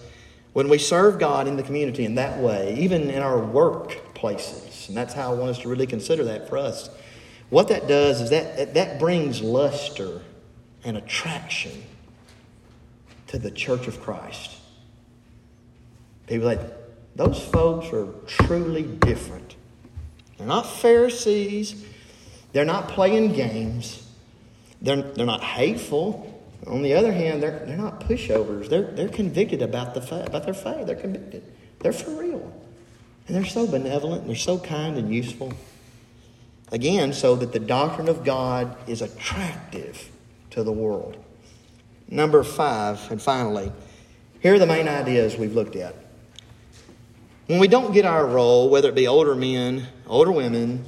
when 0.52 0.68
we 0.68 0.78
serve 0.78 1.18
God 1.18 1.48
in 1.48 1.56
the 1.56 1.62
community 1.62 2.04
in 2.04 2.14
that 2.16 2.38
way, 2.38 2.76
even 2.78 3.10
in 3.10 3.22
our 3.22 3.38
workplaces, 3.38 4.88
and 4.88 4.96
that's 4.96 5.14
how 5.14 5.32
I 5.32 5.34
want 5.34 5.50
us 5.50 5.58
to 5.60 5.68
really 5.68 5.86
consider 5.86 6.24
that 6.24 6.48
for 6.48 6.58
us 6.58 6.90
what 7.50 7.68
that 7.68 7.88
does 7.88 8.20
is 8.20 8.30
that, 8.30 8.74
that 8.74 8.98
brings 8.98 9.42
luster 9.42 10.22
and 10.84 10.96
attraction 10.96 11.82
to 13.26 13.38
the 13.38 13.50
church 13.50 13.86
of 13.86 14.00
Christ. 14.00 14.56
People 16.26 16.46
like, 16.46 16.60
those 17.16 17.40
folks 17.40 17.92
are 17.92 18.08
truly 18.26 18.84
different. 18.84 19.56
They're 20.38 20.46
not 20.46 20.62
Pharisees. 20.62 21.84
They're 22.52 22.64
not 22.64 22.88
playing 22.88 23.32
games. 23.32 24.08
They're, 24.80 25.02
they're 25.02 25.26
not 25.26 25.42
hateful. 25.42 26.26
On 26.66 26.82
the 26.82 26.94
other 26.94 27.12
hand, 27.12 27.42
they're, 27.42 27.64
they're 27.66 27.76
not 27.76 28.00
pushovers. 28.00 28.68
They're, 28.68 28.82
they're 28.82 29.08
convicted 29.08 29.60
about, 29.60 29.94
the 29.94 30.24
about 30.24 30.44
their 30.44 30.54
faith. 30.54 30.86
They're 30.86 30.96
convicted. 30.96 31.42
They're 31.80 31.92
for 31.92 32.12
real. 32.12 32.52
And 33.26 33.36
they're 33.36 33.44
so 33.44 33.66
benevolent. 33.66 34.22
And 34.22 34.30
they're 34.30 34.36
so 34.36 34.58
kind 34.58 34.96
and 34.96 35.12
useful. 35.12 35.52
Again, 36.72 37.12
so 37.12 37.34
that 37.36 37.52
the 37.52 37.58
doctrine 37.58 38.08
of 38.08 38.24
God 38.24 38.76
is 38.88 39.02
attractive 39.02 40.10
to 40.50 40.62
the 40.62 40.72
world. 40.72 41.16
Number 42.08 42.42
five, 42.42 43.10
and 43.10 43.20
finally, 43.20 43.72
here 44.40 44.54
are 44.54 44.58
the 44.58 44.66
main 44.66 44.88
ideas 44.88 45.36
we've 45.36 45.54
looked 45.54 45.76
at. 45.76 45.94
When 47.46 47.58
we 47.58 47.68
don't 47.68 47.92
get 47.92 48.04
our 48.04 48.24
role, 48.24 48.70
whether 48.70 48.88
it 48.88 48.94
be 48.94 49.08
older 49.08 49.34
men, 49.34 49.86
older 50.06 50.30
women, 50.30 50.84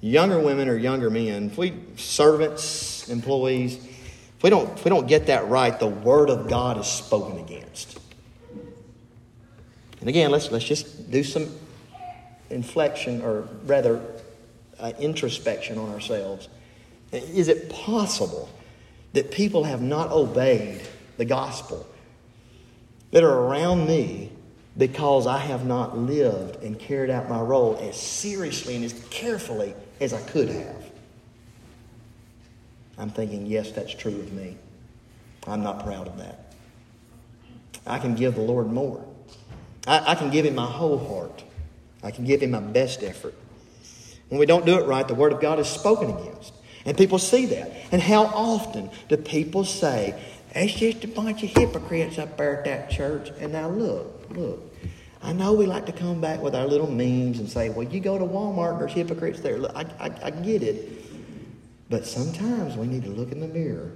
younger 0.00 0.40
women, 0.40 0.68
or 0.68 0.76
younger 0.76 1.10
men, 1.10 1.46
if 1.46 1.58
we 1.58 1.74
servants, 1.96 3.08
employees, 3.08 3.76
if 3.76 4.42
we 4.42 4.50
don't, 4.50 4.68
if 4.76 4.84
we 4.84 4.88
don't 4.88 5.06
get 5.06 5.26
that 5.26 5.46
right, 5.48 5.78
the 5.78 5.86
word 5.86 6.28
of 6.28 6.48
God 6.48 6.78
is 6.78 6.86
spoken 6.86 7.38
against. 7.38 7.98
And 10.00 10.08
again, 10.08 10.30
let's, 10.30 10.50
let's 10.50 10.64
just 10.64 11.10
do 11.10 11.22
some 11.24 11.48
inflection, 12.50 13.22
or 13.22 13.48
rather, 13.64 14.00
uh, 14.80 14.92
introspection 14.98 15.78
on 15.78 15.90
ourselves. 15.90 16.48
Is 17.12 17.48
it 17.48 17.70
possible 17.70 18.48
that 19.12 19.30
people 19.30 19.64
have 19.64 19.80
not 19.80 20.10
obeyed 20.10 20.82
the 21.16 21.24
gospel 21.24 21.86
that 23.12 23.22
are 23.24 23.38
around 23.38 23.86
me 23.86 24.30
because 24.76 25.26
I 25.26 25.38
have 25.38 25.64
not 25.64 25.96
lived 25.96 26.62
and 26.62 26.78
carried 26.78 27.10
out 27.10 27.28
my 27.28 27.40
role 27.40 27.78
as 27.80 27.96
seriously 27.96 28.76
and 28.76 28.84
as 28.84 28.92
carefully 29.10 29.74
as 30.00 30.12
I 30.12 30.20
could 30.22 30.48
have? 30.48 30.90
I'm 32.98 33.10
thinking, 33.10 33.46
yes, 33.46 33.72
that's 33.72 33.94
true 33.94 34.18
of 34.18 34.32
me. 34.32 34.56
I'm 35.46 35.62
not 35.62 35.84
proud 35.84 36.08
of 36.08 36.18
that. 36.18 36.52
I 37.86 37.98
can 37.98 38.14
give 38.14 38.34
the 38.34 38.42
Lord 38.42 38.72
more. 38.72 39.04
I, 39.86 40.12
I 40.12 40.14
can 40.14 40.30
give 40.30 40.44
Him 40.44 40.56
my 40.56 40.66
whole 40.66 40.98
heart. 40.98 41.44
I 42.02 42.10
can 42.10 42.24
give 42.24 42.42
Him 42.42 42.50
my 42.50 42.60
best 42.60 43.02
effort. 43.02 43.34
When 44.28 44.40
we 44.40 44.46
don't 44.46 44.66
do 44.66 44.78
it 44.78 44.86
right, 44.86 45.06
the 45.06 45.14
Word 45.14 45.32
of 45.32 45.40
God 45.40 45.58
is 45.58 45.68
spoken 45.68 46.10
against. 46.10 46.52
And 46.84 46.96
people 46.96 47.18
see 47.18 47.46
that. 47.46 47.72
And 47.92 48.00
how 48.00 48.24
often 48.26 48.90
do 49.08 49.16
people 49.16 49.64
say, 49.64 50.14
it's 50.54 50.72
just 50.72 51.04
a 51.04 51.08
bunch 51.08 51.42
of 51.42 51.50
hypocrites 51.50 52.18
up 52.18 52.36
there 52.36 52.58
at 52.58 52.64
that 52.64 52.90
church? 52.90 53.30
And 53.38 53.52
now 53.52 53.68
look, 53.68 54.30
look. 54.30 54.72
I 55.22 55.32
know 55.32 55.54
we 55.54 55.66
like 55.66 55.86
to 55.86 55.92
come 55.92 56.20
back 56.20 56.40
with 56.40 56.54
our 56.54 56.66
little 56.66 56.90
memes 56.90 57.40
and 57.40 57.48
say, 57.48 57.68
well, 57.68 57.86
you 57.86 58.00
go 58.00 58.18
to 58.18 58.24
Walmart 58.24 58.78
there's 58.78 58.92
hypocrites 58.92 59.40
there. 59.40 59.58
Look, 59.58 59.74
I, 59.74 59.84
I, 59.98 60.10
I 60.24 60.30
get 60.30 60.62
it. 60.62 61.04
But 61.90 62.06
sometimes 62.06 62.76
we 62.76 62.86
need 62.86 63.04
to 63.04 63.10
look 63.10 63.32
in 63.32 63.40
the 63.40 63.48
mirror 63.48 63.92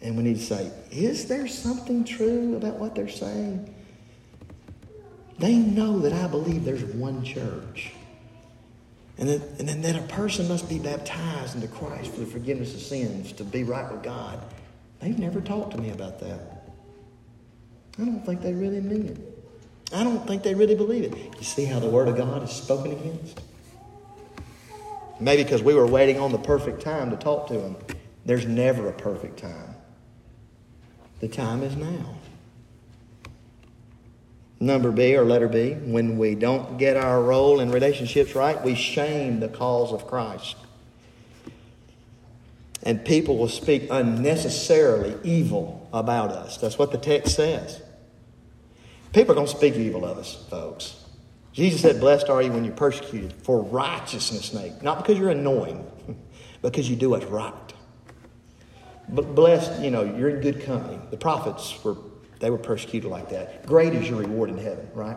and 0.00 0.16
we 0.16 0.22
need 0.22 0.36
to 0.36 0.42
say, 0.42 0.70
is 0.90 1.26
there 1.26 1.46
something 1.46 2.04
true 2.04 2.56
about 2.56 2.76
what 2.76 2.94
they're 2.94 3.08
saying? 3.08 3.74
They 5.38 5.56
know 5.56 5.98
that 6.00 6.12
I 6.12 6.26
believe 6.26 6.64
there's 6.64 6.84
one 6.84 7.24
church. 7.24 7.92
And 9.18 9.28
then, 9.28 9.42
and 9.58 9.84
that 9.84 9.96
a 9.96 10.02
person 10.02 10.46
must 10.46 10.68
be 10.68 10.78
baptized 10.78 11.56
into 11.56 11.66
Christ 11.66 12.12
for 12.12 12.20
the 12.20 12.26
forgiveness 12.26 12.74
of 12.74 12.80
sins 12.80 13.32
to 13.32 13.44
be 13.44 13.64
right 13.64 13.90
with 13.90 14.02
God. 14.02 14.40
They've 15.00 15.18
never 15.18 15.40
talked 15.40 15.72
to 15.72 15.78
me 15.78 15.90
about 15.90 16.20
that. 16.20 16.72
I 17.98 18.04
don't 18.04 18.24
think 18.24 18.42
they 18.42 18.54
really 18.54 18.80
mean 18.80 19.08
it. 19.08 19.38
I 19.92 20.04
don't 20.04 20.24
think 20.26 20.42
they 20.42 20.54
really 20.54 20.76
believe 20.76 21.04
it. 21.04 21.14
You 21.36 21.44
see 21.44 21.64
how 21.64 21.80
the 21.80 21.88
Word 21.88 22.08
of 22.08 22.16
God 22.16 22.42
is 22.44 22.50
spoken 22.50 22.92
against? 22.92 23.40
Maybe 25.18 25.42
because 25.42 25.62
we 25.62 25.74
were 25.74 25.86
waiting 25.86 26.20
on 26.20 26.30
the 26.30 26.38
perfect 26.38 26.80
time 26.80 27.10
to 27.10 27.16
talk 27.16 27.48
to 27.48 27.54
them. 27.54 27.76
There's 28.24 28.46
never 28.46 28.88
a 28.88 28.92
perfect 28.92 29.38
time. 29.40 29.74
The 31.20 31.28
time 31.28 31.64
is 31.64 31.74
now. 31.74 32.17
Number 34.60 34.90
B 34.90 35.16
or 35.16 35.24
letter 35.24 35.48
B, 35.48 35.74
when 35.74 36.18
we 36.18 36.34
don't 36.34 36.78
get 36.78 36.96
our 36.96 37.22
role 37.22 37.60
in 37.60 37.70
relationships 37.70 38.34
right, 38.34 38.62
we 38.62 38.74
shame 38.74 39.38
the 39.38 39.48
cause 39.48 39.92
of 39.92 40.06
Christ. 40.06 40.56
And 42.82 43.04
people 43.04 43.38
will 43.38 43.48
speak 43.48 43.86
unnecessarily 43.90 45.14
evil 45.22 45.88
about 45.92 46.30
us. 46.30 46.58
That's 46.58 46.78
what 46.78 46.90
the 46.90 46.98
text 46.98 47.36
says. 47.36 47.82
People 49.12 49.32
are 49.32 49.34
going 49.36 49.46
to 49.46 49.56
speak 49.56 49.74
evil 49.74 50.04
of 50.04 50.18
us, 50.18 50.44
folks. 50.50 51.04
Jesus 51.52 51.80
said, 51.80 52.00
Blessed 52.00 52.28
are 52.28 52.42
you 52.42 52.52
when 52.52 52.64
you're 52.64 52.74
persecuted 52.74 53.32
for 53.32 53.62
righteousness' 53.62 54.46
sake. 54.46 54.82
Not 54.82 54.98
because 54.98 55.18
you're 55.18 55.30
annoying, 55.30 55.84
because 56.62 56.88
you 56.88 56.96
do 56.96 57.10
what's 57.10 57.24
right. 57.26 57.52
But 59.08 59.34
blessed, 59.34 59.80
you 59.80 59.90
know, 59.90 60.02
you're 60.02 60.28
in 60.28 60.40
good 60.40 60.62
company. 60.64 61.00
The 61.10 61.16
prophets 61.16 61.82
were 61.82 61.96
they 62.40 62.50
were 62.50 62.58
persecuted 62.58 63.10
like 63.10 63.30
that. 63.30 63.66
Great 63.66 63.94
is 63.94 64.08
your 64.08 64.20
reward 64.20 64.50
in 64.50 64.58
heaven, 64.58 64.88
right? 64.94 65.16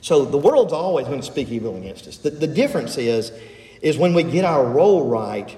So 0.00 0.24
the 0.24 0.38
world's 0.38 0.72
always 0.72 1.06
going 1.06 1.20
to 1.20 1.26
speak 1.26 1.50
evil 1.50 1.76
against 1.76 2.06
us. 2.06 2.18
The, 2.18 2.30
the 2.30 2.46
difference 2.46 2.96
is, 2.96 3.32
is 3.82 3.98
when 3.98 4.14
we 4.14 4.22
get 4.22 4.44
our 4.44 4.64
role 4.64 5.08
right, 5.08 5.56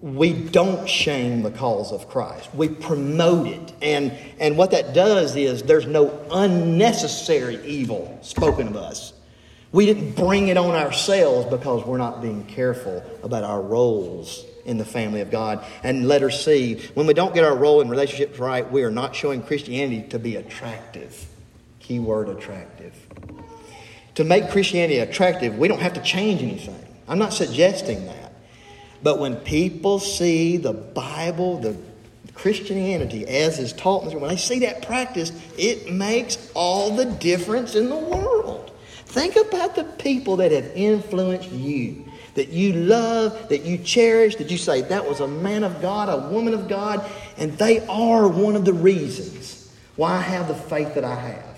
we 0.00 0.32
don't 0.32 0.88
shame 0.88 1.42
the 1.42 1.50
cause 1.50 1.92
of 1.92 2.08
Christ. 2.08 2.54
We 2.54 2.68
promote 2.68 3.46
it. 3.46 3.72
And, 3.82 4.12
and 4.38 4.56
what 4.56 4.70
that 4.72 4.94
does 4.94 5.36
is 5.36 5.62
there's 5.62 5.86
no 5.86 6.24
unnecessary 6.30 7.64
evil 7.64 8.18
spoken 8.22 8.68
of 8.68 8.76
us. 8.76 9.12
We 9.72 9.86
didn't 9.86 10.12
bring 10.12 10.48
it 10.48 10.56
on 10.56 10.74
ourselves 10.74 11.48
because 11.48 11.84
we're 11.84 11.98
not 11.98 12.20
being 12.20 12.44
careful 12.44 13.02
about 13.22 13.42
our 13.42 13.62
roles 13.62 14.44
in 14.64 14.78
the 14.78 14.84
family 14.84 15.20
of 15.20 15.30
God. 15.30 15.64
And 15.82 16.08
letter 16.08 16.30
C, 16.30 16.80
when 16.94 17.06
we 17.06 17.14
don't 17.14 17.34
get 17.34 17.44
our 17.44 17.56
role 17.56 17.80
in 17.80 17.88
relationships 17.88 18.38
right, 18.38 18.70
we 18.70 18.82
are 18.82 18.90
not 18.90 19.14
showing 19.14 19.42
Christianity 19.42 20.08
to 20.10 20.18
be 20.18 20.36
attractive. 20.36 21.26
Key 21.80 21.98
word 21.98 22.28
attractive. 22.28 22.94
To 24.16 24.24
make 24.24 24.50
Christianity 24.50 24.98
attractive, 24.98 25.58
we 25.58 25.68
don't 25.68 25.80
have 25.80 25.94
to 25.94 26.02
change 26.02 26.42
anything. 26.42 26.86
I'm 27.08 27.18
not 27.18 27.32
suggesting 27.32 28.06
that. 28.06 28.32
But 29.02 29.18
when 29.18 29.36
people 29.36 29.98
see 29.98 30.58
the 30.58 30.72
Bible, 30.72 31.58
the 31.58 31.76
Christianity 32.34 33.26
as 33.26 33.58
is 33.58 33.72
taught, 33.72 34.04
when 34.04 34.28
they 34.28 34.36
see 34.36 34.60
that 34.60 34.82
practice, 34.82 35.32
it 35.58 35.92
makes 35.92 36.50
all 36.54 36.94
the 36.94 37.06
difference 37.06 37.74
in 37.74 37.88
the 37.88 37.96
world. 37.96 38.70
Think 39.06 39.36
about 39.36 39.74
the 39.74 39.84
people 39.84 40.36
that 40.36 40.52
have 40.52 40.70
influenced 40.74 41.50
you 41.50 42.04
that 42.34 42.48
you 42.48 42.72
love, 42.72 43.48
that 43.48 43.62
you 43.62 43.78
cherish, 43.78 44.36
that 44.36 44.50
you 44.50 44.56
say, 44.56 44.82
that 44.82 45.06
was 45.06 45.20
a 45.20 45.28
man 45.28 45.64
of 45.64 45.82
God, 45.82 46.08
a 46.08 46.28
woman 46.28 46.54
of 46.54 46.68
God, 46.68 47.08
and 47.36 47.52
they 47.58 47.86
are 47.86 48.26
one 48.28 48.56
of 48.56 48.64
the 48.64 48.72
reasons 48.72 49.70
why 49.96 50.16
I 50.16 50.20
have 50.20 50.48
the 50.48 50.54
faith 50.54 50.94
that 50.94 51.04
I 51.04 51.14
have. 51.14 51.52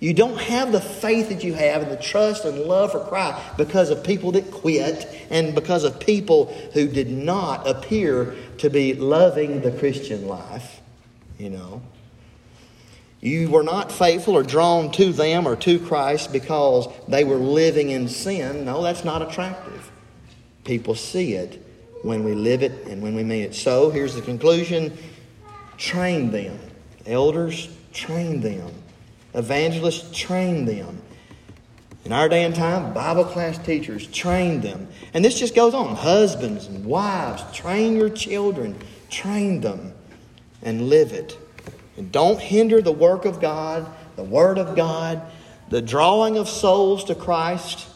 You 0.00 0.14
don't 0.14 0.40
have 0.40 0.72
the 0.72 0.80
faith 0.80 1.28
that 1.28 1.44
you 1.44 1.52
have 1.52 1.82
and 1.82 1.90
the 1.90 2.02
trust 2.02 2.46
and 2.46 2.60
love 2.60 2.92
for 2.92 3.04
Christ 3.04 3.38
because 3.58 3.90
of 3.90 4.02
people 4.02 4.32
that 4.32 4.50
quit 4.50 5.06
and 5.28 5.54
because 5.54 5.84
of 5.84 6.00
people 6.00 6.46
who 6.72 6.88
did 6.88 7.10
not 7.10 7.68
appear 7.68 8.34
to 8.58 8.70
be 8.70 8.94
loving 8.94 9.60
the 9.60 9.70
Christian 9.72 10.26
life, 10.26 10.80
you 11.38 11.50
know. 11.50 11.82
You 13.20 13.50
were 13.50 13.62
not 13.62 13.92
faithful 13.92 14.34
or 14.34 14.42
drawn 14.42 14.90
to 14.92 15.12
them 15.12 15.46
or 15.46 15.54
to 15.56 15.78
Christ 15.78 16.32
because 16.32 16.88
they 17.06 17.24
were 17.24 17.36
living 17.36 17.90
in 17.90 18.08
sin. 18.08 18.64
No, 18.64 18.82
that's 18.82 19.04
not 19.04 19.20
attractive. 19.20 19.90
People 20.64 20.94
see 20.94 21.34
it 21.34 21.62
when 22.02 22.24
we 22.24 22.34
live 22.34 22.62
it 22.62 22.86
and 22.86 23.02
when 23.02 23.14
we 23.14 23.22
mean 23.22 23.42
it. 23.42 23.54
So 23.54 23.90
here's 23.90 24.14
the 24.14 24.22
conclusion 24.22 24.96
train 25.76 26.30
them. 26.30 26.58
Elders, 27.06 27.68
train 27.92 28.40
them. 28.40 28.72
Evangelists, 29.34 30.16
train 30.16 30.64
them. 30.64 31.00
In 32.04 32.12
our 32.12 32.28
day 32.28 32.44
and 32.44 32.54
time, 32.54 32.94
Bible 32.94 33.24
class 33.24 33.58
teachers, 33.58 34.06
train 34.06 34.60
them. 34.62 34.88
And 35.12 35.24
this 35.24 35.38
just 35.38 35.54
goes 35.54 35.74
on. 35.74 35.94
Husbands 35.94 36.66
and 36.66 36.84
wives, 36.86 37.42
train 37.54 37.96
your 37.96 38.08
children, 38.08 38.76
train 39.10 39.60
them, 39.60 39.92
and 40.62 40.88
live 40.88 41.12
it. 41.12 41.36
And 42.00 42.10
don't 42.10 42.40
hinder 42.40 42.80
the 42.80 42.92
work 42.92 43.26
of 43.26 43.42
God, 43.42 43.86
the 44.16 44.22
Word 44.24 44.56
of 44.56 44.74
God, 44.74 45.20
the 45.68 45.82
drawing 45.82 46.38
of 46.38 46.48
souls 46.48 47.04
to 47.04 47.14
Christ. 47.14 47.86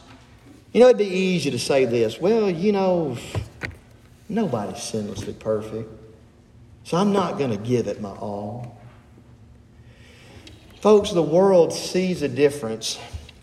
You 0.75 0.81
know, 0.81 0.89
it'd 0.89 0.99
be 0.99 1.07
easy 1.07 1.51
to 1.51 1.59
say 1.59 1.87
this. 1.87 2.21
Well, 2.21 2.51
you 2.51 2.71
know, 2.71 3.17
nobody's 4.29 4.77
sinlessly 4.77 5.39
perfect. 5.39 5.91
So 6.85 6.99
I'm 6.99 7.15
not 7.15 7.39
going 7.39 7.51
to 7.51 7.57
give 7.57 7.87
it 7.87 8.03
my 8.03 8.11
all. 8.11 8.79
Folks, 10.83 11.13
the 11.13 11.23
world 11.23 11.73
sees 11.73 12.21
a 12.21 12.29
difference 12.29 13.01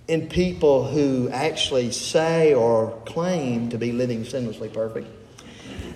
in 0.08 0.28
people 0.28 0.92
who 0.92 1.28
actually 1.32 1.90
say 1.90 2.54
or 2.54 3.02
claim 3.08 3.70
to 3.70 3.80
be 3.80 3.92
living 3.92 4.26
sinlessly 4.26 4.72
perfect, 4.72 5.08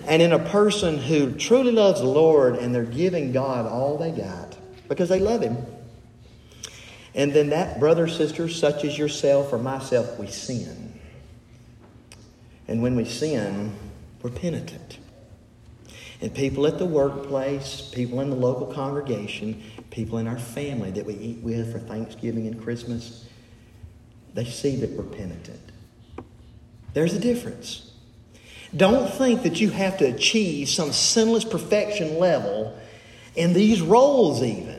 and 0.08 0.20
in 0.20 0.32
a 0.32 0.40
person 0.40 0.98
who 0.98 1.30
truly 1.34 1.70
loves 1.70 2.00
the 2.00 2.08
Lord 2.08 2.56
and 2.56 2.74
they're 2.74 2.82
giving 2.82 3.30
God 3.30 3.64
all 3.64 3.96
they 3.96 4.10
got 4.10 4.55
because 4.88 5.08
they 5.08 5.20
love 5.20 5.42
Him. 5.42 5.56
And 7.14 7.32
then 7.32 7.50
that 7.50 7.80
brother, 7.80 8.06
sister, 8.08 8.48
such 8.48 8.84
as 8.84 8.98
yourself 8.98 9.52
or 9.52 9.58
myself, 9.58 10.18
we 10.18 10.26
sin. 10.26 10.98
And 12.68 12.82
when 12.82 12.94
we 12.94 13.04
sin, 13.04 13.74
we're 14.22 14.30
penitent. 14.30 14.98
And 16.20 16.34
people 16.34 16.66
at 16.66 16.78
the 16.78 16.86
workplace, 16.86 17.90
people 17.94 18.20
in 18.20 18.30
the 18.30 18.36
local 18.36 18.66
congregation, 18.66 19.62
people 19.90 20.18
in 20.18 20.26
our 20.26 20.38
family 20.38 20.90
that 20.92 21.06
we 21.06 21.14
eat 21.14 21.38
with 21.38 21.72
for 21.72 21.78
Thanksgiving 21.78 22.46
and 22.46 22.62
Christmas, 22.62 23.26
they 24.34 24.44
see 24.44 24.76
that 24.76 24.90
we're 24.90 25.04
penitent. 25.04 25.60
There's 26.92 27.14
a 27.14 27.20
difference. 27.20 27.92
Don't 28.74 29.10
think 29.12 29.42
that 29.42 29.60
you 29.60 29.70
have 29.70 29.98
to 29.98 30.04
achieve 30.04 30.68
some 30.68 30.92
sinless 30.92 31.44
perfection 31.44 32.18
level 32.18 32.78
in 33.34 33.52
these 33.52 33.80
roles, 33.80 34.42
even. 34.42 34.75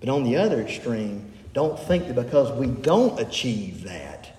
But 0.00 0.08
on 0.08 0.24
the 0.24 0.36
other 0.36 0.60
extreme, 0.60 1.32
don't 1.52 1.78
think 1.78 2.06
that 2.06 2.14
because 2.14 2.52
we 2.52 2.66
don't 2.66 3.18
achieve 3.18 3.84
that, 3.84 4.36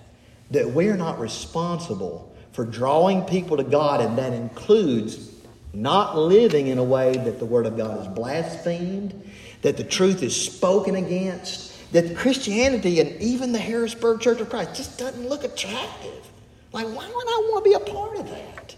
that 0.50 0.70
we're 0.70 0.96
not 0.96 1.20
responsible 1.20 2.34
for 2.52 2.64
drawing 2.64 3.22
people 3.22 3.56
to 3.56 3.64
God, 3.64 4.00
and 4.00 4.18
that 4.18 4.32
includes 4.32 5.30
not 5.72 6.16
living 6.16 6.68
in 6.68 6.78
a 6.78 6.84
way 6.84 7.12
that 7.12 7.38
the 7.38 7.44
Word 7.44 7.66
of 7.66 7.76
God 7.76 8.00
is 8.00 8.08
blasphemed, 8.08 9.30
that 9.62 9.76
the 9.76 9.84
truth 9.84 10.22
is 10.22 10.34
spoken 10.40 10.96
against, 10.96 11.92
that 11.92 12.16
Christianity 12.16 13.00
and 13.00 13.20
even 13.20 13.52
the 13.52 13.58
Harrisburg 13.58 14.20
Church 14.20 14.40
of 14.40 14.48
Christ 14.48 14.74
just 14.74 14.98
doesn't 14.98 15.28
look 15.28 15.44
attractive. 15.44 16.28
Like, 16.72 16.86
why 16.86 17.06
would 17.06 17.26
I 17.28 17.48
want 17.50 17.64
to 17.64 17.70
be 17.70 17.74
a 17.74 17.80
part 17.80 18.16
of 18.16 18.30
that? 18.30 18.76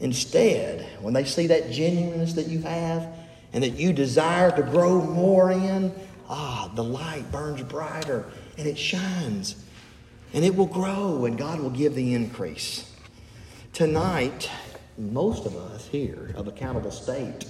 Instead, 0.00 0.86
when 1.00 1.14
they 1.14 1.24
see 1.24 1.46
that 1.46 1.70
genuineness 1.70 2.32
that 2.34 2.48
you 2.48 2.60
have 2.62 3.06
and 3.52 3.62
that 3.62 3.70
you 3.70 3.92
desire 3.92 4.50
to 4.50 4.62
grow 4.62 5.00
more 5.00 5.50
in, 5.50 5.92
ah, 6.28 6.70
the 6.74 6.84
light 6.84 7.30
burns 7.30 7.62
brighter 7.62 8.24
and 8.58 8.66
it 8.66 8.78
shines 8.78 9.56
and 10.34 10.44
it 10.44 10.54
will 10.54 10.66
grow 10.66 11.24
and 11.24 11.36
God 11.36 11.60
will 11.60 11.70
give 11.70 11.94
the 11.94 12.14
increase. 12.14 12.90
Tonight, 13.72 14.50
most 14.98 15.46
of 15.46 15.56
us 15.56 15.86
here 15.86 16.32
of 16.36 16.48
Accountable 16.48 16.90
State 16.90 17.46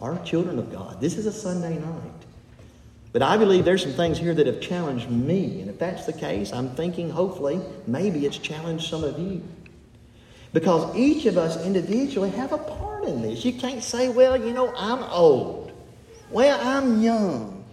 are 0.00 0.18
children 0.24 0.58
of 0.58 0.70
God. 0.70 1.00
This 1.00 1.16
is 1.16 1.26
a 1.26 1.32
Sunday 1.32 1.78
night. 1.78 2.12
But 3.12 3.22
I 3.22 3.36
believe 3.36 3.64
there's 3.64 3.82
some 3.82 3.92
things 3.92 4.18
here 4.18 4.34
that 4.34 4.46
have 4.46 4.60
challenged 4.60 5.08
me. 5.08 5.60
And 5.60 5.70
if 5.70 5.78
that's 5.78 6.04
the 6.04 6.12
case, 6.12 6.52
I'm 6.52 6.70
thinking 6.74 7.10
hopefully 7.10 7.60
maybe 7.86 8.26
it's 8.26 8.38
challenged 8.38 8.88
some 8.88 9.04
of 9.04 9.18
you. 9.18 9.42
Because 10.52 10.94
each 10.96 11.26
of 11.26 11.38
us 11.38 11.64
individually 11.64 12.30
have 12.30 12.52
a 12.52 12.58
part 12.58 12.93
in 13.06 13.22
this. 13.22 13.44
You 13.44 13.52
can't 13.52 13.82
say, 13.82 14.08
well, 14.08 14.36
you 14.36 14.52
know, 14.52 14.72
I'm 14.76 15.02
old. 15.04 15.72
Well, 16.30 16.58
I'm 16.62 17.02
young. 17.02 17.64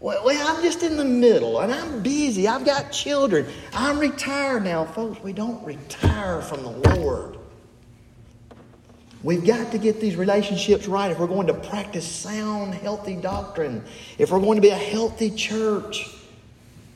Well, 0.00 0.24
well, 0.24 0.56
I'm 0.56 0.62
just 0.62 0.82
in 0.82 0.96
the 0.96 1.04
middle 1.04 1.60
and 1.60 1.72
I'm 1.72 2.02
busy. 2.02 2.48
I've 2.48 2.64
got 2.64 2.90
children. 2.90 3.46
I'm 3.72 3.98
retired 3.98 4.64
now. 4.64 4.84
Folks, 4.84 5.22
we 5.22 5.32
don't 5.32 5.62
retire 5.64 6.40
from 6.40 6.62
the 6.62 6.70
Lord. 6.94 7.36
We've 9.22 9.44
got 9.44 9.72
to 9.72 9.78
get 9.78 10.00
these 10.00 10.16
relationships 10.16 10.86
right 10.86 11.10
if 11.10 11.18
we're 11.18 11.26
going 11.26 11.48
to 11.48 11.54
practice 11.54 12.06
sound, 12.06 12.74
healthy 12.74 13.16
doctrine, 13.16 13.84
if 14.16 14.30
we're 14.30 14.40
going 14.40 14.56
to 14.56 14.62
be 14.62 14.70
a 14.70 14.74
healthy 14.74 15.30
church, 15.30 16.08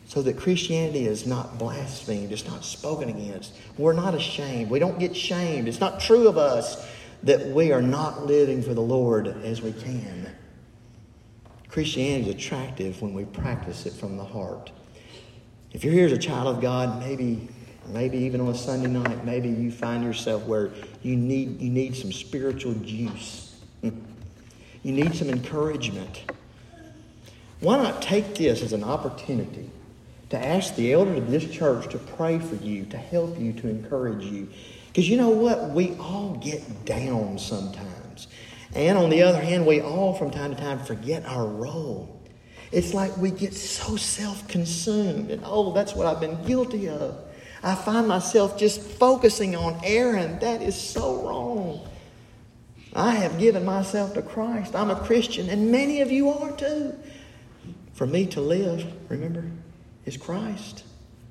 so 0.07 0.23
that 0.23 0.39
Christianity 0.39 1.07
is 1.07 1.27
not 1.27 1.59
blasphemed, 1.59 2.31
it's 2.31 2.47
not 2.47 2.65
spoken 2.65 3.09
against. 3.09 3.53
We're 3.77 3.95
not 3.95 4.15
ashamed. 4.15 4.71
We 4.71 4.79
don't 4.79 4.99
get 4.99 5.17
shamed. 5.17 5.67
It's 5.67 5.81
not 5.81 6.01
true 6.01 6.29
of 6.29 6.39
us 6.39 6.87
that 7.25 7.49
we 7.49 7.73
are 7.73 7.83
not 7.83 8.27
living 8.27 8.63
for 8.63 8.75
the 8.75 8.83
Lord 8.83 9.29
as 9.45 9.61
we 9.61 9.73
can. 9.73 10.35
Christianity 11.69 12.31
is 12.31 12.35
attractive 12.37 13.03
when 13.03 13.15
we 13.15 13.25
practice 13.25 13.87
it 13.87 13.93
from 13.93 14.17
the 14.17 14.25
heart. 14.25 14.71
If 15.73 15.83
you're 15.83 15.93
here 15.93 16.07
as 16.07 16.13
a 16.13 16.19
child 16.19 16.55
of 16.55 16.63
God, 16.63 17.01
maybe 17.01 17.49
Maybe 17.89 18.19
even 18.19 18.41
on 18.41 18.49
a 18.49 18.55
Sunday 18.55 18.89
night, 18.89 19.25
maybe 19.25 19.49
you 19.49 19.71
find 19.71 20.03
yourself 20.03 20.45
where 20.45 20.71
you 21.03 21.17
need, 21.17 21.61
you 21.61 21.71
need 21.71 21.95
some 21.95 22.13
spiritual 22.13 22.75
juice. 22.75 23.55
you 23.83 23.93
need 24.83 25.15
some 25.15 25.29
encouragement. 25.29 26.25
Why 27.61 27.77
not 27.77 28.01
take 28.01 28.35
this 28.37 28.63
as 28.63 28.73
an 28.73 28.85
opportunity 28.85 29.71
to 30.31 30.39
ask 30.39 30.75
the 30.77 30.93
elders 30.93 31.19
of 31.19 31.31
this 31.31 31.49
church 31.51 31.91
to 31.91 31.99
pray 31.99 32.39
for 32.39 32.57
you, 32.57 32.87
to 32.87 32.97
help 32.97 33.39
you, 33.39 33.53
to 33.53 33.69
encourage 33.69 34.25
you? 34.25 34.49
Because 34.95 35.09
you 35.09 35.17
know 35.17 35.31
what? 35.31 35.71
We 35.71 35.97
all 35.97 36.39
get 36.41 36.85
down 36.85 37.37
sometimes. 37.37 38.29
And 38.77 38.97
on 38.97 39.11
the 39.11 39.23
other 39.23 39.41
hand, 39.41 39.67
we 39.67 39.81
all 39.81 40.15
from 40.15 40.31
time 40.31 40.55
to 40.55 40.61
time 40.61 40.79
forget 40.79 41.27
our 41.27 41.45
role. 41.45 42.23
It's 42.71 42.95
like 42.95 43.17
we 43.17 43.33
get 43.33 43.55
so 43.55 43.97
self 43.97 44.47
consumed, 44.47 45.33
and 45.33 45.43
oh, 45.45 45.73
that's 45.73 45.97
what 45.97 46.07
I've 46.07 46.21
been 46.21 46.41
guilty 46.45 46.89
of. 46.89 47.19
I 47.65 47.75
find 47.75 48.07
myself 48.07 48.57
just 48.57 48.81
focusing 48.81 49.57
on 49.57 49.81
Aaron. 49.83 50.39
That 50.39 50.63
is 50.63 50.81
so 50.81 51.27
wrong. 51.27 51.89
I 52.95 53.17
have 53.17 53.37
given 53.37 53.65
myself 53.65 54.15
to 54.15 54.23
Christ. 54.23 54.77
I'm 54.77 54.91
a 54.91 55.01
Christian, 55.01 55.51
and 55.51 55.73
many 55.73 56.03
of 56.03 56.13
you 56.13 56.31
are 56.31 56.53
too. 56.53 56.95
For 57.95 58.07
me 58.07 58.27
to 58.27 58.41
live, 58.41 58.87
remember, 59.11 59.51
is 60.05 60.17
Christ. 60.17 60.85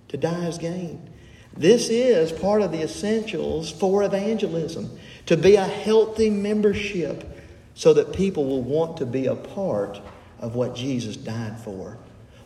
To 0.10 0.18
die 0.18 0.48
is 0.48 0.58
gain. 0.58 1.13
This 1.56 1.90
is 1.90 2.32
part 2.32 2.62
of 2.62 2.72
the 2.72 2.82
essentials 2.82 3.72
for 3.72 4.04
evangelism 4.04 4.98
to 5.28 5.38
be 5.38 5.56
a 5.56 5.66
healthy 5.66 6.30
membership 6.30 7.30
so 7.76 7.94
that 7.94 8.14
people 8.14 8.46
will 8.46 8.64
want 8.64 8.98
to 8.98 9.06
be 9.06 9.28
a 9.28 9.36
part 9.36 10.00
of 10.40 10.56
what 10.56 10.76
Jesus 10.76 11.16
died 11.16 11.60
for. 11.60 11.98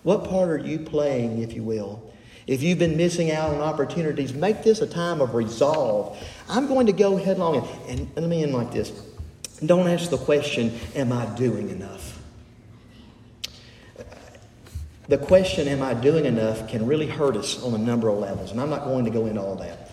What 0.03 0.29
part 0.29 0.49
are 0.49 0.57
you 0.57 0.79
playing, 0.79 1.41
if 1.41 1.53
you 1.53 1.63
will, 1.63 2.13
if 2.47 2.63
you've 2.63 2.79
been 2.79 2.95
missing 2.95 3.31
out 3.31 3.53
on 3.53 3.59
opportunities, 3.59 4.33
make 4.33 4.63
this 4.63 4.81
a 4.81 4.87
time 4.87 5.19
of 5.19 5.33
resolve. 5.33 6.17
I'm 6.47 6.67
going 6.67 6.85
to 6.87 6.93
go 6.93 7.17
headlong. 7.17 7.67
And, 7.89 7.99
and 7.99 8.15
let 8.15 8.29
me 8.29 8.41
end 8.41 8.53
like 8.53 8.71
this. 8.71 8.91
Don't 9.65 9.87
ask 9.87 10.09
the 10.09 10.17
question, 10.17 10.79
Am 10.95 11.11
I 11.11 11.25
doing 11.35 11.69
enough? 11.69 12.16
The 15.07 15.17
question, 15.17 15.67
Am 15.67 15.81
I 15.81 15.93
doing 15.93 16.25
enough, 16.25 16.67
can 16.69 16.85
really 16.85 17.07
hurt 17.07 17.37
us 17.37 17.61
on 17.63 17.73
a 17.73 17.77
number 17.77 18.09
of 18.09 18.17
levels. 18.19 18.51
And 18.51 18.59
I'm 18.59 18.69
not 18.69 18.85
going 18.85 19.05
to 19.05 19.11
go 19.11 19.25
into 19.25 19.41
all 19.41 19.55
that. 19.55 19.91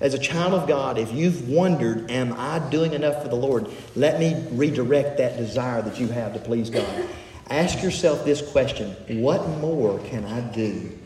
As 0.00 0.14
a 0.14 0.18
child 0.18 0.54
of 0.54 0.66
God, 0.66 0.98
if 0.98 1.12
you've 1.12 1.48
wondered, 1.48 2.10
Am 2.10 2.32
I 2.32 2.58
doing 2.70 2.92
enough 2.92 3.22
for 3.22 3.28
the 3.28 3.36
Lord? 3.36 3.68
Let 3.94 4.18
me 4.18 4.46
redirect 4.50 5.18
that 5.18 5.36
desire 5.36 5.82
that 5.82 5.98
you 6.00 6.08
have 6.08 6.32
to 6.34 6.38
please 6.38 6.70
God. 6.70 7.08
Ask 7.50 7.82
yourself 7.82 8.24
this 8.24 8.40
question 8.52 8.90
What 9.20 9.46
more 9.60 9.98
can 10.00 10.24
I 10.24 10.40
do 10.40 10.98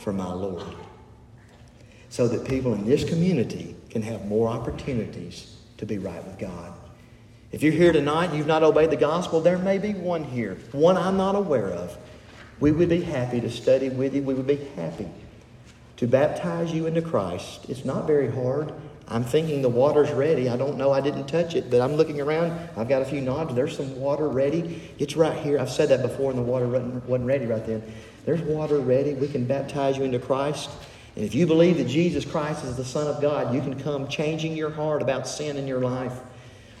for 0.00 0.12
my 0.12 0.32
Lord. 0.32 0.64
So 2.08 2.26
that 2.28 2.48
people 2.48 2.74
in 2.74 2.84
this 2.84 3.04
community 3.04 3.76
can 3.90 4.02
have 4.02 4.26
more 4.26 4.48
opportunities 4.48 5.56
to 5.76 5.86
be 5.86 5.98
right 5.98 6.24
with 6.24 6.38
God. 6.38 6.72
If 7.52 7.62
you're 7.62 7.72
here 7.72 7.92
tonight 7.92 8.26
and 8.26 8.38
you've 8.38 8.46
not 8.46 8.62
obeyed 8.62 8.90
the 8.90 8.96
gospel, 8.96 9.40
there 9.40 9.58
may 9.58 9.78
be 9.78 9.92
one 9.92 10.24
here, 10.24 10.56
one 10.72 10.96
I'm 10.96 11.16
not 11.16 11.34
aware 11.34 11.68
of, 11.68 11.96
we 12.60 12.70
would 12.70 12.88
be 12.88 13.00
happy 13.00 13.40
to 13.40 13.50
study 13.50 13.88
with 13.88 14.14
you. 14.14 14.22
We 14.22 14.34
would 14.34 14.46
be 14.46 14.68
happy 14.76 15.08
to 15.96 16.06
baptize 16.06 16.72
you 16.72 16.86
into 16.86 17.02
Christ. 17.02 17.68
It's 17.68 17.84
not 17.84 18.06
very 18.06 18.30
hard. 18.30 18.72
I'm 19.08 19.24
thinking 19.24 19.60
the 19.60 19.68
water's 19.68 20.10
ready. 20.12 20.48
I 20.48 20.56
don't 20.56 20.76
know. 20.76 20.92
I 20.92 21.00
didn't 21.00 21.26
touch 21.26 21.56
it, 21.56 21.68
but 21.70 21.80
I'm 21.80 21.94
looking 21.94 22.20
around. 22.20 22.52
I've 22.76 22.88
got 22.88 23.02
a 23.02 23.04
few 23.04 23.20
nods. 23.20 23.54
There's 23.54 23.76
some 23.76 23.96
water 23.96 24.28
ready. 24.28 24.80
It's 24.98 25.16
right 25.16 25.36
here. 25.38 25.58
I've 25.58 25.70
said 25.70 25.88
that 25.88 26.00
before, 26.00 26.30
and 26.30 26.38
the 26.38 26.44
water 26.44 26.68
wasn't 26.68 27.26
ready 27.26 27.46
right 27.46 27.66
then. 27.66 27.82
There's 28.24 28.40
water 28.40 28.78
ready. 28.78 29.14
We 29.14 29.26
can 29.26 29.46
baptize 29.46 29.96
you 29.96 30.04
into 30.04 30.20
Christ. 30.20 30.70
And 31.16 31.24
if 31.24 31.34
you 31.34 31.46
believe 31.46 31.78
that 31.78 31.88
Jesus 31.88 32.24
Christ 32.24 32.64
is 32.64 32.76
the 32.76 32.84
Son 32.84 33.08
of 33.08 33.20
God, 33.20 33.52
you 33.52 33.60
can 33.60 33.80
come 33.80 34.06
changing 34.06 34.56
your 34.56 34.70
heart 34.70 35.02
about 35.02 35.26
sin 35.26 35.56
in 35.56 35.66
your 35.66 35.80
life 35.80 36.20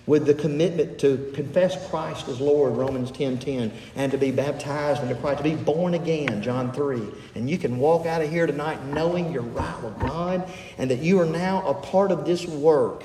with 0.06 0.26
the 0.26 0.34
commitment 0.34 0.98
to 1.00 1.30
confess 1.34 1.88
Christ 1.88 2.28
as 2.28 2.40
Lord, 2.40 2.76
Romans 2.76 3.10
10 3.10 3.38
10, 3.38 3.72
and 3.96 4.12
to 4.12 4.18
be 4.18 4.30
baptized 4.30 5.02
into 5.02 5.14
Christ, 5.14 5.38
to 5.38 5.44
be 5.44 5.54
born 5.54 5.94
again, 5.94 6.42
John 6.42 6.72
3. 6.72 7.02
And 7.34 7.48
you 7.48 7.58
can 7.58 7.78
walk 7.78 8.06
out 8.06 8.22
of 8.22 8.30
here 8.30 8.46
tonight 8.46 8.84
knowing 8.86 9.32
you're 9.32 9.42
right 9.42 9.82
with 9.82 9.98
God 10.00 10.48
and 10.78 10.90
that 10.90 11.00
you 11.00 11.20
are 11.20 11.26
now 11.26 11.66
a 11.66 11.74
part 11.74 12.10
of 12.10 12.24
this 12.24 12.46
work 12.46 13.04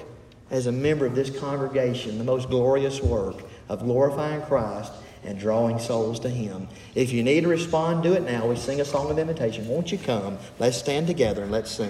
as 0.49 0.67
a 0.67 0.71
member 0.71 1.05
of 1.05 1.15
this 1.15 1.29
congregation, 1.39 2.17
the 2.17 2.23
most 2.23 2.49
glorious 2.49 3.01
work 3.01 3.43
of 3.67 3.79
glorifying 3.79 4.41
Christ 4.43 4.91
and 5.23 5.39
drawing 5.39 5.79
souls 5.79 6.19
to 6.21 6.29
Him. 6.29 6.67
If 6.93 7.11
you 7.11 7.23
need 7.23 7.41
to 7.41 7.47
respond, 7.47 8.03
do 8.03 8.13
it 8.13 8.23
now. 8.23 8.47
We 8.47 8.55
sing 8.55 8.79
a 8.79 8.85
song 8.85 9.09
of 9.09 9.17
invitation. 9.17 9.67
Won't 9.67 9.91
you 9.91 9.97
come? 9.97 10.37
Let's 10.59 10.77
stand 10.77 11.07
together 11.07 11.43
and 11.43 11.51
let's 11.51 11.71
sing. 11.71 11.89